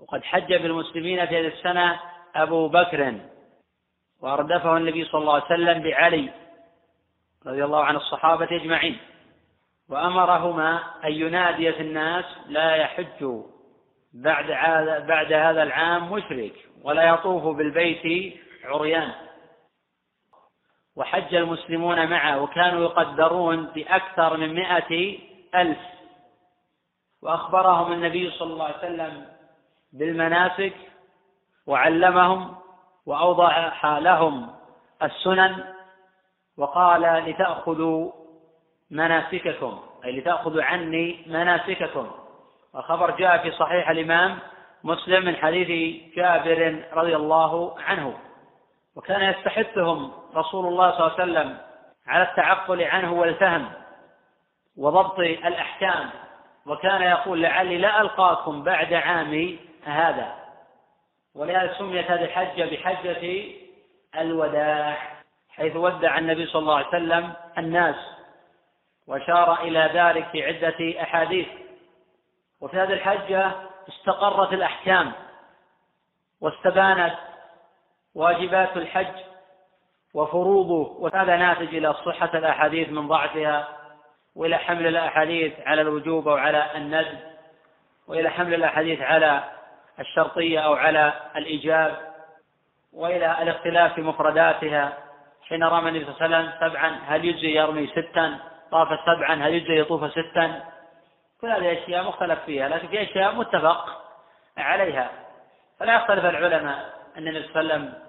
وقد 0.00 0.24
حج 0.24 0.54
بالمسلمين 0.54 1.26
في 1.26 1.40
هذه 1.40 1.46
السنة 1.46 2.00
أبو 2.34 2.68
بكر 2.68 3.14
وأردفه 4.20 4.76
النبي 4.76 5.04
صلى 5.04 5.20
الله 5.20 5.34
عليه 5.34 5.44
وسلم 5.44 5.82
بعلي 5.82 6.30
رضي 7.46 7.64
الله 7.64 7.84
عن 7.84 7.96
الصحابة 7.96 8.48
أجمعين. 8.50 8.98
وأمرهما 9.88 10.80
أن 11.04 11.12
ينادي 11.12 11.72
في 11.72 11.80
الناس 11.82 12.24
لا 12.48 12.76
يحج 12.76 13.42
بعد 14.14 14.46
بعد 15.06 15.32
هذا 15.32 15.62
العام 15.62 16.12
مشرك 16.12 16.52
ولا 16.82 17.02
يطوف 17.02 17.56
بالبيت 17.56 18.34
عريان. 18.64 19.12
وحج 20.96 21.34
المسلمون 21.34 22.10
معه 22.10 22.42
وكانوا 22.42 22.80
يقدرون 22.80 23.66
بأكثر 23.66 24.36
من 24.36 24.54
مائة 24.54 25.18
ألف. 25.54 25.78
وأخبرهم 27.22 27.92
النبي 27.92 28.30
صلى 28.30 28.52
الله 28.52 28.64
عليه 28.64 28.78
وسلم 28.78 29.26
بالمناسك 29.92 30.74
وعلمهم 31.66 32.54
وأوضح 33.06 33.86
لهم 33.86 34.50
السنن 35.02 35.64
وقال 36.56 37.02
لتأخذوا 37.02 38.12
مناسككم 38.90 39.80
أي 40.04 40.20
لتأخذوا 40.20 40.62
عني 40.62 41.24
مناسككم. 41.26 42.10
والخبر 42.74 43.10
جاء 43.10 43.42
في 43.42 43.50
صحيح 43.50 43.90
الإمام 43.90 44.38
مسلم 44.84 45.24
من 45.24 45.36
حديث 45.36 46.02
جابر 46.16 46.84
رضي 46.92 47.16
الله 47.16 47.74
عنه. 47.80 48.18
وكان 48.96 49.22
يستحثهم 49.22 50.12
رسول 50.34 50.66
الله 50.66 50.90
صلى 50.90 51.00
الله 51.00 51.12
عليه 51.20 51.22
وسلم 51.22 51.58
على 52.06 52.22
التعقل 52.22 52.82
عنه 52.82 53.12
والفهم 53.12 53.72
وضبط 54.76 55.18
الأحكام. 55.18 56.10
وكان 56.66 57.02
يقول 57.02 57.42
لعلي 57.42 57.78
لا 57.78 58.00
ألقاكم 58.00 58.62
بعد 58.62 58.92
عامي 58.92 59.58
هذا 59.84 60.34
ولهذا 61.34 61.74
سميت 61.78 62.10
هذه 62.10 62.24
الحجة 62.24 62.70
بحجة 62.70 63.44
الوداع 64.16 64.98
حيث 65.48 65.76
ودع 65.76 66.18
النبي 66.18 66.46
صلى 66.46 66.60
الله 66.60 66.76
عليه 66.76 66.88
وسلم 66.88 67.32
الناس 67.58 67.96
وأشار 69.06 69.62
إلى 69.62 69.90
ذلك 69.94 70.28
في 70.28 70.46
عدة 70.46 71.02
أحاديث. 71.02 71.48
وفي 72.60 72.76
هذه 72.76 72.92
الحجة 72.92 73.52
استقرت 73.88 74.52
الأحكام 74.52 75.12
واستبانت 76.40 77.14
واجبات 78.14 78.76
الحج 78.76 79.14
وفروضه 80.14 80.96
وهذا 80.98 81.36
ناتج 81.36 81.74
إلى 81.74 81.94
صحة 81.94 82.30
الأحاديث 82.38 82.88
من 82.88 83.08
ضعفها 83.08 83.68
وإلى 84.36 84.58
حمل 84.58 84.86
الأحاديث 84.86 85.52
على 85.66 85.80
الوجوب 85.80 86.28
أو 86.28 86.36
على 86.36 86.66
الندب 86.76 87.18
وإلى 88.08 88.30
حمل 88.30 88.54
الأحاديث 88.54 89.00
على 89.00 89.44
الشرطية 90.00 90.60
أو 90.60 90.74
على 90.74 91.12
الإيجاب 91.36 92.12
وإلى 92.92 93.42
الاختلاف 93.42 93.94
في 93.94 94.00
مفرداتها. 94.00 94.92
حين 95.48 95.64
رمى 95.64 95.88
النبي 95.88 96.04
صلى 96.04 96.26
الله 96.26 96.36
عليه 96.36 96.48
وسلم 96.48 96.70
سبعا 96.70 96.98
هل 97.06 97.24
يجزي 97.24 97.56
يرمي 97.56 97.86
ستا؟ 97.86 98.38
طاف 98.70 98.88
سبعا 99.06 99.34
هل 99.34 99.54
يجزي 99.54 99.80
يطوف 99.80 100.10
ستا؟ 100.10 100.64
كل 101.40 101.50
هذه 101.50 101.82
أشياء 101.82 102.04
مختلف 102.04 102.38
فيها 102.44 102.68
لكن 102.68 102.88
في 102.88 103.02
أشياء 103.02 103.34
متفق 103.34 104.02
عليها. 104.58 105.10
فلا 105.80 105.94
يختلف 105.94 106.24
العلماء. 106.24 107.01
أن 107.18 107.28
النبي 107.28 107.48
صلى 107.48 107.60
الله 107.60 107.72
عليه 107.72 107.84
وسلم 107.84 108.02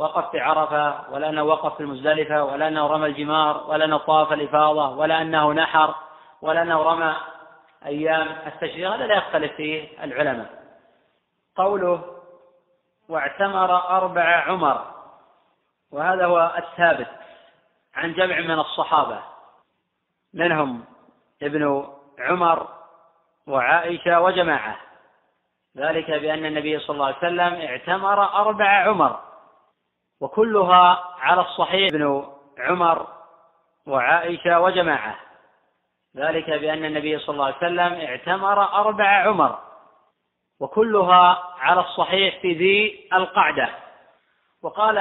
وقف 0.00 0.30
في 0.30 0.40
عرفة 0.40 1.10
ولا 1.12 1.28
أنه 1.28 1.42
وقف 1.42 1.74
في 1.74 1.80
المزدلفة 1.80 2.44
ولا 2.44 2.68
أنه 2.68 2.86
رمى 2.86 3.06
الجمار 3.06 3.64
ولا 3.68 3.84
أنه 3.84 3.98
طاف 3.98 4.32
الإفاضة 4.32 4.88
ولا 4.88 5.22
أنه 5.22 5.52
نحر 5.52 5.94
ولا 6.42 6.62
أنه 6.62 6.82
رمى 6.82 7.16
أيام 7.86 8.28
التشريق 8.46 8.90
هذا 8.90 9.06
لا 9.06 9.14
يختلف 9.14 9.52
فيه 9.52 10.04
العلماء. 10.04 10.62
قوله 11.56 12.04
واعتمر 13.08 13.76
أربع 13.88 14.22
عمر 14.22 14.94
وهذا 15.92 16.26
هو 16.26 16.54
الثابت 16.58 17.08
عن 17.94 18.12
جمع 18.12 18.40
من 18.40 18.58
الصحابة. 18.58 19.20
منهم 20.34 20.84
ابن 21.42 21.88
عمر 22.18 22.68
وعائشة 23.46 24.20
وجماعة. 24.20 24.76
ذلك 25.78 26.10
بأن 26.10 26.46
النبي 26.46 26.78
صلى 26.78 26.94
الله 26.94 27.06
عليه 27.06 27.16
وسلم 27.16 27.68
اعتمر 27.68 28.24
أربع 28.24 28.68
عمر 28.68 29.20
وكلها 30.20 31.04
على 31.20 31.40
الصحيح 31.40 31.88
ابن 31.94 32.26
عمر 32.58 33.06
وعائشة 33.86 34.60
وجماعة. 34.60 35.16
ذلك 36.16 36.50
بأن 36.50 36.84
النبي 36.84 37.18
صلى 37.18 37.32
الله 37.32 37.44
عليه 37.44 37.56
وسلم 37.56 38.08
اعتمر 38.08 38.62
أربع 38.62 39.08
عمر 39.08 39.58
وكلها 40.60 41.44
على 41.58 41.80
الصحيح 41.80 42.40
في 42.40 42.52
ذي 42.52 43.08
القعدة. 43.12 43.68
وقال 44.62 44.98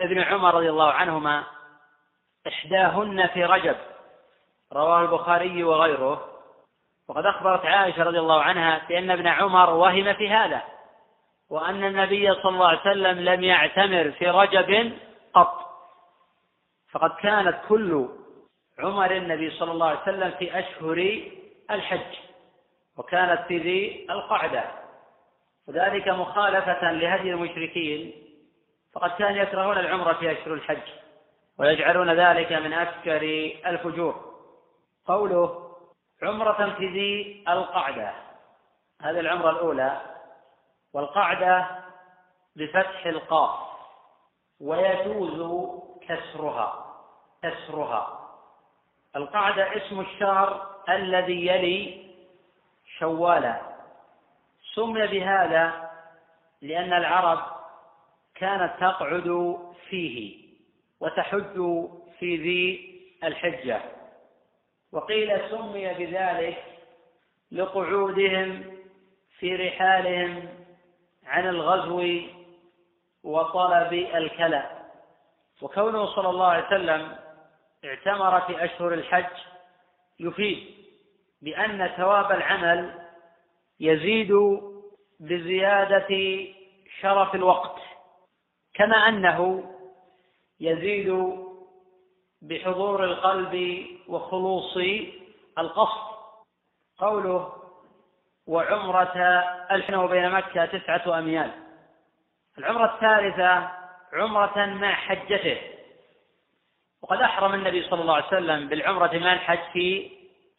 ابن 0.00 0.20
عمر 0.20 0.54
رضي 0.54 0.70
الله 0.70 0.92
عنهما 0.92 1.44
إحداهن 2.46 3.26
في 3.26 3.44
رجب 3.44 3.76
رواه 4.72 5.00
البخاري 5.00 5.64
وغيره. 5.64 6.29
وقد 7.10 7.26
أخبرت 7.26 7.66
عائشة 7.66 8.02
رضي 8.02 8.18
الله 8.18 8.42
عنها 8.42 8.82
بأن 8.88 9.10
ابن 9.10 9.26
عمر 9.26 9.70
وهم 9.70 10.12
في 10.14 10.30
هذا 10.30 10.62
وأن 11.50 11.84
النبي 11.84 12.34
صلى 12.34 12.48
الله 12.48 12.68
عليه 12.68 12.80
وسلم 12.80 13.18
لم 13.18 13.44
يعتمر 13.44 14.10
في 14.10 14.30
رجب 14.30 14.92
قط. 15.34 15.70
فقد 16.92 17.10
كانت 17.10 17.56
كل 17.68 18.08
عمر 18.78 19.16
النبي 19.16 19.50
صلى 19.50 19.72
الله 19.72 19.86
عليه 19.86 20.00
وسلم 20.00 20.30
في 20.38 20.58
أشهر 20.58 21.22
الحج 21.70 22.16
وكانت 22.96 23.40
في 23.48 23.58
ذي 23.58 24.06
القعدة. 24.10 24.64
وذلك 25.68 26.08
مخالفة 26.08 26.92
لهدي 26.92 27.30
المشركين 27.30 28.12
فقد 28.94 29.10
كانوا 29.10 29.42
يكرهون 29.42 29.78
العمرة 29.78 30.12
في 30.12 30.32
أشهر 30.32 30.54
الحج 30.54 30.88
ويجعلون 31.58 32.10
ذلك 32.10 32.52
من 32.52 32.72
أكثر 32.72 33.22
الفجور. 33.66 34.30
قوله 35.06 35.69
عمرة 36.22 36.74
في 36.78 36.86
ذي 36.86 37.44
القعدة. 37.48 38.12
هذه 39.02 39.20
العمرة 39.20 39.50
الأولى. 39.50 40.00
والقعدة 40.92 41.66
بفتح 42.56 43.06
القاف. 43.06 43.60
ويجوز 44.60 45.70
كسرها. 46.08 46.96
كسرها. 47.42 48.30
القعدة 49.16 49.76
اسم 49.76 50.00
الشهر 50.00 50.70
الذي 50.88 51.46
يلي 51.46 52.10
شوالا 52.98 53.60
سمي 54.74 55.06
بهذا 55.06 55.90
لأن 56.62 56.92
العرب 56.92 57.40
كانت 58.34 58.72
تقعد 58.80 59.58
فيه 59.88 60.40
وتحج 61.00 61.86
في 62.18 62.36
ذي 62.36 62.90
الحجة. 63.24 63.99
وقيل 64.92 65.50
سمي 65.50 65.94
بذلك 65.94 66.64
لقعودهم 67.52 68.64
في 69.38 69.56
رحالهم 69.56 70.48
عن 71.26 71.48
الغزو 71.48 72.20
وطلب 73.24 73.92
الكلى. 73.92 74.70
وكونه 75.62 76.06
صلى 76.06 76.28
الله 76.28 76.46
عليه 76.46 76.66
وسلم 76.66 77.16
اعتمر 77.84 78.40
في 78.40 78.64
أشهر 78.64 78.94
الحج 78.94 79.36
يفيد 80.20 80.74
بأن 81.42 81.88
ثواب 81.96 82.32
العمل 82.32 82.94
يزيد 83.80 84.32
بزيادة 85.20 86.38
شرف 87.00 87.34
الوقت 87.34 87.76
كما 88.74 88.96
أنه 88.96 89.64
يزيد 90.60 91.39
بحضور 92.42 93.04
القلب 93.04 93.86
وخلوص 94.08 94.78
القصد. 95.58 96.10
قوله 96.98 97.52
وعمرة 98.46 99.16
الحين 99.70 100.06
بين 100.06 100.30
مكة 100.30 100.64
تسعة 100.64 101.18
أميال. 101.18 101.50
العمرة 102.58 102.94
الثالثة 102.94 103.70
عمرة 104.12 104.66
مع 104.66 104.94
حجته. 104.94 105.58
وقد 107.02 107.20
أحرم 107.20 107.54
النبي 107.54 107.88
صلى 107.90 108.00
الله 108.00 108.14
عليه 108.14 108.26
وسلم 108.26 108.68
بالعمرة 108.68 109.18
مع 109.18 109.32
الحج 109.32 109.72
في 109.72 110.10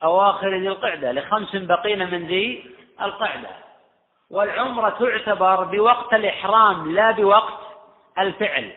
أواخر 0.03 0.49
ذي 0.57 0.67
القعدة 0.67 1.11
لخمس 1.11 1.55
بقين 1.55 2.11
من 2.11 2.27
ذي 2.27 2.75
القعدة. 3.01 3.49
والعمرة 4.31 4.89
تعتبر 4.89 5.63
بوقت 5.63 6.13
الإحرام 6.13 6.91
لا 6.91 7.11
بوقت 7.11 7.59
الفعل. 8.19 8.73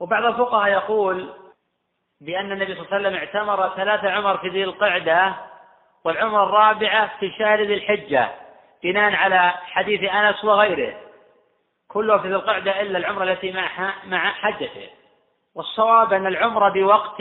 وبعض 0.00 0.24
الفقهاء 0.24 0.72
يقول 0.72 1.41
بأن 2.26 2.52
النبي 2.52 2.74
صلى 2.74 2.82
الله 2.82 2.94
عليه 2.94 3.08
وسلم 3.08 3.14
اعتمر 3.14 3.76
ثلاث 3.76 4.04
عمر 4.04 4.38
في 4.38 4.48
ذي 4.48 4.64
القعدة 4.64 5.34
والعمرة 6.04 6.44
الرابعة 6.44 7.18
في 7.20 7.30
شهر 7.38 7.62
ذي 7.62 7.74
الحجة 7.74 8.30
بناء 8.82 9.14
على 9.14 9.50
حديث 9.50 10.10
أنس 10.10 10.44
وغيره. 10.44 10.94
كله 11.88 12.18
في 12.18 12.28
ذي 12.28 12.34
القعدة 12.34 12.80
إلا 12.80 12.98
العمرة 12.98 13.24
التي 13.24 13.52
مع 13.52 13.94
مع 14.04 14.32
حجته. 14.32 14.88
والصواب 15.54 16.12
أن 16.12 16.26
العمرة 16.26 16.68
بوقت 16.68 17.20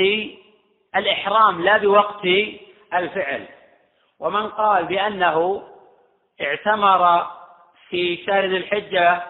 الإحرام 0.95 1.63
لا 1.63 1.77
بوقت 1.77 2.25
الفعل. 2.93 3.45
ومن 4.19 4.49
قال 4.49 4.85
بأنه 4.85 5.63
اعتمر 6.41 7.27
في 7.89 8.23
شهر 8.25 8.45
ذي 8.45 8.57
الحجة 8.57 9.23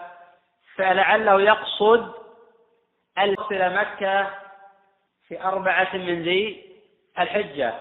فلعله 0.76 1.40
يقصد 1.40 2.12
أن 3.18 3.32
يصل 3.32 3.74
مكة 3.74 4.41
في 5.32 5.44
أربعة 5.44 5.96
من 5.96 6.22
ذي 6.22 6.64
الحجة. 7.18 7.74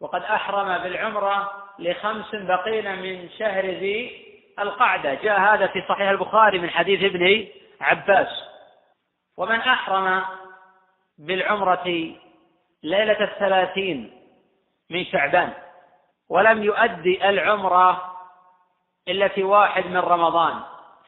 وقد 0.00 0.22
أحرم 0.22 0.82
بالعمرة 0.82 1.52
لخمس 1.78 2.34
بقين 2.34 2.98
من 3.02 3.30
شهر 3.38 3.64
ذي 3.64 4.26
القعدة. 4.58 5.14
جاء 5.14 5.40
هذا 5.40 5.66
في 5.66 5.82
صحيح 5.88 6.08
البخاري 6.08 6.58
من 6.58 6.70
حديث 6.70 7.04
ابن 7.04 7.48
عباس. 7.80 8.28
ومن 9.36 9.60
أحرم 9.60 10.24
بالعمرة 11.18 12.14
ليلة 12.82 13.24
الثلاثين 13.24 14.12
من 14.90 15.04
شعبان 15.04 15.52
ولم 16.28 16.62
يؤدي 16.62 17.28
العمرة 17.28 18.16
إلا 19.08 19.28
في 19.28 19.42
واحد 19.42 19.86
من 19.86 19.98
رمضان. 20.00 20.60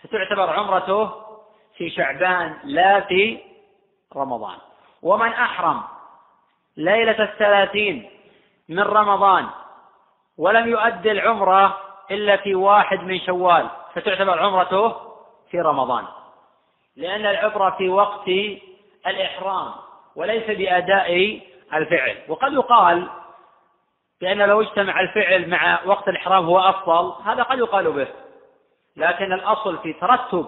فتعتبر 0.03 0.51
عمرته 0.51 1.13
في 1.77 1.91
شعبان 1.91 2.59
لا 2.65 3.01
في 3.01 3.39
رمضان. 4.17 4.59
ومن 5.05 5.33
أحرم 5.33 5.83
ليلة 6.77 7.23
الثلاثين 7.23 8.11
من 8.69 8.83
رمضان 8.83 9.47
ولم 10.39 10.69
يؤدي 10.69 11.11
العمرة 11.11 11.79
إلا 12.11 12.37
في 12.37 12.55
واحد 12.55 13.01
من 13.01 13.21
شوال 13.21 13.69
فتعتبر 13.95 14.43
عمرته 14.43 14.95
في 15.51 15.61
رمضان. 15.61 16.05
لأن 16.97 17.27
العبرة 17.27 17.71
في 17.71 17.89
وقت 17.89 18.29
الإحرام 19.07 19.73
وليس 20.17 20.47
بأداء 20.47 21.41
الفعل. 21.75 22.17
وقد 22.29 22.53
يقال 22.53 23.09
بأن 24.21 24.39
لو 24.39 24.61
اجتمع 24.61 25.01
الفعل 25.01 25.51
مع 25.51 25.81
وقت 25.85 26.09
الإحرام 26.09 26.47
هو 26.47 26.59
أفضل 26.59 27.15
هذا 27.25 27.43
قد 27.43 27.59
يقال 27.59 27.93
به. 27.93 28.09
لكن 28.97 29.33
الأصل 29.33 29.79
في 29.79 29.93
ترتب 29.93 30.47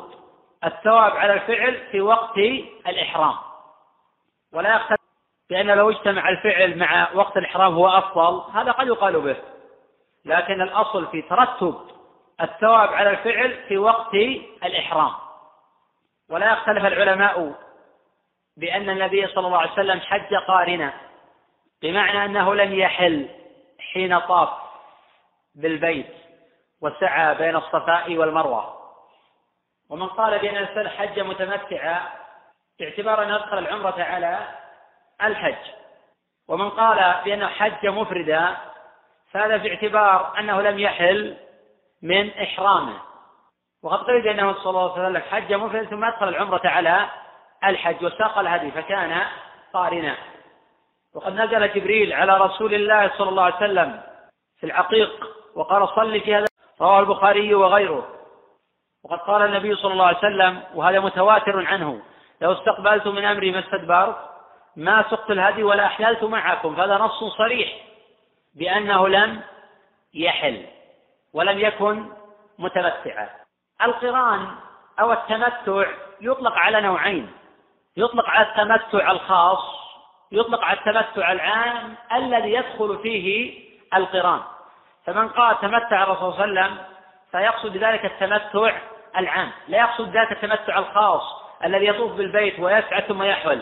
الثواب 0.65 1.17
على 1.17 1.33
الفعل 1.33 1.77
في 1.91 2.01
وقت 2.01 2.39
الإحرام. 2.87 3.46
ولا 4.57 4.77
يختلف 4.77 5.01
بأن 5.51 5.67
لو 5.67 5.91
اجتمع 5.91 6.29
الفعل 6.29 6.79
مع 6.79 7.09
وقت 7.15 7.37
الإحرام 7.37 7.75
هو 7.75 7.89
أفضل 7.89 8.53
هذا 8.53 8.73
قد 8.73 8.87
يقال 8.87 9.21
به. 9.21 9.37
لكن 10.25 10.61
الأصل 10.63 11.07
في 11.07 11.23
ترتب 11.23 11.81
الثواب 12.41 12.89
على 12.89 13.11
الفعل 13.11 13.65
في 13.69 13.79
وقت 13.79 14.15
الإحرام. 14.65 15.13
ولا 16.31 16.53
يختلف 16.53 16.85
العلماء 16.87 17.55
بأن 18.57 18.91
النبي 18.91 19.27
صلى 19.27 19.47
الله 19.47 19.59
عليه 19.59 19.73
وسلم 19.73 20.01
حج 20.01 20.35
قارنا 20.49 20.93
بمعنى 21.83 22.25
أنه 22.25 22.55
لم 22.55 22.75
يحل 22.75 23.29
حين 23.93 24.19
طاف 24.19 24.49
بالبيت 25.55 26.15
وسعى 26.83 27.35
بين 27.35 27.57
الصفاء 27.57 28.17
والمروة. 28.17 28.77
ومن 29.91 30.07
قال 30.07 30.39
بأن 30.39 30.57
الإنسان 30.57 30.89
حج 30.89 31.21
متمتعا 31.21 32.26
باعتبار 32.81 33.23
أن 33.23 33.29
يدخل 33.29 33.59
العمرة 33.59 34.03
على 34.03 34.49
الحج. 35.23 35.71
ومن 36.49 36.71
قال 36.71 37.15
بأنه 37.25 37.47
حج 37.47 37.87
مفردا 37.87 38.57
فهذا 39.31 39.59
في 39.59 39.69
اعتبار 39.69 40.39
أنه 40.39 40.63
لم 40.63 40.79
يحل 40.79 41.37
من 42.03 42.31
إحرامه. 42.31 42.99
وقد 43.83 44.05
قيل 44.05 44.23
بأنه 44.23 44.53
صلى 44.53 44.71
الله 44.71 44.93
عليه 44.93 45.03
وسلم 45.03 45.23
حج 45.31 45.53
مفردا 45.53 45.85
ثم 45.85 46.05
أدخل 46.05 46.29
العمرة 46.29 46.61
على 46.65 47.09
الحج 47.65 48.05
وساق 48.05 48.39
الهدي 48.39 48.71
فكان 48.71 49.23
قارنا 49.73 50.17
وقد 51.15 51.33
نزل 51.33 51.73
جبريل 51.73 52.13
على 52.13 52.37
رسول 52.37 52.75
الله 52.75 53.11
صلى 53.19 53.29
الله 53.29 53.43
عليه 53.43 53.57
وسلم 53.57 54.03
في 54.61 54.67
العقيق 54.67 55.27
وقال 55.55 55.89
صل 55.89 56.21
في 56.21 56.35
هذا 56.35 56.47
رواه 56.81 57.01
البخاري 57.01 57.55
وغيره. 57.55 58.09
وقد 59.05 59.19
قال 59.19 59.43
النبي 59.43 59.75
صلى 59.77 59.93
الله 59.93 60.07
عليه 60.07 60.19
وسلم 60.19 60.63
وهذا 60.75 61.01
متواتر 61.01 61.67
عنه. 61.67 62.03
لو 62.41 62.53
استقبلت 62.53 63.07
من 63.07 63.25
أمري 63.25 63.51
ما 63.51 63.59
استدبرت 63.59 64.17
ما 64.77 65.05
سقت 65.11 65.31
الهدي 65.31 65.63
ولا 65.63 65.87
أحللت 65.87 66.25
معكم 66.25 66.77
فهذا 66.77 66.99
نص 66.99 67.25
صريح 67.25 67.73
بأنه 68.55 69.09
لم 69.09 69.41
يحل 70.15 70.67
ولم 71.33 71.59
يكن 71.59 72.07
متمتعا. 72.59 73.29
القران 73.83 74.49
أو 75.01 75.13
التمتع 75.13 75.85
يطلق 76.21 76.53
على 76.53 76.81
نوعين 76.81 77.33
يطلق 77.97 78.29
على 78.29 78.47
التمتع 78.49 79.11
الخاص 79.11 79.77
يطلق 80.33 80.65
على 80.65 80.79
التمتع 80.79 81.33
العام 81.33 81.95
الذي 82.13 82.53
يدخل 82.53 82.99
فيه 83.03 83.59
القران. 83.95 84.41
فمن 85.07 85.29
قال 85.29 85.61
تمتع 85.61 86.03
الرسول 86.03 86.33
صلى 86.33 86.45
الله 86.45 86.61
عليه 86.61 86.73
وسلم 86.73 86.85
فيقصد 87.31 87.73
بذلك 87.73 88.05
التمتع 88.05 88.77
العام 89.17 89.51
لا 89.69 89.79
يقصد 89.79 90.17
ذلك 90.17 90.33
التمتع 90.33 90.79
الخاص. 90.79 91.36
الذي 91.65 91.87
يطوف 91.87 92.13
بالبيت 92.13 92.61
ويسعى 92.61 93.03
ثم 93.03 93.23
يحول 93.23 93.61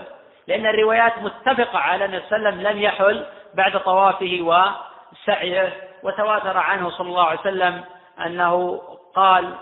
لأن 0.49 0.67
الروايات 0.67 1.19
متفقة 1.19 1.79
على 1.79 2.05
أن 2.05 2.15
وسلم 2.15 2.61
لم 2.61 2.79
يحل 2.79 3.27
بعد 3.55 3.81
طوافه 3.81 4.39
وسعيه. 4.41 5.73
وتواتر 6.03 6.57
عنه 6.57 6.91
صلى 6.91 7.09
الله 7.09 7.25
عليه 7.25 7.41
وسلم 7.41 7.85
أنه 8.27 8.83
قال 9.15 9.55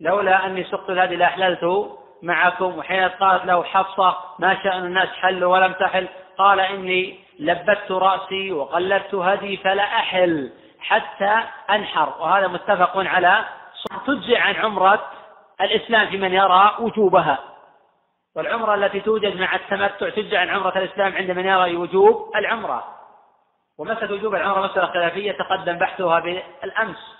لولا 0.00 0.46
أني 0.46 0.64
سقت 0.64 0.90
الهدي 0.90 1.16
لأحللت 1.16 1.90
معكم 2.22 2.78
وحين 2.78 3.08
قالت 3.08 3.44
له 3.44 3.62
حفصة 3.62 4.16
ما 4.38 4.62
شأن 4.62 4.84
الناس 4.84 5.08
حلوا 5.08 5.52
ولم 5.52 5.72
تحل 5.72 6.08
قال 6.38 6.60
إني 6.60 7.18
لبت 7.38 7.90
رأسي 7.90 8.52
وقلدت 8.52 9.14
هدي 9.14 9.56
فلا 9.56 9.82
أحل 9.82 10.52
حتى 10.80 11.42
أنحر. 11.70 12.14
وهذا 12.20 12.46
متفق 12.46 12.92
على 12.96 13.44
تجزي 14.06 14.36
عن 14.36 14.54
عمرة 14.54 15.00
الإسلام 15.60 16.06
في 16.10 16.16
من 16.16 16.32
يرى 16.32 16.76
وجوبها. 16.78 17.38
والعمرة 18.36 18.74
التي 18.74 19.00
توجد 19.00 19.40
مع 19.40 19.54
التمتع 19.54 20.08
تجزي 20.08 20.36
عن 20.36 20.48
عمرة 20.48 20.78
الإسلام 20.78 21.14
عند 21.14 21.30
من 21.30 21.46
يرى 21.46 21.76
وجوب 21.76 22.32
العمرة. 22.36 22.84
ومسألة 23.78 24.14
وجوب 24.14 24.34
العمرة 24.34 24.66
مسألة 24.66 24.86
خلافية 24.86 25.32
تقدم 25.32 25.78
بحثها 25.78 26.20
بالأمس. 26.20 27.16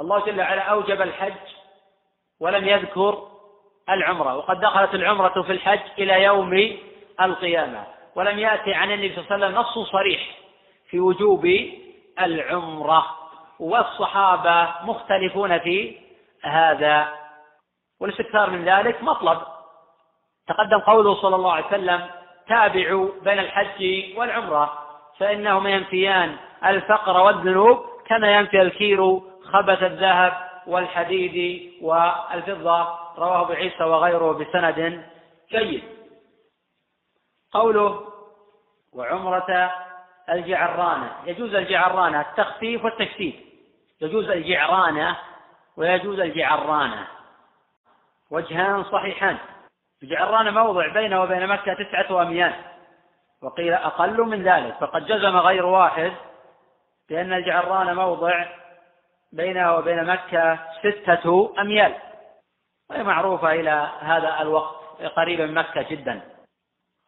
الله 0.00 0.24
جل 0.24 0.40
وعلا 0.40 0.62
أوجب 0.62 1.02
الحج 1.02 1.32
ولم 2.40 2.68
يذكر 2.68 3.28
العمرة 3.88 4.36
وقد 4.36 4.60
دخلت 4.60 4.94
العمرة 4.94 5.42
في 5.42 5.52
الحج 5.52 5.80
إلى 5.98 6.22
يوم 6.22 6.78
القيامة. 7.20 7.84
ولم 8.14 8.38
يأتي 8.38 8.74
عن 8.74 8.90
النبي 8.90 9.14
صلى 9.14 9.24
الله 9.24 9.34
عليه 9.34 9.46
وسلم 9.46 9.60
نص 9.60 9.90
صريح 9.90 10.20
في 10.90 11.00
وجوب 11.00 11.46
العمرة. 12.20 13.06
والصحابة 13.60 14.74
مختلفون 14.82 15.58
في 15.58 15.98
هذا 16.42 17.23
والاستكثار 18.04 18.50
من 18.50 18.64
ذلك 18.64 19.02
مطلب. 19.02 19.38
تقدم 20.48 20.78
قوله 20.78 21.14
صلى 21.14 21.36
الله 21.36 21.52
عليه 21.52 21.66
وسلم 21.66 22.10
تابعوا 22.48 23.08
بين 23.22 23.38
الحج 23.38 24.04
والعمرة 24.16 24.78
فإنهما 25.18 25.70
ينفيان 25.70 26.36
الفقر 26.64 27.20
والذنوب 27.20 27.86
كما 28.06 28.36
ينفي 28.36 28.62
الكير 28.62 29.20
خبث 29.52 29.82
الذهب 29.82 30.50
والحديد 30.66 31.70
والفضة. 31.82 32.88
رواه 33.18 33.40
أبو 33.40 33.52
عيسى 33.52 33.84
وغيره 33.84 34.32
بسند 34.32 35.04
جيد. 35.50 35.82
قوله 37.52 38.00
وعمرة 38.92 39.72
الجعرانة 40.30 41.12
يجوز 41.26 41.54
الجعرانة 41.54 42.20
التخفيف 42.20 42.84
والتشديد. 42.84 43.40
يجوز 44.00 44.30
الجعرانة 44.30 45.16
ويجوز 45.76 46.20
الجعرانة 46.20 47.06
وجهان 48.34 48.84
صحيحان. 48.84 49.38
الجعرانة 50.02 50.50
موضع 50.50 50.86
بينه 50.86 51.22
وبين 51.22 51.46
مكة 51.46 51.74
تسعة 51.74 52.22
أميال 52.22 52.52
وقيل 53.42 53.74
أقل 53.74 54.20
من 54.20 54.42
ذلك 54.42 54.74
فقد 54.80 55.06
جزم 55.06 55.36
غير 55.36 55.66
واحد 55.66 56.12
بأن 57.08 57.32
الجعرانة 57.32 57.92
موضع 57.92 58.46
بينها 59.32 59.78
وبين 59.78 60.04
مكة 60.04 60.58
ستة 60.78 61.54
أميال. 61.58 61.94
وهي 62.90 63.02
معروفة 63.02 63.52
إلى 63.52 63.88
هذا 64.00 64.40
الوقت 64.40 65.02
قريبة 65.16 65.46
من 65.46 65.54
مكة 65.54 65.82
جدا. 65.82 66.20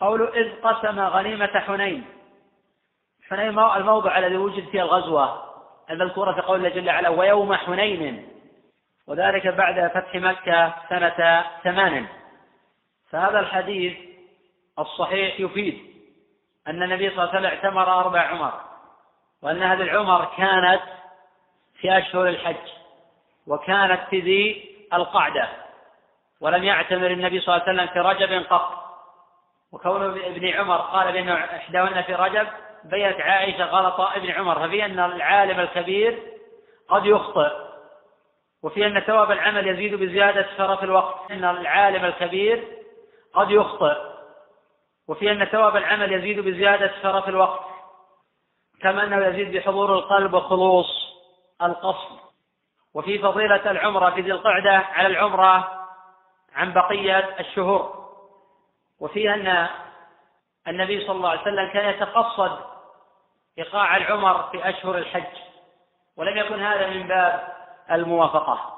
قول 0.01 0.23
إذ 0.23 0.61
قسم 0.63 1.01
غنيمة 1.01 1.61
حنين. 1.61 2.05
حنين 3.29 3.59
الموضع 3.59 4.19
الذي 4.19 4.37
وجد 4.37 4.69
فيه 4.69 4.83
الغزوة. 4.83 5.43
المذكورة 5.91 6.33
في 6.33 6.41
قول 6.41 6.59
الله 6.59 6.69
جل 6.69 6.89
وعلا 6.89 7.09
ويوم 7.09 7.55
حنين. 7.55 8.36
وذلك 9.07 9.47
بعد 9.47 9.91
فتح 9.95 10.15
مكة 10.15 10.75
سنة 10.89 11.45
ثمان 11.65 12.07
فهذا 13.11 13.41
الحديث 13.41 13.97
الصحيح 14.79 15.41
يفيد 15.41 15.97
أن 16.69 16.83
النبي 16.83 17.11
صلى 17.11 17.25
الله 17.25 17.35
عليه 17.35 17.39
وسلم 17.39 17.59
اعتمر 17.59 18.01
أربع 18.01 18.21
عمر 18.21 18.61
وأن 19.43 19.63
هذه 19.63 19.83
العمر 19.83 20.29
كانت 20.37 20.83
في 21.81 21.99
أشهر 21.99 22.29
الحج 22.29 22.69
وكانت 23.47 24.01
في 24.11 24.21
ذي 24.21 24.71
القعدة 24.93 25.49
ولم 26.41 26.65
يعتمر 26.65 27.11
النبي 27.11 27.41
صلى 27.41 27.55
الله 27.55 27.69
عليه 27.69 27.83
وسلم 27.83 27.93
في 27.93 28.09
رجب 28.09 28.47
قط. 28.47 28.87
وكون 29.73 30.03
ابن 30.03 30.49
عمر 30.49 30.77
قال 30.77 31.13
بأن 31.13 31.29
إحداهن 31.29 32.03
في 32.03 32.15
رجب 32.15 32.47
بينت 32.85 33.21
عائشة 33.21 33.65
غلط 33.65 34.01
ابن 34.01 34.31
عمر 34.31 34.69
ففي 34.69 34.85
أن 34.85 34.99
العالم 34.99 35.61
الكبير 35.61 36.23
قد 36.89 37.07
يخطئ. 37.07 37.66
وفي 38.63 38.87
أن 38.87 39.01
ثواب 39.01 39.31
العمل 39.31 39.69
يزيد 39.69 39.95
بزيادة 39.95 40.47
شرف 40.57 40.85
الوقت 40.85 41.31
أن 41.31 41.45
العالم 41.45 42.05
الكبير 42.05 42.69
قد 43.35 43.51
يخطئ. 43.51 43.97
وفي 45.09 45.33
أن 45.33 45.45
ثواب 45.45 45.77
العمل 45.77 46.13
يزيد 46.13 46.41
بزيادة 46.41 46.93
شرف 47.03 47.29
الوقت 47.29 47.67
كما 48.83 49.05
أنه 49.05 49.27
يزيد 49.27 49.57
بحضور 49.57 49.95
القلب 49.95 50.35
وخلوص 50.35 50.87
القصد. 51.63 52.19
وفي 52.95 53.19
فضيلة 53.19 53.71
العمرة 53.71 54.11
في 54.11 54.21
ذي 54.21 54.33
القعدة 54.33 54.77
على 54.77 55.07
العمرة 55.07 55.87
عن 56.55 56.73
بقية 56.73 57.37
الشهور. 57.41 58.07
وفيها 59.01 59.35
أن 59.35 59.69
النبي 60.69 61.07
صلى 61.07 61.17
الله 61.17 61.29
عليه 61.29 61.41
وسلم 61.41 61.73
كان 61.73 61.89
يتقصد 61.89 62.59
إيقاع 63.59 63.97
العمر 63.97 64.43
في 64.43 64.69
أشهر 64.69 64.99
الحج. 64.99 65.39
ولم 66.17 66.37
يكن 66.37 66.63
هذا 66.63 66.91
من 66.91 67.09
باب 67.09 67.56
الموافقة. 67.91 68.73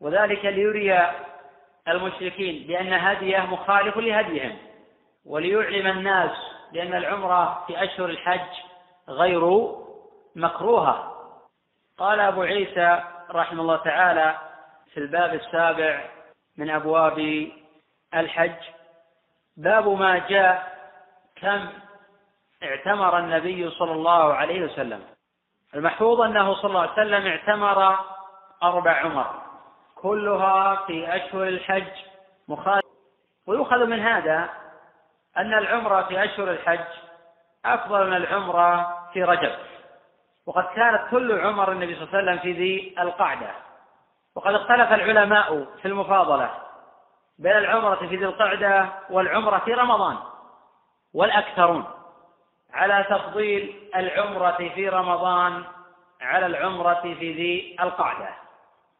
وذلك 0.00 0.44
ليري 0.44 1.10
المشركين 1.88 2.66
بأن 2.66 2.92
هديه 2.92 3.40
مخالف 3.40 3.96
لهديهم 3.96 4.56
وليعلم 5.26 5.86
الناس 5.86 6.30
بأن 6.72 6.94
العمرة 6.94 7.64
في 7.66 7.84
أشهر 7.84 8.06
الحج 8.06 8.48
غير 9.08 9.72
مكروهة. 10.36 11.12
قال 11.98 12.20
أبو 12.20 12.42
عيسى 12.42 13.02
رحمه 13.30 13.62
الله 13.62 13.76
تعالى 13.76 14.38
في 14.94 15.00
الباب 15.00 15.34
السابع 15.34 16.04
من 16.56 16.70
أبواب 16.70 17.48
الحج 18.14 18.62
باب 19.56 19.88
ما 19.88 20.18
جاء 20.28 20.76
كم 21.36 21.68
اعتمر 22.62 23.18
النبي 23.18 23.70
صلى 23.70 23.92
الله 23.92 24.34
عليه 24.34 24.64
وسلم. 24.64 25.04
المحفوظ 25.74 26.20
أنه 26.20 26.54
صلى 26.54 26.68
الله 26.68 26.80
عليه 26.80 26.92
وسلم 26.92 27.26
اعتمر 27.26 27.98
أربع 28.62 28.92
عمر. 28.92 29.26
كلها 29.94 30.76
في 30.86 31.16
أشهر 31.16 31.42
الحج 31.42 31.92
مخالف 32.48 32.84
ويؤخذ 33.46 33.86
من 33.86 34.00
هذا 34.00 34.48
أن 35.36 35.54
العمرة 35.54 36.02
في 36.02 36.24
أشهر 36.24 36.50
الحج 36.50 36.86
أفضل 37.64 38.06
من 38.06 38.16
العمرة 38.16 38.98
في 39.12 39.24
رجب. 39.24 39.52
وقد 40.46 40.64
كانت 40.64 41.10
كل 41.10 41.40
عمر 41.40 41.72
النبي 41.72 41.94
صلى 41.94 42.04
الله 42.04 42.18
عليه 42.18 42.22
وسلم 42.22 42.38
في 42.38 42.52
ذي 42.52 42.94
القعدة. 42.98 43.50
وقد 44.36 44.54
اختلف 44.54 44.92
العلماء 44.92 45.66
في 45.82 45.88
المفاضلة 45.88 46.50
بين 47.38 47.56
العمرة 47.56 47.94
في 47.94 48.06
ذي 48.16 48.24
القعدة 48.24 48.88
والعمرة 49.10 49.58
في 49.58 49.74
رمضان 49.74 50.16
والأكثرون 51.14 51.84
على 52.74 53.04
تفضيل 53.10 53.90
العمرة 53.96 54.70
في 54.74 54.88
رمضان 54.88 55.64
على 56.20 56.46
العمرة 56.46 56.94
في 56.94 57.32
ذي 57.32 57.76
القعدة. 57.80 58.28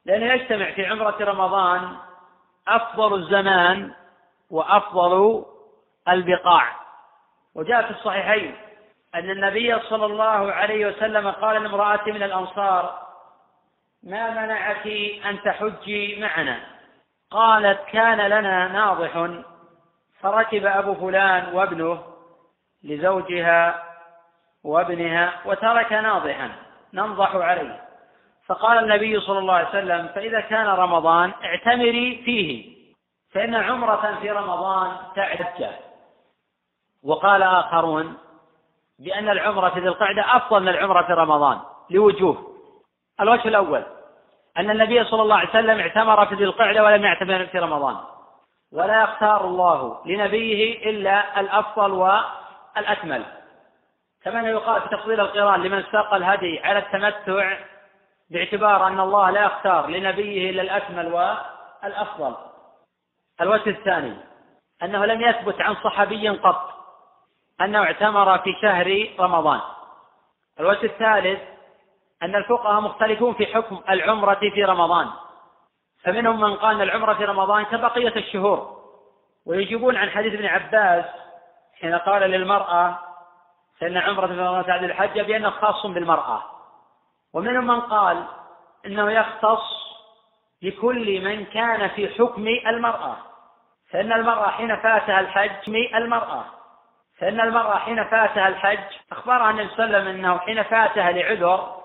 لأنه 0.07 0.33
يجتمع 0.33 0.71
في 0.71 0.87
عمرة 0.87 1.17
رمضان 1.21 1.97
أفضل 2.69 3.15
الزمان 3.15 3.93
وأفضل 4.51 5.45
البقاع. 6.09 6.77
وجاء 7.55 7.83
في 7.83 7.91
الصحيحين 7.91 8.57
أن 9.15 9.31
النبي 9.31 9.81
صلى 9.81 10.07
الله 10.07 10.53
عليه 10.53 10.87
وسلم 10.87 11.31
قال 11.31 11.63
لامرأة 11.63 12.05
من 12.07 12.23
الأنصار 12.23 13.07
ما 14.03 14.31
منعك 14.31 14.87
أن 15.27 15.43
تحجي 15.43 16.21
معنا؟ 16.21 16.61
قالت 17.31 17.81
كان 17.93 18.21
لنا 18.21 18.69
ناضح 18.69 19.29
فركب 20.21 20.67
أبو 20.67 20.95
فلان 20.95 21.55
وابنه 21.55 22.03
لزوجها 22.85 23.83
وابنها 24.65 25.33
وترك 25.45 25.93
ناضحا 25.93 26.51
ننضح 26.93 27.35
عليه. 27.35 27.86
فقال 28.47 28.79
النبي 28.79 29.21
صلى 29.21 29.39
الله 29.39 29.55
عليه 29.55 29.69
وسلم 29.69 30.09
فإذا 30.15 30.41
كان 30.41 30.67
رمضان 30.67 31.33
اعتمري 31.45 32.23
فيه 32.25 32.77
فإن 33.31 33.55
عمرة 33.55 34.19
في 34.21 34.31
رمضان 34.31 34.97
تعجل 35.17 35.73
وقال 37.05 37.43
آخرون 37.43 38.17
بأن 38.99 39.29
العمرة 39.29 39.69
في 39.69 39.81
ذي 39.81 39.89
القعدة 39.89 40.37
أفضل 40.37 40.63
من 40.63 40.69
العمرة 40.69 41.03
في 41.03 41.13
رمضان 41.13 41.59
لوجوه. 41.91 42.57
الوجه 43.21 43.49
الأول 43.49 43.83
أن 44.59 44.71
النبي 44.71 45.05
صلى 45.05 45.23
الله 45.23 45.37
عليه 45.37 45.49
وسلم 45.49 45.81
اعتمر 45.81 46.27
في 46.27 46.35
ذي 46.35 46.45
القعدة 46.45 46.85
ولم 46.85 47.05
يعتمر 47.05 47.47
في 47.47 47.59
رمضان. 47.59 47.97
ولا 48.73 49.03
يختار 49.03 49.45
الله 49.45 50.03
لنبيه 50.07 50.91
إلا 50.91 51.41
الأفضل 51.41 51.93
والأكمل. 51.93 53.25
كما 54.25 54.49
يقال 54.49 54.83
في 54.83 54.89
تفضيل 54.89 55.21
القرآن 55.21 55.63
لمن 55.63 55.85
ساق 55.93 56.15
الهدي 56.15 56.61
على 56.61 56.79
التمتع 56.79 57.57
باعتبار 58.31 58.87
أن 58.87 59.01
الله 59.01 59.31
لا 59.31 59.45
يختار 59.45 59.87
لنبيه 59.87 60.51
إلا 60.51 60.63
الأكمل 60.63 61.07
والأفضل. 61.13 62.37
الوجه 63.41 63.71
الثاني 63.71 64.17
أنه 64.83 65.07
لم 65.07 65.21
يثبت 65.21 65.61
عن 65.61 65.75
صحابي 65.75 66.29
قط 66.29 66.71
أنه 67.61 67.83
اعتمر 67.83 68.39
في 68.39 68.55
شهر 68.63 69.09
رمضان. 69.21 69.61
الوجه 70.61 70.87
الثالث 70.87 71.41
أن 72.23 72.35
الفقهاء 72.35 72.81
مختلفون 72.81 73.35
في 73.35 73.47
حكم 73.47 73.81
العمرة 73.89 74.41
في 74.55 74.65
رمضان. 74.65 75.09
فمنهم 76.03 76.41
من 76.41 76.57
قال 76.57 76.83
العمرة 76.83 77.15
في 77.15 77.25
رمضان 77.25 77.65
كبقية 77.65 78.17
الشهور. 78.17 78.77
ويجيبون 79.47 79.97
عن 79.97 80.11
حديث 80.11 80.35
ابن 80.35 80.47
عباس 80.47 81.05
حين 81.81 81.95
قال 81.95 82.23
للمرأة 82.23 82.99
فإن 83.81 83.97
عمرة 83.97 84.27
في 84.27 84.33
رمضان 84.33 84.67
تعدل 84.67 84.85
الحج 84.85 85.21
بأنه 85.21 85.51
خاص 85.51 85.87
بالمرأة. 85.87 86.56
ومنهم 87.37 87.67
من 87.67 87.81
قال 87.81 88.25
إنه 88.87 89.11
يختص 89.11 89.63
بكل 90.63 91.25
من 91.25 91.45
كان 91.45 91.89
في 91.89 92.09
حكم 92.09 92.47
المرأة. 92.67 93.17
فإن 93.91 94.13
المرأة 94.13 94.51
حين 94.51 94.77
فاتها 94.77 95.21
الحج 95.21 95.71
المرأة. 95.95 96.45
فإن 97.19 97.41
المرأة 97.41 97.79
حين 97.79 98.05
فاتها 98.05 98.49
الحج 98.49 98.79
أخبرها 99.13 99.51
النبي 99.51 99.69
صلى 99.69 99.85
الله 99.85 99.97
عليه 99.97 100.09
وسلم 100.09 100.15
أنه 100.15 100.39
حين 100.39 100.63
فاتها 100.63 101.13
لعذر 101.13 101.77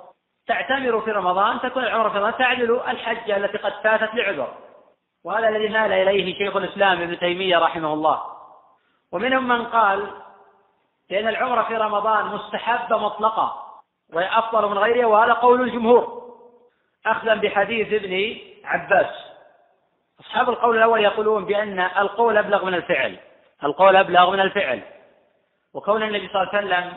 تعتمر 0.47 1.01
في 1.01 1.11
رمضان 1.11 1.59
تكون 1.61 1.83
العمرة 1.83 2.09
في 2.09 2.17
رمضان 2.17 2.37
تعدل 2.37 2.81
الحجة 2.87 3.37
التي 3.37 3.57
قد 3.57 3.73
فاتت 3.83 4.15
لعذر. 4.15 4.53
وهذا 5.25 5.49
الذي 5.49 5.69
مال 5.69 5.91
إليه 5.91 6.37
شيخ 6.37 6.55
الإسلام 6.55 7.01
ابن 7.01 7.19
تيمية 7.19 7.57
رحمه 7.57 7.93
الله. 7.93 8.21
ومنهم 9.11 9.47
من 9.47 9.65
قال 9.65 10.11
بأن 11.09 11.27
العمرة 11.27 11.63
في 11.63 11.75
رمضان 11.75 12.25
مستحبة 12.25 12.97
مطلقة 12.97 13.70
وهي 14.14 14.30
أفضل 14.32 14.70
من 14.70 14.78
غيرها 14.78 15.05
وهذا 15.05 15.34
قول 15.34 15.62
الجمهور. 15.62 16.22
أخذا 17.05 17.34
بحديث 17.36 17.93
ابن 17.93 18.38
عباس. 18.66 19.16
أصحاب 20.20 20.49
القول 20.49 20.78
الأول 20.78 21.01
يقولون 21.01 21.45
بأن 21.45 21.80
القول 21.80 22.38
أبلغ 22.38 22.66
من 22.66 22.74
الفعل. 22.74 23.18
القول 23.64 23.95
أبلغ 23.95 24.32
من 24.32 24.39
الفعل. 24.39 24.82
وكون 25.74 26.03
النبي 26.03 26.28
صلى 26.28 26.41
الله 26.41 26.55
عليه 26.55 26.68
وسلم 26.68 26.93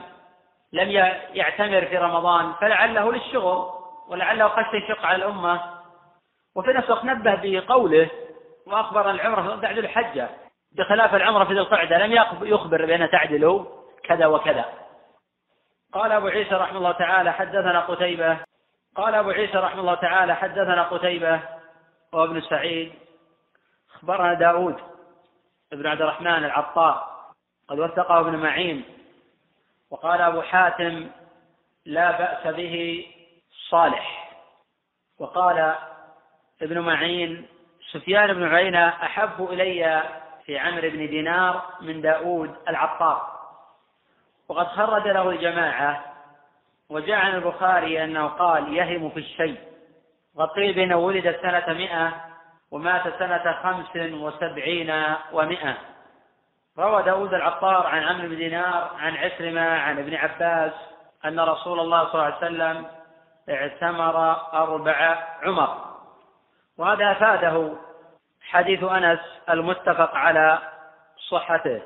لم 0.73 0.91
يعتمر 1.35 1.87
في 1.87 1.99
رمضان 1.99 2.53
فلعله 2.61 3.13
للشغل 3.13 3.71
ولعله 4.09 4.49
خشى 4.49 4.77
يشق 4.77 5.07
على 5.07 5.17
الأمة. 5.17 5.61
وفي 6.57 6.73
نفس 6.73 6.87
الوقت 6.87 7.05
نبه 7.05 7.41
بقوله 7.43 8.11
وأخبر 8.67 9.11
العمرة 9.11 9.61
تعدل 9.61 9.79
الحجة. 9.79 10.29
بخلاف 10.73 11.15
العمرة 11.15 11.45
في 11.45 11.53
ذي 11.53 11.61
القعدة 11.61 12.07
لم 12.07 12.13
يخبر 12.43 12.87
بأنها 12.87 13.07
تعدل 13.07 13.65
كذا 14.05 14.27
وكذا. 14.27 14.65
قال 15.95 16.13
أبو 16.13 16.27
عيسى 16.27 16.55
رحمه 16.55 16.79
الله 16.79 16.93
تعالى 16.93 17.33
حدثنا 17.33 17.81
قتيبة. 17.81 18.39
قال 18.97 19.15
أبو 19.15 19.31
عيسى 19.31 19.59
رحمه 19.59 19.81
الله 19.81 19.95
تعالى 19.95 20.37
حدثنا 20.37 20.83
قتيبة 20.83 21.41
وابن 22.13 22.41
سعيد. 22.41 22.93
أخبرنا 23.95 24.35
داود 24.35 24.77
بن 25.73 25.87
عبد 25.87 26.03
الرحمن 26.03 26.45
العطار. 26.45 27.09
قد 27.69 27.79
وثقه 27.79 28.21
ابن 28.21 28.37
معين. 28.37 28.85
وقال 29.91 30.21
أبو 30.21 30.43
حاتم 30.43 31.11
لا 31.87 32.11
بأس 32.19 32.55
به 32.55 33.07
صالح. 33.71 34.35
وقال 35.19 35.75
ابن 36.63 36.81
معين 36.81 37.47
سفيان 37.93 38.33
بن 38.35 38.55
عيينة 38.55 38.89
أحب 38.89 39.45
إلي 39.51 40.03
في 40.47 40.59
عمرو 40.59 40.91
بن 40.91 41.09
دينار 41.09 41.63
من 41.81 42.01
داود 42.01 42.55
العطار. 42.69 43.34
وقد 44.49 44.67
خرج 44.67 45.09
له 45.09 45.31
الجماعة 45.31 46.05
وجاء 46.91 47.19
عن 47.19 47.35
البخاري 47.35 48.05
أنه 48.05 48.27
قال 48.27 48.77
يهم 48.77 49.11
في 49.11 49.21
الشيء. 49.21 49.61
وقد 50.35 50.49
قيل 50.49 50.75
بأنه 50.75 50.97
ولد 50.97 51.37
سنة 51.43 51.75
مئة 51.75 52.13
ومات 52.71 53.19
سنة 53.19 53.53
خمس 53.63 53.97
وسبعين 53.97 55.15
ومئة. 55.33 55.75
روى 56.79 57.03
داود 57.03 57.35
العطار 57.35 57.87
عن 57.87 58.03
عمرو 58.03 58.29
بن 58.29 58.37
دينار 58.37 58.91
عن 58.99 59.17
عكرمة 59.17 59.79
عن 59.79 59.99
ابن 59.99 60.15
عباس 60.15 60.73
أن 61.25 61.41
رسول 61.41 61.81
الله 61.81 62.05
صلى 62.05 62.15
الله 62.15 62.25
عليه 62.25 62.37
وسلم 62.37 62.87
اعتمر 63.51 64.37
أربع 64.53 65.25
عمر. 65.43 65.79
وهذا 66.79 67.13
أفاده 67.13 67.73
حديث 68.43 68.85
أنس 68.85 69.21
المتفق 69.51 70.15
على 70.15 70.59
صحته. 71.31 71.83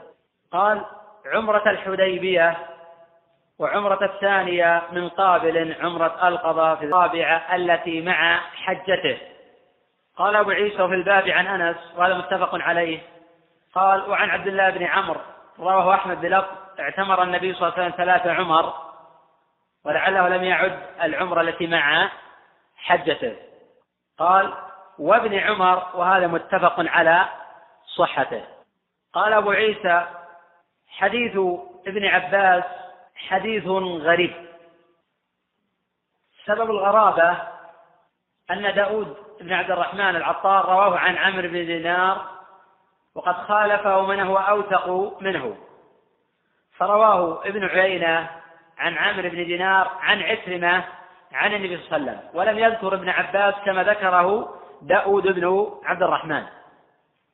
قال 0.52 0.84
عمرة 1.26 1.70
الحديبية 1.70 2.56
وعمرة 3.58 4.04
الثانية 4.04 4.82
من 4.92 5.08
قابل 5.08 5.76
عمرة 5.80 6.28
القضاء 6.28 6.76
في 6.76 6.84
الرابعة 6.84 7.56
التي 7.56 8.00
مع 8.00 8.40
حجته. 8.54 9.18
قال 10.16 10.36
أبو 10.36 10.50
عيسى 10.50 10.76
في 10.76 10.94
الباب 10.94 11.28
عن 11.28 11.46
أنس 11.46 11.76
وهذا 11.96 12.14
متفق 12.14 12.54
عليه. 12.54 13.00
قال 13.74 14.10
وعن 14.10 14.30
عبد 14.30 14.46
الله 14.46 14.70
بن 14.70 14.84
عمرو 14.84 15.20
رواه 15.58 15.94
أحمد 15.94 16.20
بلفظ 16.20 16.48
اعتمر 16.80 17.22
النبي 17.22 17.54
صلى 17.54 17.62
الله 17.62 17.78
عليه 17.78 17.86
وسلم 17.86 18.04
ثلاث 18.04 18.26
عمر 18.26 18.72
ولعله 19.84 20.28
لم 20.28 20.44
يعد 20.44 20.78
العمرة 21.02 21.40
التي 21.40 21.66
مع 21.66 22.10
حجته. 22.76 23.36
قال 24.18 24.54
وابن 24.98 25.38
عمر 25.38 25.86
وهذا 25.94 26.26
متفق 26.26 26.74
على 26.78 27.24
صحته. 27.96 28.44
قال 29.12 29.32
أبو 29.32 29.50
عيسى 29.50 30.06
حديث 30.89 31.36
ابن 31.86 32.05
عباس 32.07 32.64
حديث 33.16 33.66
غريب. 33.66 34.49
سبب 36.45 36.70
الغرابة 36.70 37.39
أن 38.51 38.74
داود 38.74 39.16
بن 39.41 39.53
عبد 39.53 39.70
الرحمن 39.70 40.16
العطار 40.16 40.64
رواه 40.64 40.99
عن 40.99 41.16
عمرو 41.16 41.49
بن 41.49 41.66
دينار 41.66 42.26
وقد 43.14 43.34
خالفه 43.34 44.07
من 44.07 44.20
هو 44.20 44.36
أوثق 44.36 45.16
منه. 45.20 45.57
فرواه 46.76 47.47
ابن 47.47 47.64
عيينة 47.64 48.30
عن 48.78 48.99
عمرو 48.99 49.28
بن 49.28 49.45
دينار 49.45 49.91
عن 50.01 50.22
عكرمة 50.22 50.84
عن 51.32 51.55
النبي 51.55 51.76
صلى 51.76 51.97
الله 51.97 52.11
عليه 52.11 52.18
وسلم 52.18 52.30
ولم 52.34 52.59
يذكر 52.59 52.95
ابن 52.95 53.09
عباس 53.09 53.55
كما 53.64 53.84
ذكره 53.84 54.59
داود 54.82 55.22
بن 55.22 55.72
عبد 55.84 56.03
الرحمن. 56.03 56.47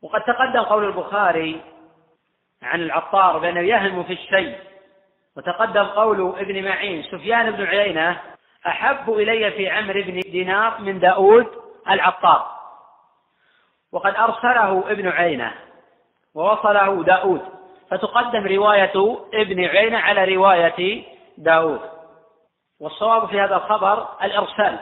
وقد 0.02 0.20
تقدم 0.20 0.62
قول 0.62 0.84
البخاري 0.84 1.60
عن 2.64 2.80
العطار 2.80 3.38
بأنه 3.38 3.60
يهم 3.60 4.04
في 4.04 4.12
الشيء. 4.12 4.58
وتقدم 5.36 5.84
قول 5.84 6.34
ابن 6.38 6.64
معين 6.64 7.02
سفيان 7.02 7.50
بن 7.50 7.64
عيينة 7.64 8.20
أحب 8.66 9.12
إلي 9.12 9.50
في 9.50 9.70
عمرو 9.70 10.02
بن 10.02 10.20
دينار 10.20 10.80
من 10.80 10.98
داود 10.98 11.46
العطار. 11.90 12.46
وقد 13.92 14.14
أرسله 14.14 14.84
ابن 14.90 15.08
عيينة 15.08 15.54
ووصله 16.34 17.04
داود. 17.04 17.42
فتقدم 17.90 18.46
رواية 18.46 19.18
ابن 19.34 19.64
عيينة 19.64 19.98
على 19.98 20.34
رواية 20.34 21.04
داود. 21.38 21.80
والصواب 22.80 23.28
في 23.28 23.40
هذا 23.40 23.56
الخبر 23.56 24.08
الإرسال. 24.22 24.78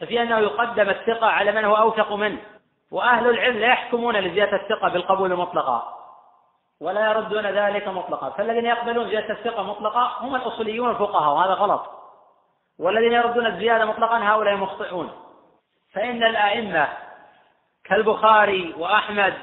ففي 0.00 0.22
أنه 0.22 0.38
يقدم 0.38 0.90
الثقة 0.90 1.26
على 1.26 1.52
من 1.52 1.64
هو 1.64 1.76
أوثق 1.76 2.12
منه. 2.12 2.38
وأهل 2.90 3.30
العلم 3.30 3.58
لا 3.58 3.66
يحكمون 3.66 4.16
لزيادة 4.16 4.56
الثقة 4.56 4.88
بالقبول 4.88 5.36
مطلقا. 5.36 6.01
ولا 6.82 7.10
يردون 7.10 7.46
ذلك 7.46 7.88
مطلقا. 7.88 8.30
فالذين 8.30 8.66
يقبلون 8.66 9.08
زيادة 9.08 9.34
الثقة 9.34 9.62
مطلقا 9.62 10.16
هم 10.20 10.34
الأصوليون 10.34 10.90
الفقهاء 10.90 11.34
وهذا 11.34 11.52
غلط. 11.52 11.90
والذين 12.78 13.12
يردون 13.12 13.46
الزيادة 13.46 13.84
مطلقا 13.84 14.18
هؤلاء 14.18 14.56
مخطئون. 14.56 15.12
فإن 15.92 16.24
الأئمة 16.24 16.88
كالبخاري 17.84 18.74
وأحمد 18.78 19.34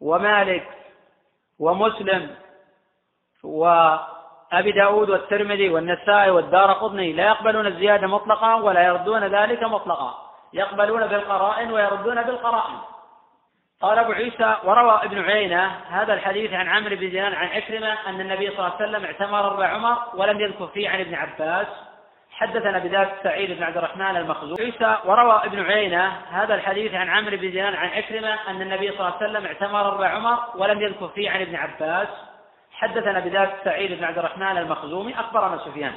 ومالك 0.00 0.68
ومسلم 1.58 2.36
وأبي 3.44 4.72
داود 4.72 5.10
والترمذي 5.10 5.68
والنسائي 5.68 6.30
والدار 6.30 6.72
قطني 6.72 7.12
لا 7.12 7.26
يقبلون 7.26 7.66
الزيادة 7.66 8.06
مطلقا 8.06 8.54
ولا 8.54 8.82
يردون 8.82 9.24
ذلك 9.24 9.62
مطلقا. 9.62 10.14
يقبلون 10.52 11.06
بالقرائن 11.06 11.72
ويردون 11.72 12.22
بالقرائن. 12.22 12.78
قال 13.82 13.98
أبو 13.98 14.12
عيسى 14.12 14.56
وروى 14.64 15.00
ابن 15.04 15.22
عيينة 15.22 15.66
هذا 15.90 16.14
الحديث 16.14 16.52
عن 16.52 16.68
عمرو 16.68 16.96
بن 16.96 17.10
دينار 17.10 17.34
عن 17.34 17.46
عكرمة 17.46 17.96
أن 18.06 18.20
النبي 18.20 18.50
صلى 18.50 18.58
الله 18.58 18.72
عليه 18.80 18.90
وسلم 18.90 19.04
اعتمر 19.04 19.46
أربع 19.46 19.66
عمر 19.66 19.98
ولم 20.14 20.40
يذكر 20.40 20.66
فيه 20.66 20.90
عن 20.90 21.00
ابن 21.00 21.14
عباس. 21.14 21.66
حدثنا 22.30 22.78
بذلك 22.78 23.14
سعيد 23.22 23.50
بن 23.50 23.62
عبد 23.62 23.76
الرحمن 23.76 24.16
المخزوم. 24.16 24.56
عيسى 24.60 24.98
وروى 25.04 25.40
ابن 25.44 25.64
عيينة 25.64 26.06
هذا 26.30 26.54
الحديث 26.54 26.94
عن 26.94 27.08
عمرو 27.08 27.36
بن 27.36 27.50
دينار 27.50 27.76
عن 27.76 27.88
عكرمة 27.88 28.38
أن 28.48 28.62
النبي 28.62 28.90
صلى 28.90 29.00
الله 29.00 29.14
عليه 29.20 29.30
وسلم 29.30 29.46
اعتمر 29.46 29.88
أربع 29.88 30.08
عمر 30.08 30.38
ولم 30.54 30.80
يذكر 30.82 31.08
فيه 31.08 31.30
عن 31.30 31.40
ابن 31.40 31.56
عباس. 31.56 32.08
حدثنا 32.72 33.20
بذلك 33.20 33.54
سعيد 33.64 33.92
بن 33.98 34.04
عبد 34.04 34.18
الرحمن 34.18 34.58
المخزومي 34.58 35.20
أخبرنا 35.20 35.58
سفيان. 35.58 35.92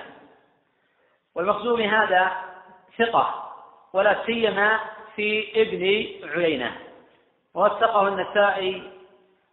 والمخزومي 1.36 1.88
هذا 1.88 2.31
ثقة 2.97 3.53
ولا 3.93 4.15
سيما 4.25 4.79
في 5.15 5.51
ابن 5.55 5.83
عيينة. 6.29 6.84
ووثقه 7.55 8.07
النسائي 8.07 8.91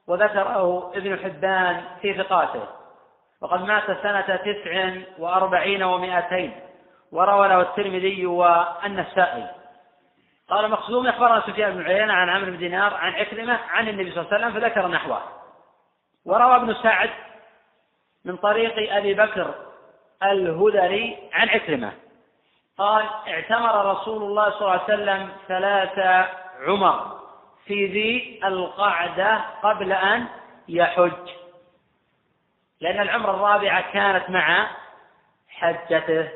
وذكره 0.07 0.93
ابن 0.95 1.19
حبان 1.19 1.85
في 2.03 2.15
ثقاته. 2.15 2.67
وقد 3.41 3.63
مات 3.63 3.87
سنة 4.03 4.37
تسع 4.37 4.93
وأربعين 5.19 5.83
ومائتين 5.83 6.61
وروى 7.13 7.49
له 7.49 7.61
الترمذي 7.61 8.27
والنسائي. 8.27 9.47
قال 10.51 10.71
مخزوم 10.71 11.07
أخبرنا 11.07 11.41
سفيان 11.41 11.75
بن 11.75 11.83
عيينة 11.83 12.13
عن 12.13 12.29
عمرو 12.29 12.51
بن 12.51 12.59
دينار 12.59 12.95
عن 12.95 13.13
عكرمة 13.13 13.59
عن 13.71 13.89
النبي 13.89 14.11
صلى 14.11 14.21
الله 14.21 14.35
عليه 14.35 14.47
وسلم 14.47 14.61
فذكر 14.61 14.89
نحوه. 14.89 15.23
وروى 16.27 16.57
ابن 16.57 16.75
سعد 16.75 17.11
من 18.25 18.37
طريق 18.37 18.97
أبي 18.97 19.15
بكر 19.15 19.55
الهذلي 20.23 21.19
عن 21.33 21.49
عكرمة. 21.49 21.93
قال 22.79 23.05
اعتمر 23.29 23.91
رسول 23.91 24.23
الله 24.23 24.51
صلى 24.51 24.61
الله 24.61 24.71
عليه 24.71 24.85
وسلم 24.85 25.29
ثلاث 25.49 26.27
عمر. 26.67 27.12
في 27.65 27.87
ذي 27.87 28.41
القعدة 28.45 29.39
قبل 29.63 29.93
أن 29.93 30.27
يحج 30.69 31.29
لأن 32.81 33.01
العمرة 33.01 33.31
الرابعة 33.31 33.93
كانت 33.93 34.31
مع 34.31 34.77
حجته. 35.49 36.29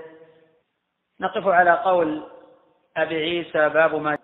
نقف 1.21 1.47
على 1.47 1.71
قول 1.71 2.23
أبي 2.97 3.17
عيسى 3.17 3.69
باب 3.69 3.95
ما 3.95 4.19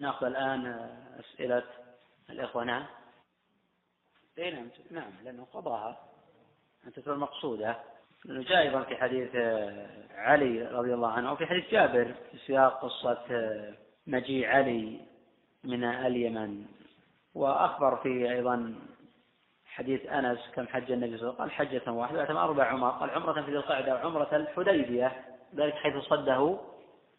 نأخذ 0.00 0.26
الآن 0.26 0.90
أسئلة 1.20 1.62
الإخوة 2.30 2.64
نعم 2.64 2.86
نعم 4.38 4.68
نعم 4.90 5.10
لأنه 5.24 5.46
قضاها. 5.52 5.96
أنت 6.86 7.08
المقصودة. 7.08 7.76
لأنه 8.24 8.42
جاء 8.42 8.62
أيضا 8.62 8.82
في 8.82 8.96
حديث 8.96 9.36
علي 10.14 10.62
رضي 10.62 10.94
الله 10.94 11.12
عنه 11.12 11.32
وفي 11.32 11.46
حديث 11.46 11.70
جابر 11.70 12.14
في 12.30 12.38
سياق 12.38 12.82
قصة 12.82 13.24
مجيء 14.06 14.48
علي. 14.48 15.00
من 15.64 15.84
اليمن. 15.84 16.64
وأخبر 17.34 17.96
في 17.96 18.32
أيضا 18.32 18.74
حديث 19.66 20.06
أنس 20.06 20.38
كم 20.54 20.66
حج 20.66 20.92
النبي 20.92 21.18
صلى 21.18 21.30
الله 21.30 21.40
عليه 21.40 21.52
وسلم؟ 21.52 21.68
قال 21.68 21.82
حجة 21.82 21.92
واحدة 21.92 22.22
أتم 22.22 22.36
أربع 22.36 22.64
عمر. 22.64 22.90
قال 22.90 23.10
عمرة 23.10 23.42
في 23.42 23.50
ذي 23.50 23.56
القعدة 23.56 23.94
وعمرة 23.94 24.28
الحديبية 24.32 25.12
ذلك 25.54 25.74
حيث 25.74 25.96
صده 25.96 26.58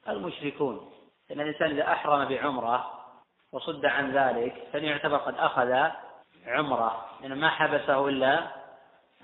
المشركون. 0.09 0.91
إن 1.31 1.41
الإنسان 1.41 1.71
إذا 1.71 1.91
أحرم 1.91 2.25
بعمرة 2.25 2.91
وصد 3.51 3.85
عن 3.85 4.11
ذلك 4.11 4.67
فليعتبر 4.73 5.17
قد 5.17 5.35
أخذ 5.37 5.89
عمرة. 6.47 7.05
لأن 7.21 7.33
ما 7.33 7.49
حبسه 7.49 8.07
إلا 8.07 8.47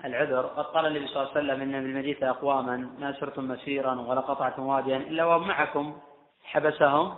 العذر. 0.04 0.46
قد 0.46 0.64
قال 0.64 0.86
النبي 0.86 1.06
صلى 1.06 1.22
الله 1.22 1.30
عليه 1.30 1.40
وسلم 1.40 1.62
إن 1.62 1.82
بالمدينة 1.82 2.30
أقواما 2.30 2.76
ما 2.98 3.20
سرتم 3.20 3.48
مسيرا 3.48 3.94
ولا 4.00 4.20
قطعتم 4.20 4.66
واديا 4.66 4.96
إلا 4.96 5.24
وهم 5.24 5.48
معكم 5.48 5.98
حبسهم 6.42 7.14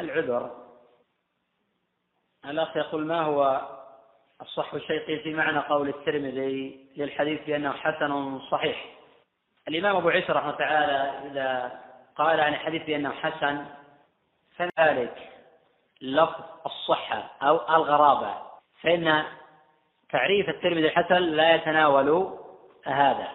العذر. 0.00 0.50
الأخ 2.44 2.76
يقول 2.76 3.06
ما 3.06 3.20
هو 3.20 3.60
الصح 4.42 4.74
الشيقي 4.74 5.18
في 5.18 5.34
معنى 5.34 5.58
قول 5.58 5.88
الترمذي 5.88 6.86
للحديث 6.96 7.44
بأنه 7.46 7.72
حسن 7.72 8.40
صحيح؟ 8.50 8.84
الإمام 9.68 9.96
أبو 9.96 10.08
عيسى 10.08 10.32
رحمه 10.32 10.50
الله 10.50 10.58
تعالى 10.58 11.30
إذا 11.30 11.80
قال 12.16 12.40
عن 12.40 12.54
الحديث 12.54 12.82
بأنه 12.82 13.10
حسن 13.10 13.64
فذلك 14.56 15.32
لفظ 16.00 16.44
الصحة 16.66 17.30
أو 17.42 17.76
الغرابة 17.76 18.34
فإن 18.82 19.24
تعريف 20.10 20.48
الترمذي 20.48 20.86
الحسن 20.86 21.14
لا 21.14 21.54
يتناول 21.54 22.38
هذا. 22.84 23.28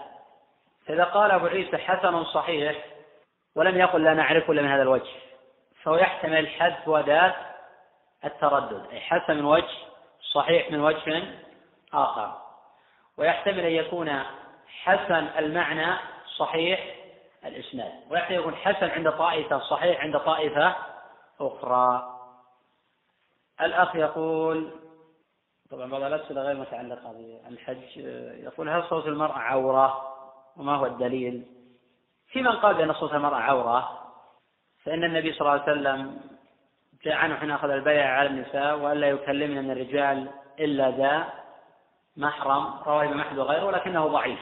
فإذا 0.85 1.03
قال 1.03 1.31
أبو 1.31 1.45
عيسى 1.45 1.77
حسن 1.77 2.23
صحيح 2.23 2.85
ولم 3.55 3.77
يقل 3.77 4.03
لا 4.03 4.13
نعرفه 4.13 4.53
إلا 4.53 4.61
من 4.61 4.67
هذا 4.67 4.81
الوجه. 4.81 5.11
فهو 5.83 5.95
يحتمل 5.95 6.47
حذف 6.47 6.87
ودات 6.87 7.35
التردد 8.25 8.87
أي 8.91 8.99
حسن 8.99 9.35
من 9.37 9.45
وجه 9.45 9.77
صحيح 10.33 10.71
من 10.71 10.79
وجه 10.81 11.23
آخر. 11.93 12.37
ويحتمل 13.17 13.59
أن 13.59 13.71
يكون 13.71 14.23
حسن 14.83 15.27
المعنى 15.37 15.97
صحيح 16.37 16.95
الإسناد 17.45 17.91
ويحتمل 18.09 18.37
يكون 18.37 18.55
حسن 18.55 18.89
عند 18.89 19.11
طائفة 19.11 19.59
صحيح 19.59 20.01
عند 20.01 20.19
طائفة 20.19 20.75
أخرى. 21.41 22.17
الأخ 23.61 23.95
يقول 23.95 24.71
طبعا 25.71 25.91
بعض 25.91 26.01
الأسئلة 26.03 26.41
غير 26.41 26.55
متعلقة 26.55 27.11
بالحج 27.11 27.97
يقول 28.43 28.69
هل 28.69 28.83
صوت 28.89 29.07
المرأة 29.07 29.37
عورة؟ 29.37 30.15
وما 30.57 30.75
هو 30.75 30.85
الدليل؟ 30.85 31.45
في 32.27 32.41
من 32.41 32.51
قال 32.51 32.75
بأن 32.75 32.93
صوت 32.93 33.13
المرأة 33.13 33.37
عورة؟ 33.37 34.00
فإن 34.85 35.03
النبي 35.03 35.33
صلى 35.33 35.41
الله 35.41 35.51
عليه 35.51 35.71
وسلم 35.71 36.21
جاء 37.03 37.15
عنه 37.15 37.35
حين 37.35 37.51
أخذ 37.51 37.69
البيع 37.69 38.17
على 38.17 38.29
النساء 38.29 38.79
وألا 38.79 39.09
يكلمن 39.09 39.63
من 39.63 39.71
الرجال 39.71 40.27
إلا 40.59 40.91
ذا 40.91 41.27
محرم 42.17 42.73
رواه 42.87 43.03
ابن 43.03 43.19
أحمد 43.19 43.37
وغيره 43.39 43.65
ولكنه 43.65 44.07
ضعيف. 44.07 44.39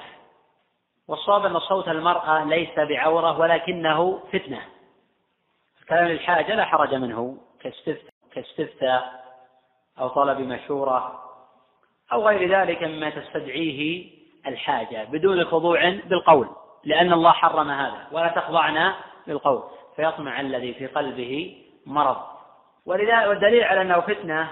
والصواب 1.08 1.46
أن 1.46 1.60
صوت 1.60 1.88
المرأة 1.88 2.44
ليس 2.44 2.80
بعورة 2.80 3.40
ولكنه 3.40 4.20
فتنة. 4.34 4.62
الكلام 5.82 6.06
للحاجة 6.06 6.56
لا 6.56 6.66
حرج 6.66 6.96
منه 6.96 7.38
كاستفتاء 8.34 9.24
أو 10.00 10.08
طلب 10.08 10.40
مشورة 10.40 11.24
أو 12.14 12.28
غير 12.28 12.60
ذلك 12.60 12.84
مما 12.84 13.10
تستدعيه 13.10 14.10
الحاجة 14.48 15.04
بدون 15.12 15.46
خضوع 15.46 15.90
بالقول 15.90 16.50
لأن 16.84 17.14
الله 17.14 17.32
حرم 17.32 17.70
هذا 17.70 18.08
ولا 18.12 18.28
تخضعنا 18.28 18.96
بالقول. 19.28 19.64
فيطمع 20.00 20.40
الذي 20.40 20.74
في 20.74 20.88
قلبه 20.88 21.56
مرض. 21.86 22.18
والدليل 22.86 23.64
على 23.64 23.82
أنه 23.82 24.00
فتنة 24.00 24.48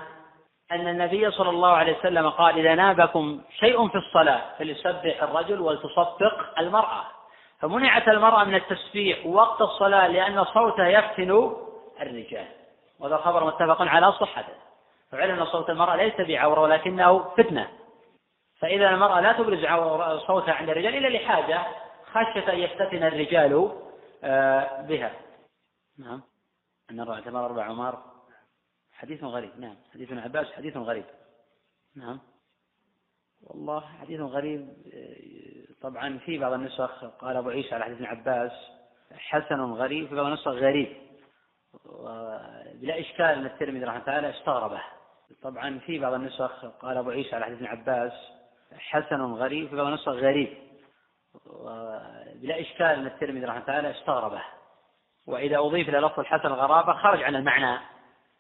أن 0.72 0.88
النبي 0.88 1.32
صلى 1.32 1.50
الله 1.50 1.70
عليه 1.70 1.98
وسلم 1.98 2.30
قال 2.30 2.58
إذا 2.60 2.76
نابكم 2.76 3.42
شيء 3.60 3.88
في 3.88 3.96
الصلاة 3.96 4.42
فليسبح 4.60 5.24
الرجل 5.24 5.62
ولتصفق 5.62 6.60
المرأة. 6.60 7.04
فمنعت 7.60 8.08
المرأة 8.08 8.44
من 8.44 8.56
التسبيح 8.56 9.26
وقت 9.26 9.62
الصلاة 9.62 10.08
لأن 10.08 10.44
صوتها 10.44 10.88
يفتن 10.88 11.54
الرجال. 12.02 12.48
وهذا 13.00 13.18
خبر 13.18 13.44
متفق 13.46 13.82
على 13.82 14.12
صحته. 14.12 14.54
فعلم 15.12 15.40
أن 15.40 15.46
صوت 15.46 15.70
المرأة 15.70 15.96
ليس 15.96 16.14
بعورة 16.20 16.62
ولكنه 16.62 17.20
فتنة. 17.38 17.68
فإذا 18.60 18.90
المرأة 18.90 19.20
لا 19.20 19.34
تبرز 19.34 19.66
صوتها 20.28 20.54
عند 20.54 20.70
الرجال 20.70 20.96
إلا 20.96 21.18
لحاجة 21.18 21.62
خشية 22.12 22.54
أن 22.54 22.60
يفتتن 22.60 23.04
الرجال 23.04 23.72
آه، 24.24 24.82
بها. 24.82 25.12
نعم. 25.98 26.22
أن 26.92 27.00
اعتمر 27.00 27.46
أربع 27.46 27.64
عمر 27.64 28.04
حديث 28.92 29.24
غريب. 29.24 29.60
نعم. 29.60 29.76
حديث 29.94 30.12
ابن 30.12 30.20
عباس 30.20 30.48
حديث 30.52 30.78
غريب. 30.78 31.06
نعم. 31.96 32.20
والله 33.42 33.80
حديث 33.80 34.22
غريب 34.22 34.70
آه، 34.94 35.82
طبعا 35.82 36.18
في 36.18 36.38
بعض 36.38 36.54
النسخ. 36.54 37.06
قال 37.06 37.38
أبو 37.38 37.50
عيسى 37.50 37.76
على 37.76 37.84
حديث 37.84 37.98
ابن 37.98 38.06
عباس 38.06 38.52
حسن 39.12 39.62
غريب. 39.62 40.08
في 40.08 40.16
بعض 40.16 40.26
النسخ 40.26 40.48
غريب. 40.48 40.98
بلا 42.74 43.00
إشكال 43.00 43.26
أن 43.26 43.46
الترمذي 43.46 43.84
رحمه 43.84 43.96
الله 43.96 44.06
تعالى 44.06 44.30
استغربه 44.30 44.82
طبعا 45.42 45.80
في 45.80 46.00
بعض 46.00 46.14
النسخ. 46.14 46.66
قال 46.66 46.98
أبو 46.98 47.10
عيسى 47.10 47.36
على 47.36 47.46
حديث 47.46 47.58
ابن 47.58 47.68
عباس 47.68 48.14
حسن 48.78 49.22
غريب. 49.22 49.70
في 49.70 49.76
بعض 49.76 49.86
النسخ 49.86 50.10
غريب. 50.10 50.58
بلا 52.36 52.62
إشكال 52.62 52.88
أن 52.88 53.08
الترمذي 53.08 53.46
رحمه 53.46 53.56
الله 53.56 53.66
تعالى 53.66 53.92
استغربه 53.92 54.57
وإذا 55.28 55.58
أضيف 55.58 55.90
إلى 55.90 55.98
لفظ 55.98 56.20
الحسن 56.20 56.48
الغرابة 56.48 56.94
خرج 56.94 57.24
عن 57.24 57.36
المعنى 57.36 57.80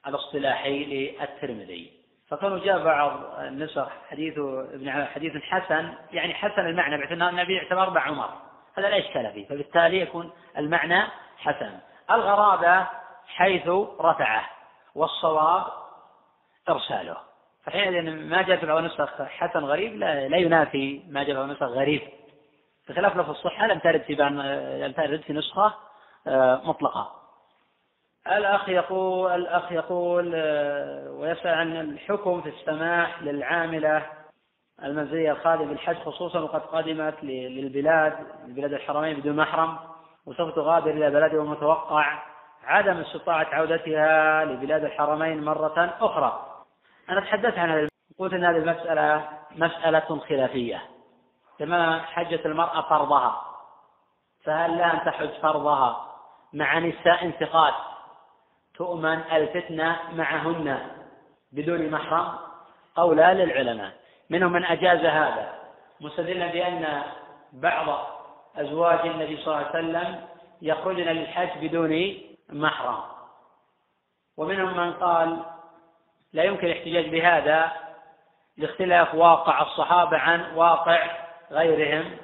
الاصطلاحي 0.07 0.85
للترمذي. 0.85 1.91
فكانوا 2.30 2.59
جاء 2.59 2.84
بعض 2.84 3.19
النسخ 3.39 3.89
حديث 4.09 4.38
ابن 4.73 5.05
حديث 5.05 5.43
حسن 5.43 5.93
يعني 6.11 6.34
حسن 6.34 6.68
المعنى 6.68 6.97
باعتبار 6.97 7.30
النبي 7.30 7.59
اعتبر 7.59 7.84
أربع 7.84 8.01
عمر. 8.01 8.30
هذا 8.77 8.89
لا 8.89 8.99
إشكال 8.99 9.31
فيه 9.34 9.47
فبالتالي 9.47 10.01
يكون 10.01 10.31
المعنى 10.57 11.03
حسن. 11.38 11.80
الغرابة 12.11 12.88
حيث 13.27 13.68
رفعه 13.99 14.49
والصواب 14.95 15.64
إرساله. 16.69 17.18
فحينئذ 17.64 18.11
ما 18.11 18.41
جاء 18.41 18.57
في 18.57 18.65
بعض 18.65 18.77
النسخ 18.77 19.22
حسن 19.22 19.59
غريب 19.59 19.95
لا, 19.95 20.27
لا 20.27 20.38
ينافي 20.38 21.01
ما 21.09 21.23
جاء 21.23 21.35
في 21.35 21.39
بعض 21.39 21.43
النسخ 21.43 21.64
غريب. 21.64 22.01
بخلاف 22.89 23.18
لفظ 23.18 23.30
الصحة 23.30 23.68
لم 23.68 23.80
ترد 23.80 24.01
في 24.01 24.15
لم 24.85 24.91
ترد 24.91 25.22
في 25.22 25.34
نسخة 25.34 25.73
مطلقة. 26.64 27.18
الأخ 28.28 28.70
يقول 28.70 29.32
الأخ 29.32 29.72
يقول 29.72 30.32
آه، 30.36 31.12
ويسأل 31.12 31.54
عن 31.54 31.80
الحكم 31.80 32.41
في 32.41 32.49
السماح 32.49 33.22
للعاملة 33.22 34.06
المنزلية 34.84 35.32
الخادمة 35.32 35.66
بالحج 35.66 35.95
خصوصا 35.95 36.40
وقد 36.40 36.62
قدمت 36.62 37.24
للبلاد 37.24 38.14
لبلاد 38.48 38.74
الحرمين 38.74 39.20
بدون 39.20 39.36
محرم 39.36 39.78
وسوف 40.26 40.56
تغادر 40.56 40.91
إلى 40.91 41.10
بلدها 41.10 41.40
ومتوقع 41.40 42.20
عدم 42.64 42.98
استطاعة 42.98 43.48
عودتها 43.52 44.45
لبلاد 44.45 44.84
الحرمين 44.84 45.44
مرة 45.44 45.95
أخرى. 46.02 46.45
أنا 47.10 47.22
تحدثت 47.22 47.58
عن 47.58 47.90
قلت 48.20 48.34
أن 48.34 48.45
هذه 48.45 48.58
المسألة 48.58 49.30
مسألة 49.56 50.20
خلافية. 50.30 50.82
كما 51.60 51.99
حجة 51.99 52.41
المرأة 52.45 52.90
فرضها 52.90 53.41
فهل 54.44 54.78
لا 54.78 54.94
أن 54.94 55.06
تحج 55.06 55.41
فرضها؟ 55.41 56.07
مع 56.53 56.80
نساء 56.80 57.26
انتقاد 57.26 57.74
تؤمن 58.76 59.22
الفتنة 59.32 59.99
معهن 60.14 60.80
بدون 61.52 61.90
محرم؟ 61.91 62.34
قولا 62.95 63.34
للعلماء. 63.34 63.91
منهم 64.30 64.52
من 64.52 64.65
أجاز 64.65 65.06
هذا. 65.06 65.53
مستدلا 66.02 66.48
بأن 66.48 67.03
بعض 67.53 68.07
أزواج 68.56 68.99
النبي 69.07 69.38
صلى 69.38 69.56
الله 69.56 69.68
عليه 69.68 69.69
وسلم 69.69 70.26
يخرجن 70.61 71.03
للحج 71.03 71.68
بدون 71.68 72.14
محرم. 72.49 72.99
ومنهم 74.38 74.78
من 74.78 74.94
قال 74.94 75.40
لا 76.34 76.44
يمكن 76.44 76.68
الاحتجاج 76.68 77.10
بهذا 77.10 77.72
لاختلاف 78.57 79.15
واقع 79.15 79.61
الصحابة 79.61 80.18
عن 80.18 80.56
واقع 80.56 81.07
غيرهم. 81.52 82.18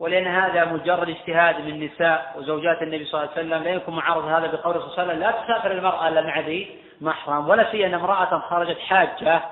ولأن 0.00 0.26
هذا 0.26 0.64
مجرد 0.64 1.08
اجتهاد 1.08 1.60
من 1.60 1.84
نساء 1.84 2.34
وزوجات 2.38 2.82
النبي 2.82 3.04
صلى 3.04 3.20
الله 3.20 3.32
عليه 3.32 3.40
وسلم 3.40 3.62
لا 3.62 3.70
يمكن 3.70 3.92
معارضة 3.92 4.38
هذا 4.38 4.46
بقوله 4.46 4.80
صلى 4.80 4.88
الله 4.88 4.98
عليه 4.98 5.02
وسلم 5.02 5.20
لا 5.20 5.30
تسافر 5.30 5.70
المرأة 5.70 6.08
إلا 6.08 6.22
مع 6.22 6.40
ذي 6.40 6.78
محرم 7.00 7.48
ولا 7.48 7.70
سيما 7.70 7.96
امرأة 7.96 8.38
خرجت 8.38 8.78
حاجة 8.78 9.42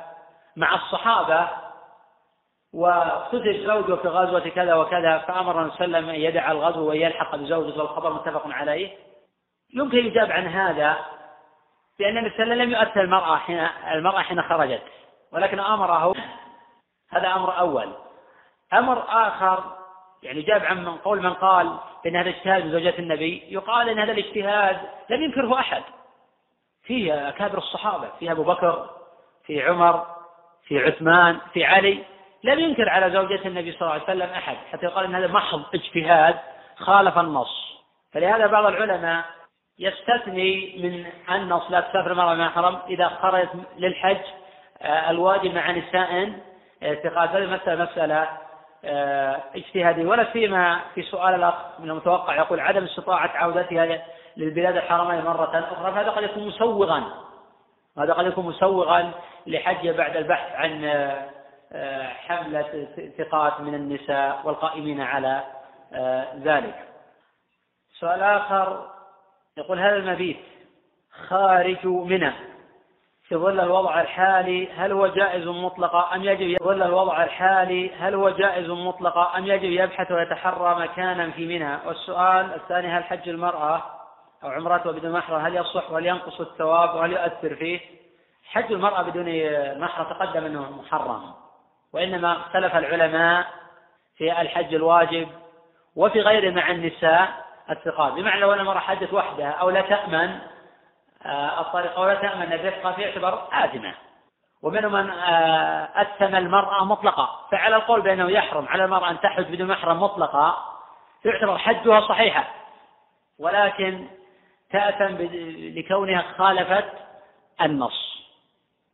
مع 0.56 0.74
الصحابة 0.74 1.48
واختزل 2.74 3.66
زوجه 3.66 3.94
في 3.94 4.08
غزوة 4.08 4.48
كذا 4.48 4.74
وكذا 4.74 5.18
فأمر 5.18 5.60
النبي 5.60 5.76
صلى 5.76 5.84
الله 5.84 5.98
عليه 5.98 6.06
وسلم 6.06 6.08
أن 6.08 6.20
يدع 6.20 6.50
الغزو 6.50 6.88
ويلحق 6.88 7.36
بزوجته 7.36 7.78
والخبر 7.78 8.12
متفق 8.12 8.42
عليه. 8.46 8.90
يمكن 9.74 9.98
الإجابة 9.98 10.34
عن 10.34 10.46
هذا 10.46 10.96
بأن 11.98 12.18
النبي 12.18 12.34
صلى 12.36 12.42
الله 12.42 12.54
عليه 12.54 12.62
وسلم 12.62 12.62
لم 12.62 12.70
يؤثر 12.70 13.00
المرأة 13.00 13.36
حين 13.36 13.68
المرأة 13.92 14.20
حين 14.22 14.42
خرجت 14.42 14.82
ولكن 15.32 15.60
أمره. 15.60 16.14
هذا 17.10 17.28
أمر 17.28 17.58
أول. 17.58 17.92
أمر 18.72 19.04
آخر 19.08 19.81
يعني 20.22 20.42
جاب 20.42 20.64
عن 20.64 20.84
من 20.84 20.96
قول 20.96 21.22
من 21.22 21.32
قال 21.32 21.78
بأن 22.04 22.16
هذا 22.16 22.28
اجتهاد 22.28 22.64
من 22.64 22.72
زوجات 22.72 22.98
النبي 22.98 23.42
يقال 23.48 23.88
أن 23.88 23.98
هذا 23.98 24.12
الاجتهاد 24.12 24.80
لم 25.10 25.22
ينكره 25.22 25.58
أحد. 25.60 25.82
فيه 26.82 27.28
أكابر 27.28 27.58
الصحابة 27.58 28.08
فيه 28.18 28.32
أبو 28.32 28.42
بكر 28.42 28.90
في 29.46 29.62
عمر 29.62 30.06
في 30.68 30.78
عثمان 30.78 31.38
في 31.52 31.64
علي. 31.64 32.04
لم 32.44 32.58
ينكر 32.58 32.88
على 32.88 33.10
زوجة 33.10 33.48
النبي 33.48 33.72
صلى 33.72 33.80
الله 33.80 33.92
عليه 33.92 34.02
وسلم 34.02 34.30
أحد 34.30 34.56
حتى 34.72 34.86
يقال 34.86 35.04
أن 35.04 35.14
هذا 35.14 35.26
محض 35.26 35.62
اجتهاد 35.74 36.38
خالف 36.76 37.18
النص. 37.18 37.82
فلهذا 38.12 38.46
بعض 38.46 38.66
العلماء 38.66 39.24
يستثني 39.78 40.78
من 40.82 41.06
النص 41.34 41.70
لا 41.70 41.80
تسافر 41.80 42.12
المرأة 42.12 42.34
مع 42.34 42.48
حرم 42.50 42.78
إذا 42.88 43.08
خرجت 43.08 43.50
للحج 43.78 44.20
آه، 44.82 45.10
الواجب 45.10 45.54
مع 45.54 45.70
نساء 45.70 46.32
ثقات. 46.80 47.30
هذه 47.30 47.46
مسألة 47.46 47.84
مسألة 47.84 48.28
آه، 48.84 49.40
اجتهادية 49.54 50.06
ولا 50.06 50.32
سيما 50.32 50.80
في 50.94 51.02
سؤال 51.02 51.34
الأخ 51.34 51.54
من 51.78 51.90
المتوقع 51.90 52.36
يقول 52.36 52.60
عدم 52.60 52.84
استطاعة 52.84 53.30
عودتها 53.34 54.02
للبلاد 54.36 54.76
الحرمين 54.76 55.24
مرة 55.24 55.68
أخرى 55.72 55.92
فهذا 55.92 56.10
قد 56.10 56.22
يكون 56.22 56.46
مسوغا. 56.46 57.04
هذا 57.98 58.12
قد 58.12 58.26
يكون 58.26 58.46
مسوغا 58.46 59.10
لحج 59.46 59.88
بعد 59.88 60.16
البحث 60.16 60.52
عن 60.52 60.84
آه، 60.84 61.30
آه، 61.72 62.08
حملة 62.08 62.88
ثقات 63.18 63.60
من 63.60 63.74
النساء 63.74 64.40
والقائمين 64.44 65.00
على 65.00 65.42
ذلك. 66.42 66.88
سؤال 67.98 68.22
آخر 68.22 68.88
يقول 69.56 69.78
هذا 69.78 69.96
المبيت 69.96 70.40
خارج 71.28 71.86
منى؟ 71.86 72.32
في 73.32 73.38
ظل 73.38 73.60
الوضع 73.60 74.00
الحالي 74.00 74.72
هل 74.72 74.92
هو 74.92 75.06
جائز 75.06 75.48
مطلقا 75.48 76.16
أم 76.16 76.24
يجب 76.24 76.62
ظل 76.62 76.82
الوضع 76.82 77.24
الحالي 77.24 77.94
هل 77.94 78.14
هو 78.14 78.30
جائز 78.30 78.70
مطلقا 78.70 79.38
أم 79.38 79.46
يجب 79.46 79.64
يبحث 79.64 80.12
ويتحرى 80.12 80.80
مكانا 80.80 81.30
في 81.30 81.46
منى 81.46 81.78
والسؤال 81.86 82.54
الثاني 82.54 82.88
هل 82.88 83.04
حج 83.04 83.28
المرأة 83.28 83.82
أو 84.44 84.48
عمرته 84.48 84.92
بدون 84.92 85.12
محرم 85.12 85.44
هل 85.44 85.56
يصح 85.56 85.90
وهل 85.90 86.06
ينقص 86.06 86.40
الثواب 86.40 86.94
وهل 86.94 87.12
يؤثر 87.12 87.54
فيه؟ 87.54 87.80
حج 88.44 88.72
المرأة 88.72 89.02
بدون 89.02 89.26
محرم 89.80 90.04
تقدم 90.04 90.44
أنه 90.44 90.70
محرم 90.70 91.34
وإنما 91.92 92.32
اختلف 92.32 92.76
العلماء 92.76 93.46
في 94.16 94.40
الحج 94.40 94.74
الواجب 94.74 95.28
وفي 95.96 96.20
غيره 96.20 96.50
مع 96.50 96.70
النساء 96.70 97.28
الثقات. 97.70 98.12
بمعنى 98.12 98.40
لو 98.40 98.52
أن 98.52 98.60
المرأة 98.60 98.80
حجت 98.80 99.12
وحدها 99.12 99.50
أو 99.50 99.70
لا 99.70 99.80
تأمن 99.80 100.38
الطريقة 101.60 102.00
ولا 102.00 102.14
تأمن 102.14 102.52
الرفقة 102.52 102.92
في 102.92 103.04
اعتبار 103.06 103.48
آثمة. 103.52 103.94
ومنهم 104.62 104.92
من 104.92 105.10
آه، 105.10 105.88
أثم 105.94 106.34
المرأة 106.34 106.84
مطلقة. 106.84 107.46
فعلى 107.50 107.76
القول 107.76 108.00
بأنه 108.00 108.30
يحرم 108.30 108.68
على 108.68 108.84
المرأة 108.84 109.10
أن 109.10 109.20
تحج 109.20 109.44
بدون 109.54 109.68
محرم 109.68 110.02
مطلقة 110.02 110.56
يعتبر 111.24 111.58
حجها 111.58 112.00
صحيحة. 112.00 112.44
ولكن 113.38 114.06
تأثم 114.70 115.16
لكونها 115.78 116.24
خالفت 116.38 116.92
النص. 117.62 118.12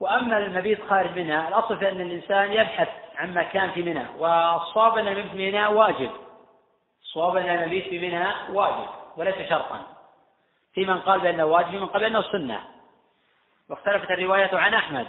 وأما 0.00 0.38
المبيت 0.38 0.88
خارج 0.90 1.18
منها 1.18 1.48
الأصل 1.48 1.76
في 1.78 1.88
أن 1.88 2.00
الإنسان 2.00 2.52
يبحث 2.52 2.88
عن 3.16 3.34
مكان 3.34 3.70
في 3.70 3.82
منى 3.82 4.06
والصواب 4.18 4.98
أن 4.98 5.08
المبيت 5.08 5.30
في 5.32 5.50
منى 5.50 5.66
واجب. 5.66 6.10
الصواب 7.02 7.36
أن 7.36 7.48
المبيت 7.48 7.88
في 7.88 7.98
منى 7.98 8.26
واجب 8.52 8.88
وليس 9.16 9.48
شرطا. 9.48 9.97
في 10.74 10.84
من 10.84 10.98
قال 10.98 11.20
بأنه 11.20 11.44
واجب 11.44 11.70
في 11.70 11.78
من 11.78 11.86
قال 11.86 12.02
بأنه 12.02 12.22
سنة. 12.22 12.60
واختلفت 13.68 14.10
الرواية 14.10 14.56
عن 14.56 14.74
أحمد. 14.74 15.06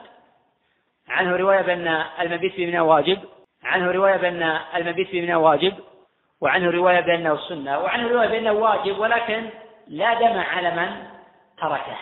عنه 1.10 1.36
رواية 1.36 1.62
بأن 1.62 1.88
المبيت 2.20 2.54
في 2.54 2.80
واجب 2.80 3.20
عنه 3.64 3.92
رواية 3.92 4.18
بأن 4.18 4.60
المبيت 4.76 5.08
في 5.08 5.36
واجب 5.36 5.74
وعنه 6.42 6.72
رواية 6.72 7.00
بأنه 7.00 7.38
سنة 7.38 7.80
وعنه 7.80 8.08
رواية 8.08 8.28
بأنه 8.28 8.52
واجب 8.52 9.00
ولكن 9.00 9.50
لا 9.88 10.14
دم 10.14 10.40
على 10.40 10.72
من 10.72 11.08
تركه. 11.58 11.98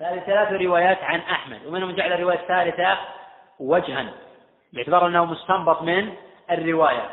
هذه 0.00 0.18
ثلاث 0.18 0.52
روايات 0.52 1.02
عن 1.02 1.20
أحمد 1.20 1.66
ومنهم 1.66 1.90
جعل 1.90 2.12
الرواية 2.12 2.38
الثالثة 2.38 2.98
وجها 3.60 4.12
باعتبار 4.72 5.06
أنه 5.06 5.24
مستنبط 5.24 5.82
من 5.82 6.14
الرواية. 6.50 7.10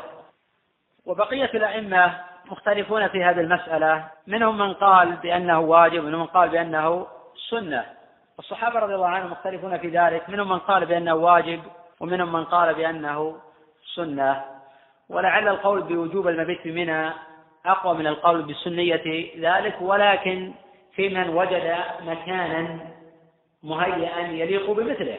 وبقية 1.06 1.50
الأئمة 1.54 2.20
مختلفون 2.50 3.08
في 3.08 3.24
هذه 3.24 3.40
المسألة. 3.40 4.04
منهم 4.26 4.58
من 4.58 4.74
قال 4.74 5.12
بأنه 5.12 5.60
واجب 5.60 6.04
ومنهم 6.04 6.20
من 6.20 6.26
قال 6.26 6.48
بأنه 6.48 7.06
سنة. 7.50 7.84
الصحابة 8.38 8.78
رضي 8.78 8.94
الله 8.94 9.08
عنهم 9.08 9.30
مختلفون 9.30 9.78
في 9.78 9.88
ذلك. 9.88 10.28
منهم 10.28 10.48
من 10.48 10.58
قال 10.58 10.86
بأنه 10.86 11.14
واجب 11.14 11.60
ومنهم 12.00 12.32
من 12.32 12.44
قال 12.44 12.74
بأنه 12.74 13.36
سنة. 13.94 14.44
ولعل 15.08 15.48
القول 15.48 15.82
بوجوب 15.82 16.28
المبيت 16.28 16.60
في 16.60 16.72
منى 16.72 17.10
أقوى 17.66 17.94
من 17.94 18.06
القول 18.06 18.42
بسنية 18.42 19.30
ذلك. 19.40 19.76
ولكن 19.80 20.52
في 20.94 21.08
من 21.08 21.28
وجد 21.28 21.76
مكانا 22.06 22.78
مهيئا 23.62 24.20
يليق 24.20 24.70
بمثله. 24.70 25.18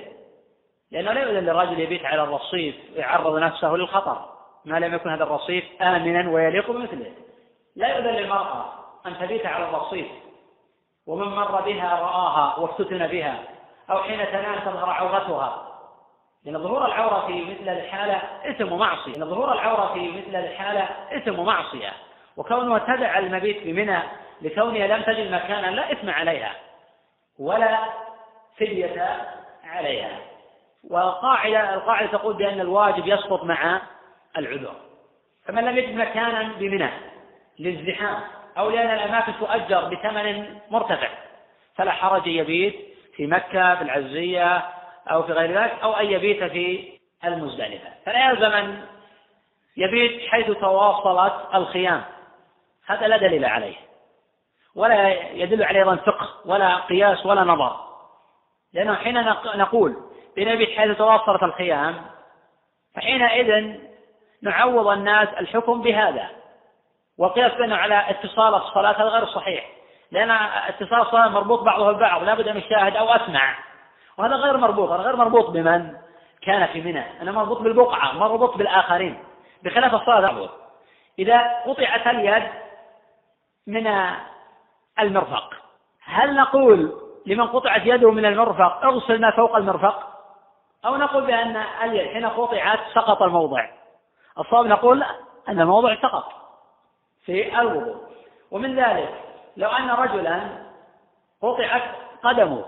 لأنه 0.91 1.11
لا 1.11 1.21
يؤذن 1.21 1.45
للرجل 1.45 1.79
يبيت 1.79 2.05
على 2.05 2.23
الرصيف 2.23 2.75
ويعرض 2.95 3.37
نفسه 3.37 3.75
للخطر. 3.75 4.34
ما 4.65 4.79
لم 4.79 4.93
يكن 4.93 5.09
هذا 5.09 5.23
الرصيف 5.23 5.63
آمنا 5.81 6.29
ويليق 6.29 6.71
بمثله. 6.71 7.11
لا 7.75 7.87
يؤذن 7.87 8.07
للمرأة 8.07 8.65
أن 9.05 9.17
تبيت 9.19 9.45
على 9.45 9.65
الرصيف 9.65 10.07
ومن 11.07 11.27
مر 11.27 11.61
بها 11.61 11.99
رآها 11.99 12.59
وافتتن 12.59 13.07
بها 13.07 13.39
أو 13.89 13.97
حين 13.97 14.25
تنام 14.25 14.59
تظهر 14.59 14.89
عورتها. 14.89 15.71
لأن 16.45 16.63
ظهور 16.63 16.85
العورة 16.85 17.27
في 17.27 17.41
مثل 17.41 17.69
الحالة 17.69 18.21
إثم 18.49 18.71
ومعصية. 18.71 19.13
لأن 19.13 19.29
ظهور 19.29 19.53
العورة 19.53 19.93
في 19.93 20.11
مثل 20.11 20.35
الحالة 20.35 20.89
إثم 21.17 21.39
ومعصية. 21.39 21.93
وكونها 22.37 22.79
تدع 22.79 23.19
المبيت 23.19 23.63
بمنى 23.63 23.99
لكونها 24.41 24.87
لم 24.87 25.03
تجد 25.03 25.31
مكانا 25.31 25.67
لا 25.67 25.91
إثم 25.91 26.09
عليها 26.09 26.51
ولا 27.39 27.79
فدية 28.57 29.27
عليها. 29.63 30.19
والقاعدة 30.89 31.73
القاعدة 31.73 32.07
تقول 32.07 32.33
بأن 32.33 32.59
الواجب 32.59 33.07
يسقط 33.07 33.43
مع 33.43 33.81
العذر. 34.37 34.75
فمن 35.45 35.63
لم 35.63 35.77
يجد 35.77 35.95
مكانا 35.95 36.53
بمنى 36.59 36.89
للزحام 37.59 38.21
أو 38.57 38.69
لأن 38.69 38.89
الأماكن 38.89 39.33
تؤجر 39.39 39.85
بثمن 39.85 40.55
مرتفع 40.71 41.09
فلا 41.75 41.91
حرج 41.91 42.27
يبيت 42.27 42.75
في 43.15 43.27
مكة 43.27 43.75
في 43.75 43.81
العزية 43.81 44.65
أو 45.11 45.23
في 45.23 45.31
غير 45.31 45.59
ذلك 45.59 45.79
أو 45.83 45.93
أن 45.93 46.05
يبيت 46.05 46.43
في 46.43 46.89
المزدلفة. 47.25 47.89
فلا 48.05 48.29
يلزم 48.29 48.51
أن 48.51 48.85
يبيت 49.77 50.29
حيث 50.29 50.51
تواصلت 50.51 51.33
الخيام. 51.55 52.03
هذا 52.85 53.07
لا 53.07 53.17
دليل 53.17 53.45
عليه. 53.45 53.75
ولا 54.75 55.31
يدل 55.31 55.63
عليه 55.63 55.79
أيضا 55.79 55.95
فقه 55.95 56.29
ولا 56.45 56.75
قياس 56.75 57.25
ولا 57.25 57.43
نظر. 57.43 57.85
لأنه 58.73 58.95
حين 58.95 59.25
نقول 59.55 59.95
بنبيت 60.37 60.69
حيث 60.77 60.97
تواصلت 60.97 61.43
الخيام 61.43 61.95
فحينئذ 62.95 63.79
نعوض 64.45 64.87
الناس 64.87 65.27
الحكم 65.39 65.81
بهذا. 65.81 66.29
والقياس 67.17 67.51
بينه 67.53 67.75
على 67.75 68.09
اتصال 68.09 68.55
الصلاة 68.55 68.91
هذا 68.91 69.09
غير 69.09 69.25
صحيح. 69.25 69.65
لأن 70.11 70.31
اتصال 70.67 71.01
الصلاة 71.01 71.27
مربوط 71.27 71.59
بعضه 71.59 71.91
ببعض 71.91 72.23
لابد 72.23 72.47
أن 72.47 72.57
يشاهد 72.57 72.95
أو 72.95 73.09
أسمع. 73.09 73.55
وهذا 74.17 74.35
غير 74.35 74.57
مربوط 74.57 74.89
هذا 74.91 75.01
غير 75.01 75.15
مربوط 75.15 75.49
بمن؟ 75.49 75.93
كان 76.41 76.65
في 76.65 76.81
منى. 76.81 77.21
أنا 77.21 77.31
مربوط 77.31 77.61
بالبقعة 77.61 78.13
مربوط 78.13 78.57
بالآخرين. 78.57 79.23
بخلاف 79.63 79.95
الصلاة 79.95 80.49
إذا 81.19 81.37
قطعت 81.65 82.07
اليد 82.07 82.43
من 83.67 83.93
المرفق 84.99 85.53
هل 86.05 86.35
نقول 86.35 87.01
لمن 87.25 87.47
قطعت 87.47 87.81
يده 87.85 88.11
من 88.11 88.25
المرفق 88.25 88.85
اغسل 88.85 89.21
ما 89.21 89.31
فوق 89.31 89.55
المرفق؟ 89.55 90.15
أو 90.85 90.95
نقول 90.95 91.25
بأن 91.25 91.63
اليد 91.83 92.13
حين 92.13 92.25
قطعت 92.25 92.79
سقط 92.93 93.21
الموضع؟ 93.21 93.67
الصواب 94.39 94.65
نقول 94.65 95.03
أن 95.49 95.61
الموضع 95.61 95.95
سقط 95.95 96.31
في 97.25 97.59
الوضوء. 97.59 98.05
ومن 98.51 98.75
ذلك 98.79 99.21
لو 99.57 99.69
أن 99.69 99.89
رجلا 99.89 100.65
قطعت 101.41 101.83
قدمه 102.23 102.65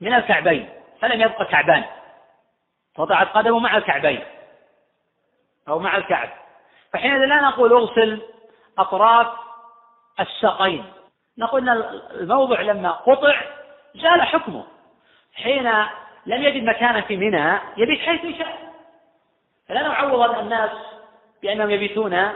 من 0.00 0.14
الكعبين 0.14 0.68
فلم 1.00 1.20
يبقى 1.20 1.44
كعبان 1.44 1.84
قطعت 2.96 3.28
قدمه 3.28 3.58
مع 3.58 3.76
الكعبين 3.76 4.24
أو 5.68 5.78
مع 5.78 5.96
الكعب. 5.96 6.28
فحينئذ 6.92 7.18
لا 7.24 7.40
نقول 7.40 7.72
أغسل 7.72 8.22
أطراف 8.78 9.26
الساقين 10.20 10.84
نقول 11.38 11.68
أن 11.68 12.00
الموضع 12.10 12.60
لما 12.60 12.90
قطع 12.90 13.40
زال 13.94 14.22
حكمه. 14.22 14.64
حين 15.34 15.72
لم 16.26 16.42
يجد 16.42 16.64
مكانا 16.64 17.00
في 17.00 17.16
منى 17.16 17.58
يبيت 17.76 18.00
حيث 18.00 18.38
شاء 18.38 18.69
فلا 19.70 19.82
نعوض 19.82 20.38
الناس 20.38 20.70
بأنهم 21.42 21.70
يبيتون 21.70 22.28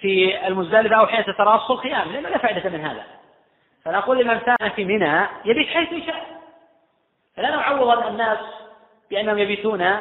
في 0.00 0.46
المزدلفة 0.46 0.96
أو 0.96 1.06
حين 1.06 1.24
تتراص 1.24 1.70
الخيام 1.70 2.12
لأنه 2.12 2.28
لا 2.28 2.38
فائدة 2.38 2.70
من 2.70 2.84
هذا. 2.84 3.02
فنقول 3.84 4.18
لمن 4.18 4.38
كان 4.38 4.70
في 4.76 4.84
منى 4.84 5.26
يبيت 5.44 5.68
حيث 5.68 6.06
شاء 6.06 6.26
فلا 7.36 7.50
نعوض 7.50 8.06
الناس 8.06 8.38
بأنهم 9.10 9.38
يبيتون 9.38 10.00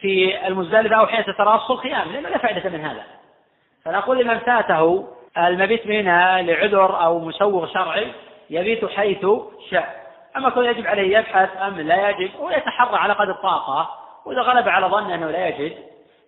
في 0.00 0.46
المزدلفة 0.46 0.96
أو 0.96 1.06
حين 1.06 1.24
تتراص 1.24 1.70
الخيام 1.70 2.12
لأنه 2.12 2.28
لا 2.28 2.38
فائدة 2.38 2.70
من 2.70 2.84
هذا. 2.84 3.02
فنقول 3.84 4.18
لمن 4.18 4.38
فاته 4.38 5.08
المبيت 5.38 5.86
منها 5.86 6.42
لعذر 6.42 7.04
أو 7.04 7.18
مسوغ 7.18 7.66
شرعي 7.66 8.12
يبيت 8.50 8.84
حيث 8.84 9.26
شاء. 9.70 10.08
أما 10.36 10.50
كون 10.50 10.64
يجب 10.64 10.86
عليه 10.86 11.18
يبحث 11.18 11.56
أم 11.56 11.80
لا 11.80 12.08
يجب 12.08 12.30
ويتحرى 12.40 12.96
على 12.96 13.12
قدر 13.12 13.30
الطاقة 13.30 14.07
وإذا 14.28 14.40
غلب 14.40 14.68
على 14.68 14.86
ظنه 14.86 15.14
أنه 15.14 15.30
لا 15.30 15.48
يجد 15.48 15.76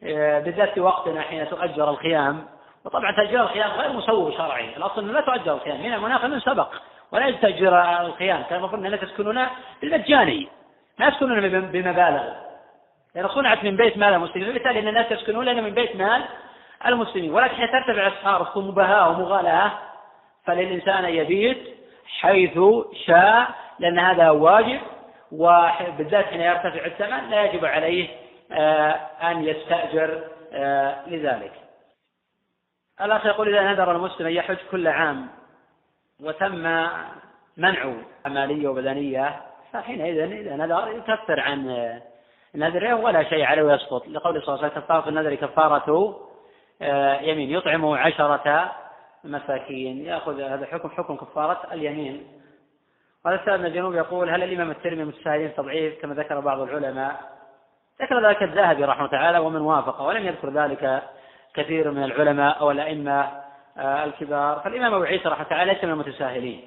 آه، 0.04 0.40
بالذات 0.40 0.74
في 0.74 0.80
وقتنا 0.80 1.20
حين 1.20 1.48
تؤجر 1.48 1.90
الخيام 1.90 2.46
وطبعا 2.84 3.12
تأجير 3.12 3.42
الخيام 3.42 3.70
غير 3.70 3.92
مسوغ 3.92 4.36
شرعي. 4.36 4.76
الأصل 4.76 5.02
أنه 5.02 5.12
لا 5.12 5.20
تؤجر 5.20 5.54
الخيام 5.54 5.82
من 5.82 5.94
المناخ 5.94 6.24
من 6.24 6.40
سبق. 6.40 6.68
ولا 7.12 7.26
يجب 7.26 7.40
تأجير 7.40 7.82
الخيام 8.00 8.42
كان 8.42 8.58
المفروض 8.58 8.86
أن 8.86 9.00
تسكنون 9.00 9.46
بالمجاني. 9.82 10.48
ما 10.98 11.06
يسكنون 11.06 11.48
بمبالغ. 11.48 12.22
لأن 13.14 13.28
صنعت 13.28 13.64
من 13.64 13.76
بيت 13.76 13.98
مال 13.98 14.14
المسلمين. 14.14 14.50
وبالتالي 14.50 14.80
أن 14.80 14.88
الناس 14.88 15.12
يسكنون 15.12 15.44
لأنه 15.44 15.60
من 15.60 15.74
بيت 15.74 15.96
مال 15.96 16.24
المسلمين. 16.86 17.32
ولكن 17.32 17.54
حين 17.54 17.68
ترتفع 17.70 18.08
أسعار 18.08 18.52
مباهاة 18.56 19.10
ومغالاة 19.10 19.72
فللإنسان 20.44 21.04
يبيت 21.04 21.76
حيث 22.20 22.58
شاء 23.06 23.48
لأن 23.78 23.98
هذا 23.98 24.30
واجب. 24.30 24.80
وبالذات 25.32 26.24
حين 26.24 26.40
يرتفع 26.40 26.86
الثمن 26.86 27.30
لا 27.30 27.44
يجب 27.44 27.64
عليه 27.64 28.08
آه، 28.52 28.90
أن 29.22 29.44
يستأجر 29.44 30.24
آه، 30.52 31.08
لذلك. 31.08 31.52
الأخ 33.00 33.26
يقول 33.26 33.48
إذا 33.48 33.72
نذر 33.72 33.96
المسلم 33.96 34.26
أن 34.26 34.32
يحج 34.32 34.56
كل 34.70 34.88
عام 34.88 35.28
وتم 36.20 36.86
منع 37.56 37.92
عملية 38.26 38.68
وبدنية 38.68 39.40
فحينئذ 39.72 40.18
إذا 40.18 40.56
نذر 40.56 40.88
يكفر 40.88 41.40
عن 41.40 41.66
نذره 42.54 42.94
ولا 42.94 43.22
شيء 43.22 43.44
عليه 43.44 43.62
ويسقط. 43.62 44.08
لقول 44.08 44.42
صلى 44.42 44.54
الله 44.54 44.64
عليه 44.64 44.72
وسلم 44.72 44.82
كفارة 44.82 45.08
النذر 45.08 45.34
كفارة 45.34 46.16
آه، 46.82 47.20
يمين 47.20 47.50
يطعم 47.50 47.86
عشرة 47.86 48.72
مساكين. 49.24 50.04
يأخذ 50.06 50.40
هذا 50.40 50.66
حكم 50.66 50.88
حكم 50.88 51.16
كفارة 51.16 51.68
اليمين. 51.72 52.39
قال 53.24 53.60
من 53.60 53.66
الجنوب 53.66 53.94
يقول 53.94 54.30
هل 54.30 54.42
الإمام 54.42 54.70
الترمذي 54.70 55.04
متساهلين 55.04 55.54
تضعيف 55.54 56.02
كما 56.02 56.14
ذكر 56.14 56.40
بعض 56.40 56.60
العلماء؟ 56.60 57.20
ذكر 58.02 58.28
ذلك 58.28 58.42
الذهبي 58.42 58.84
رحمه 58.84 59.06
تعالى 59.06 59.38
ومن 59.38 59.60
وافقه 59.60 60.06
ولم 60.06 60.26
يذكر 60.26 60.50
ذلك 60.50 61.02
كثير 61.54 61.90
من 61.90 62.04
العلماء 62.04 62.60
أو 62.60 62.70
الأئمة 62.70 63.28
آه، 63.78 64.04
الكبار. 64.04 64.60
فالإمام 64.64 64.94
أبو 64.94 65.04
عيسى 65.04 65.28
رحمه 65.28 65.44
تعالى 65.44 65.72
ليس 65.72 65.84
من 65.84 65.90
المتساهلين. 65.90 66.60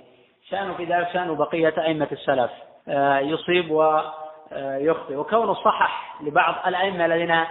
شأنه 0.49 0.73
في 0.73 0.85
ذلك 0.85 1.09
شأن 1.13 1.35
بقية 1.35 1.73
أئمة 1.77 2.07
السلف 2.11 2.51
آه، 2.87 3.19
يصيب 3.19 3.71
ويخطئ 3.71 5.15
وكونه 5.15 5.53
صحح 5.53 6.21
لبعض 6.21 6.55
الأئمة 6.67 7.05
الذين 7.05 7.45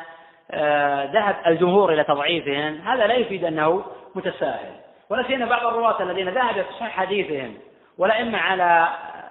آه، 0.50 1.04
ذهب 1.04 1.36
الجمهور 1.46 1.92
إلى 1.92 2.04
تضعيفهم 2.04 2.80
هذا 2.80 3.06
لا 3.06 3.14
يفيد 3.14 3.44
أنه 3.44 3.84
متساهل. 4.14 4.74
ولا 5.10 5.26
سيما 5.26 5.46
بعض 5.46 5.66
الرواة 5.66 6.02
الذين 6.02 6.28
ذهب 6.28 6.54
في 6.54 6.72
صحيح 6.80 6.90
حديثهم. 6.90 7.54
والأئمة 8.02 8.38
على 8.38 8.88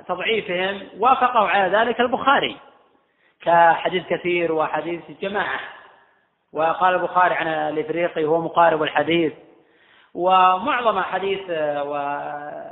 تضعيفهم 0.07 0.81
وافقوا 0.99 1.47
على 1.47 1.77
ذلك 1.77 1.99
البخاري 1.99 2.57
كحديث 3.41 4.07
كثير 4.07 4.51
وحديث 4.51 5.01
جماعة. 5.21 5.59
وقال 6.53 6.95
البخاري 6.95 7.35
عن 7.35 7.47
الإفريقي 7.47 8.25
هو 8.25 8.41
مقارب 8.41 8.83
الحديث. 8.83 9.33
ومعظم 10.13 11.01
حديث 11.01 11.41
وحديث 11.85 12.63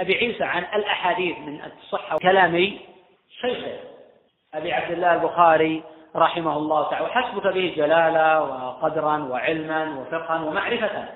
أبي 0.00 0.14
عيسى 0.14 0.44
عن 0.44 0.64
الأحاديث 0.74 1.38
من 1.38 1.60
الصحة 1.82 2.18
كلامي 2.18 2.80
شيخه 3.40 3.76
أبي 4.54 4.72
عبد 4.72 4.90
الله 4.90 5.14
البخاري 5.14 5.82
رحمه 6.16 6.56
الله 6.56 6.90
تعالى. 6.90 7.06
وحسبك 7.06 7.46
به 7.46 7.74
جلالة 7.76 8.42
وقدرا 8.42 9.16
وعلما 9.16 10.00
وفقها 10.00 10.40
ومعرفة. 10.40 11.08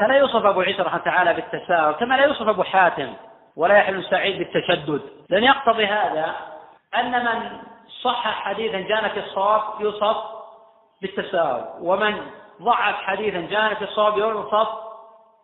فلا 0.00 0.14
يوصف 0.14 0.44
أبو 0.44 0.60
عيسى 0.60 0.82
رحمه 0.82 0.98
تعالى 0.98 1.34
بالتساهل 1.34 1.92
كما 1.92 2.14
لا 2.14 2.24
يوصف 2.24 2.48
أبو 2.48 2.62
حاتم 2.62 3.14
ولا 3.56 3.76
يحل 3.76 4.04
سعيد 4.04 4.38
بالتشدد. 4.38 5.02
لأن 5.28 5.44
يقتضي 5.44 5.86
هذا 5.86 6.36
أن 6.96 7.24
من 7.24 7.60
صح 8.02 8.42
حديثا 8.44 8.80
جانا 8.80 9.08
في 9.08 9.20
الصواب 9.20 9.62
يوصف 9.80 10.16
بالتساهل 11.02 11.64
ومن 11.80 12.30
ضعف 12.62 12.94
حديثا 12.94 13.40
جانا 13.40 13.74
في 13.74 13.84
الصواب 13.84 14.18
يوصف 14.18 14.68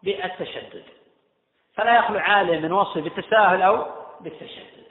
بالتشدد. 0.02 0.84
فلا 1.74 1.98
يخلو 1.98 2.18
عالم 2.18 2.62
من 2.62 2.72
وصف 2.72 2.98
بالتساهل 2.98 3.62
أو 3.62 3.86
بالتشدد. 4.20 4.86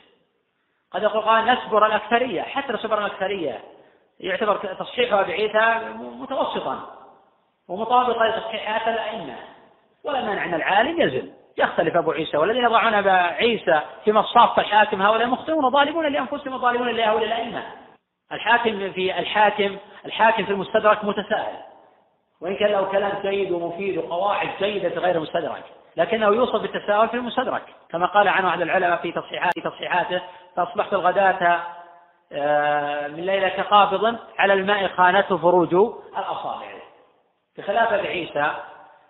قد 0.92 1.04
يقول 1.04 1.22
قال 1.22 1.46
نسبر 1.46 1.86
الأكثرية 1.86 2.42
حتى 2.42 2.72
لو 2.72 2.78
سبر 2.78 3.00
الأكثرية 3.00 3.64
يعتبر 4.20 4.56
تصحيحها 4.56 5.22
بعيسى 5.22 5.94
متوسطا 5.96 6.80
ومطابقا 7.68 8.28
لتصحيحات 8.28 8.88
الأئمة. 8.88 9.55
ولا 10.06 10.22
مانع 10.22 10.46
أن 10.46 10.54
العالم 10.54 11.02
يزل. 11.02 11.32
يختلف 11.58 11.96
أبو 11.96 12.12
عيسى 12.12 12.38
والذين 12.38 12.64
يضعون 12.64 12.94
أبا 12.94 13.12
عيسى 13.12 13.82
في 14.04 14.12
مصاف 14.12 14.60
الحاكم 14.60 15.02
هؤلاء 15.02 15.28
مخطئون 15.28 15.70
ظالمون 15.70 16.06
لأنفسهم 16.06 16.54
وظالمون 16.54 16.90
لهؤلاء 16.90 17.26
الأئمة. 17.26 17.64
الحاكم 18.32 18.92
في 18.92 19.20
الحاكم 19.20 19.78
الحاكم 20.06 20.46
في 20.46 20.52
المستدرك 20.52 21.06
متساهل. 21.06 21.58
وإن 22.42 22.56
كان 22.56 22.72
له 22.72 22.84
كلام 22.84 23.22
جيد 23.22 23.52
ومفيد 23.52 23.98
وقواعد 23.98 24.50
جيدة 24.60 24.90
في 24.90 25.00
غير 25.00 25.16
المستدرك 25.16 25.64
لكنه 25.98 26.26
يوصف 26.26 26.62
بالتساهل 26.62 27.10
في 27.10 27.14
المستدرك. 27.18 27.64
كما 27.90 28.06
قال 28.06 28.28
عنه 28.28 28.50
أحد 28.50 28.62
العلماء 28.62 29.02
في 29.02 29.12
تصحيحات 29.12 29.54
في 29.54 29.62
تصحيحاته 29.62 30.22
فأصبحت 30.56 30.94
الغداة 30.94 31.60
آه، 32.32 33.08
من 33.08 33.26
ليلة 33.26 33.64
قابض 33.70 34.18
على 34.40 34.54
الماء 34.54 34.88
خانته 34.88 35.38
فروج 35.38 35.74
الأصابع. 36.18 36.68
بخلاف 37.58 37.94
عيسى 37.94 38.52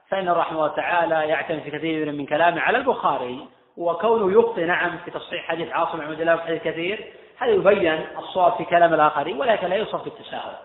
فإن 0.09 0.29
رحمه 0.29 0.57
الله 0.57 0.75
تعالى 0.75 1.27
يعتمد 1.27 1.59
في 1.59 1.71
كثير 1.71 2.11
من 2.11 2.25
كلامه 2.25 2.61
على 2.61 2.77
البخاري 2.77 3.47
وكونه 3.77 4.39
يخطئ 4.39 4.65
نعم 4.65 4.97
في 5.05 5.11
تصحيح 5.11 5.47
حديث 5.47 5.71
عاصم 5.71 5.97
بن 5.97 6.11
الله 6.11 6.37
حديث 6.37 6.63
كثير 6.63 7.13
هذا 7.37 7.51
يبين 7.51 8.05
الصواب 8.17 8.53
في 8.53 8.65
كلام 8.65 8.93
الآخرين 8.93 9.37
ولكن 9.37 9.67
لا 9.67 9.75
يوصف 9.75 10.03
بالتساهل. 10.03 10.55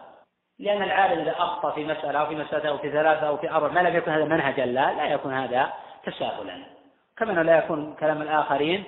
لأن 0.58 0.82
العالم 0.82 1.20
إذا 1.20 1.34
أخطأ 1.38 1.70
في 1.70 1.84
مسألة 1.84 2.18
أو 2.18 2.26
في 2.26 2.34
مسألة 2.34 2.68
أو 2.68 2.78
في 2.78 2.90
ثلاثة 2.90 3.28
أو 3.28 3.36
في 3.36 3.50
أربع 3.50 3.68
ما 3.68 3.88
لم 3.88 3.96
يكن 3.96 4.10
هذا 4.10 4.24
منهجا 4.24 4.66
لا 4.66 4.92
لا 4.92 5.06
يكون 5.06 5.32
هذا 5.32 5.72
تساهلا. 6.04 6.62
كما 7.16 7.32
لا 7.32 7.58
يكون 7.58 7.94
كلام 8.00 8.22
الآخرين 8.22 8.84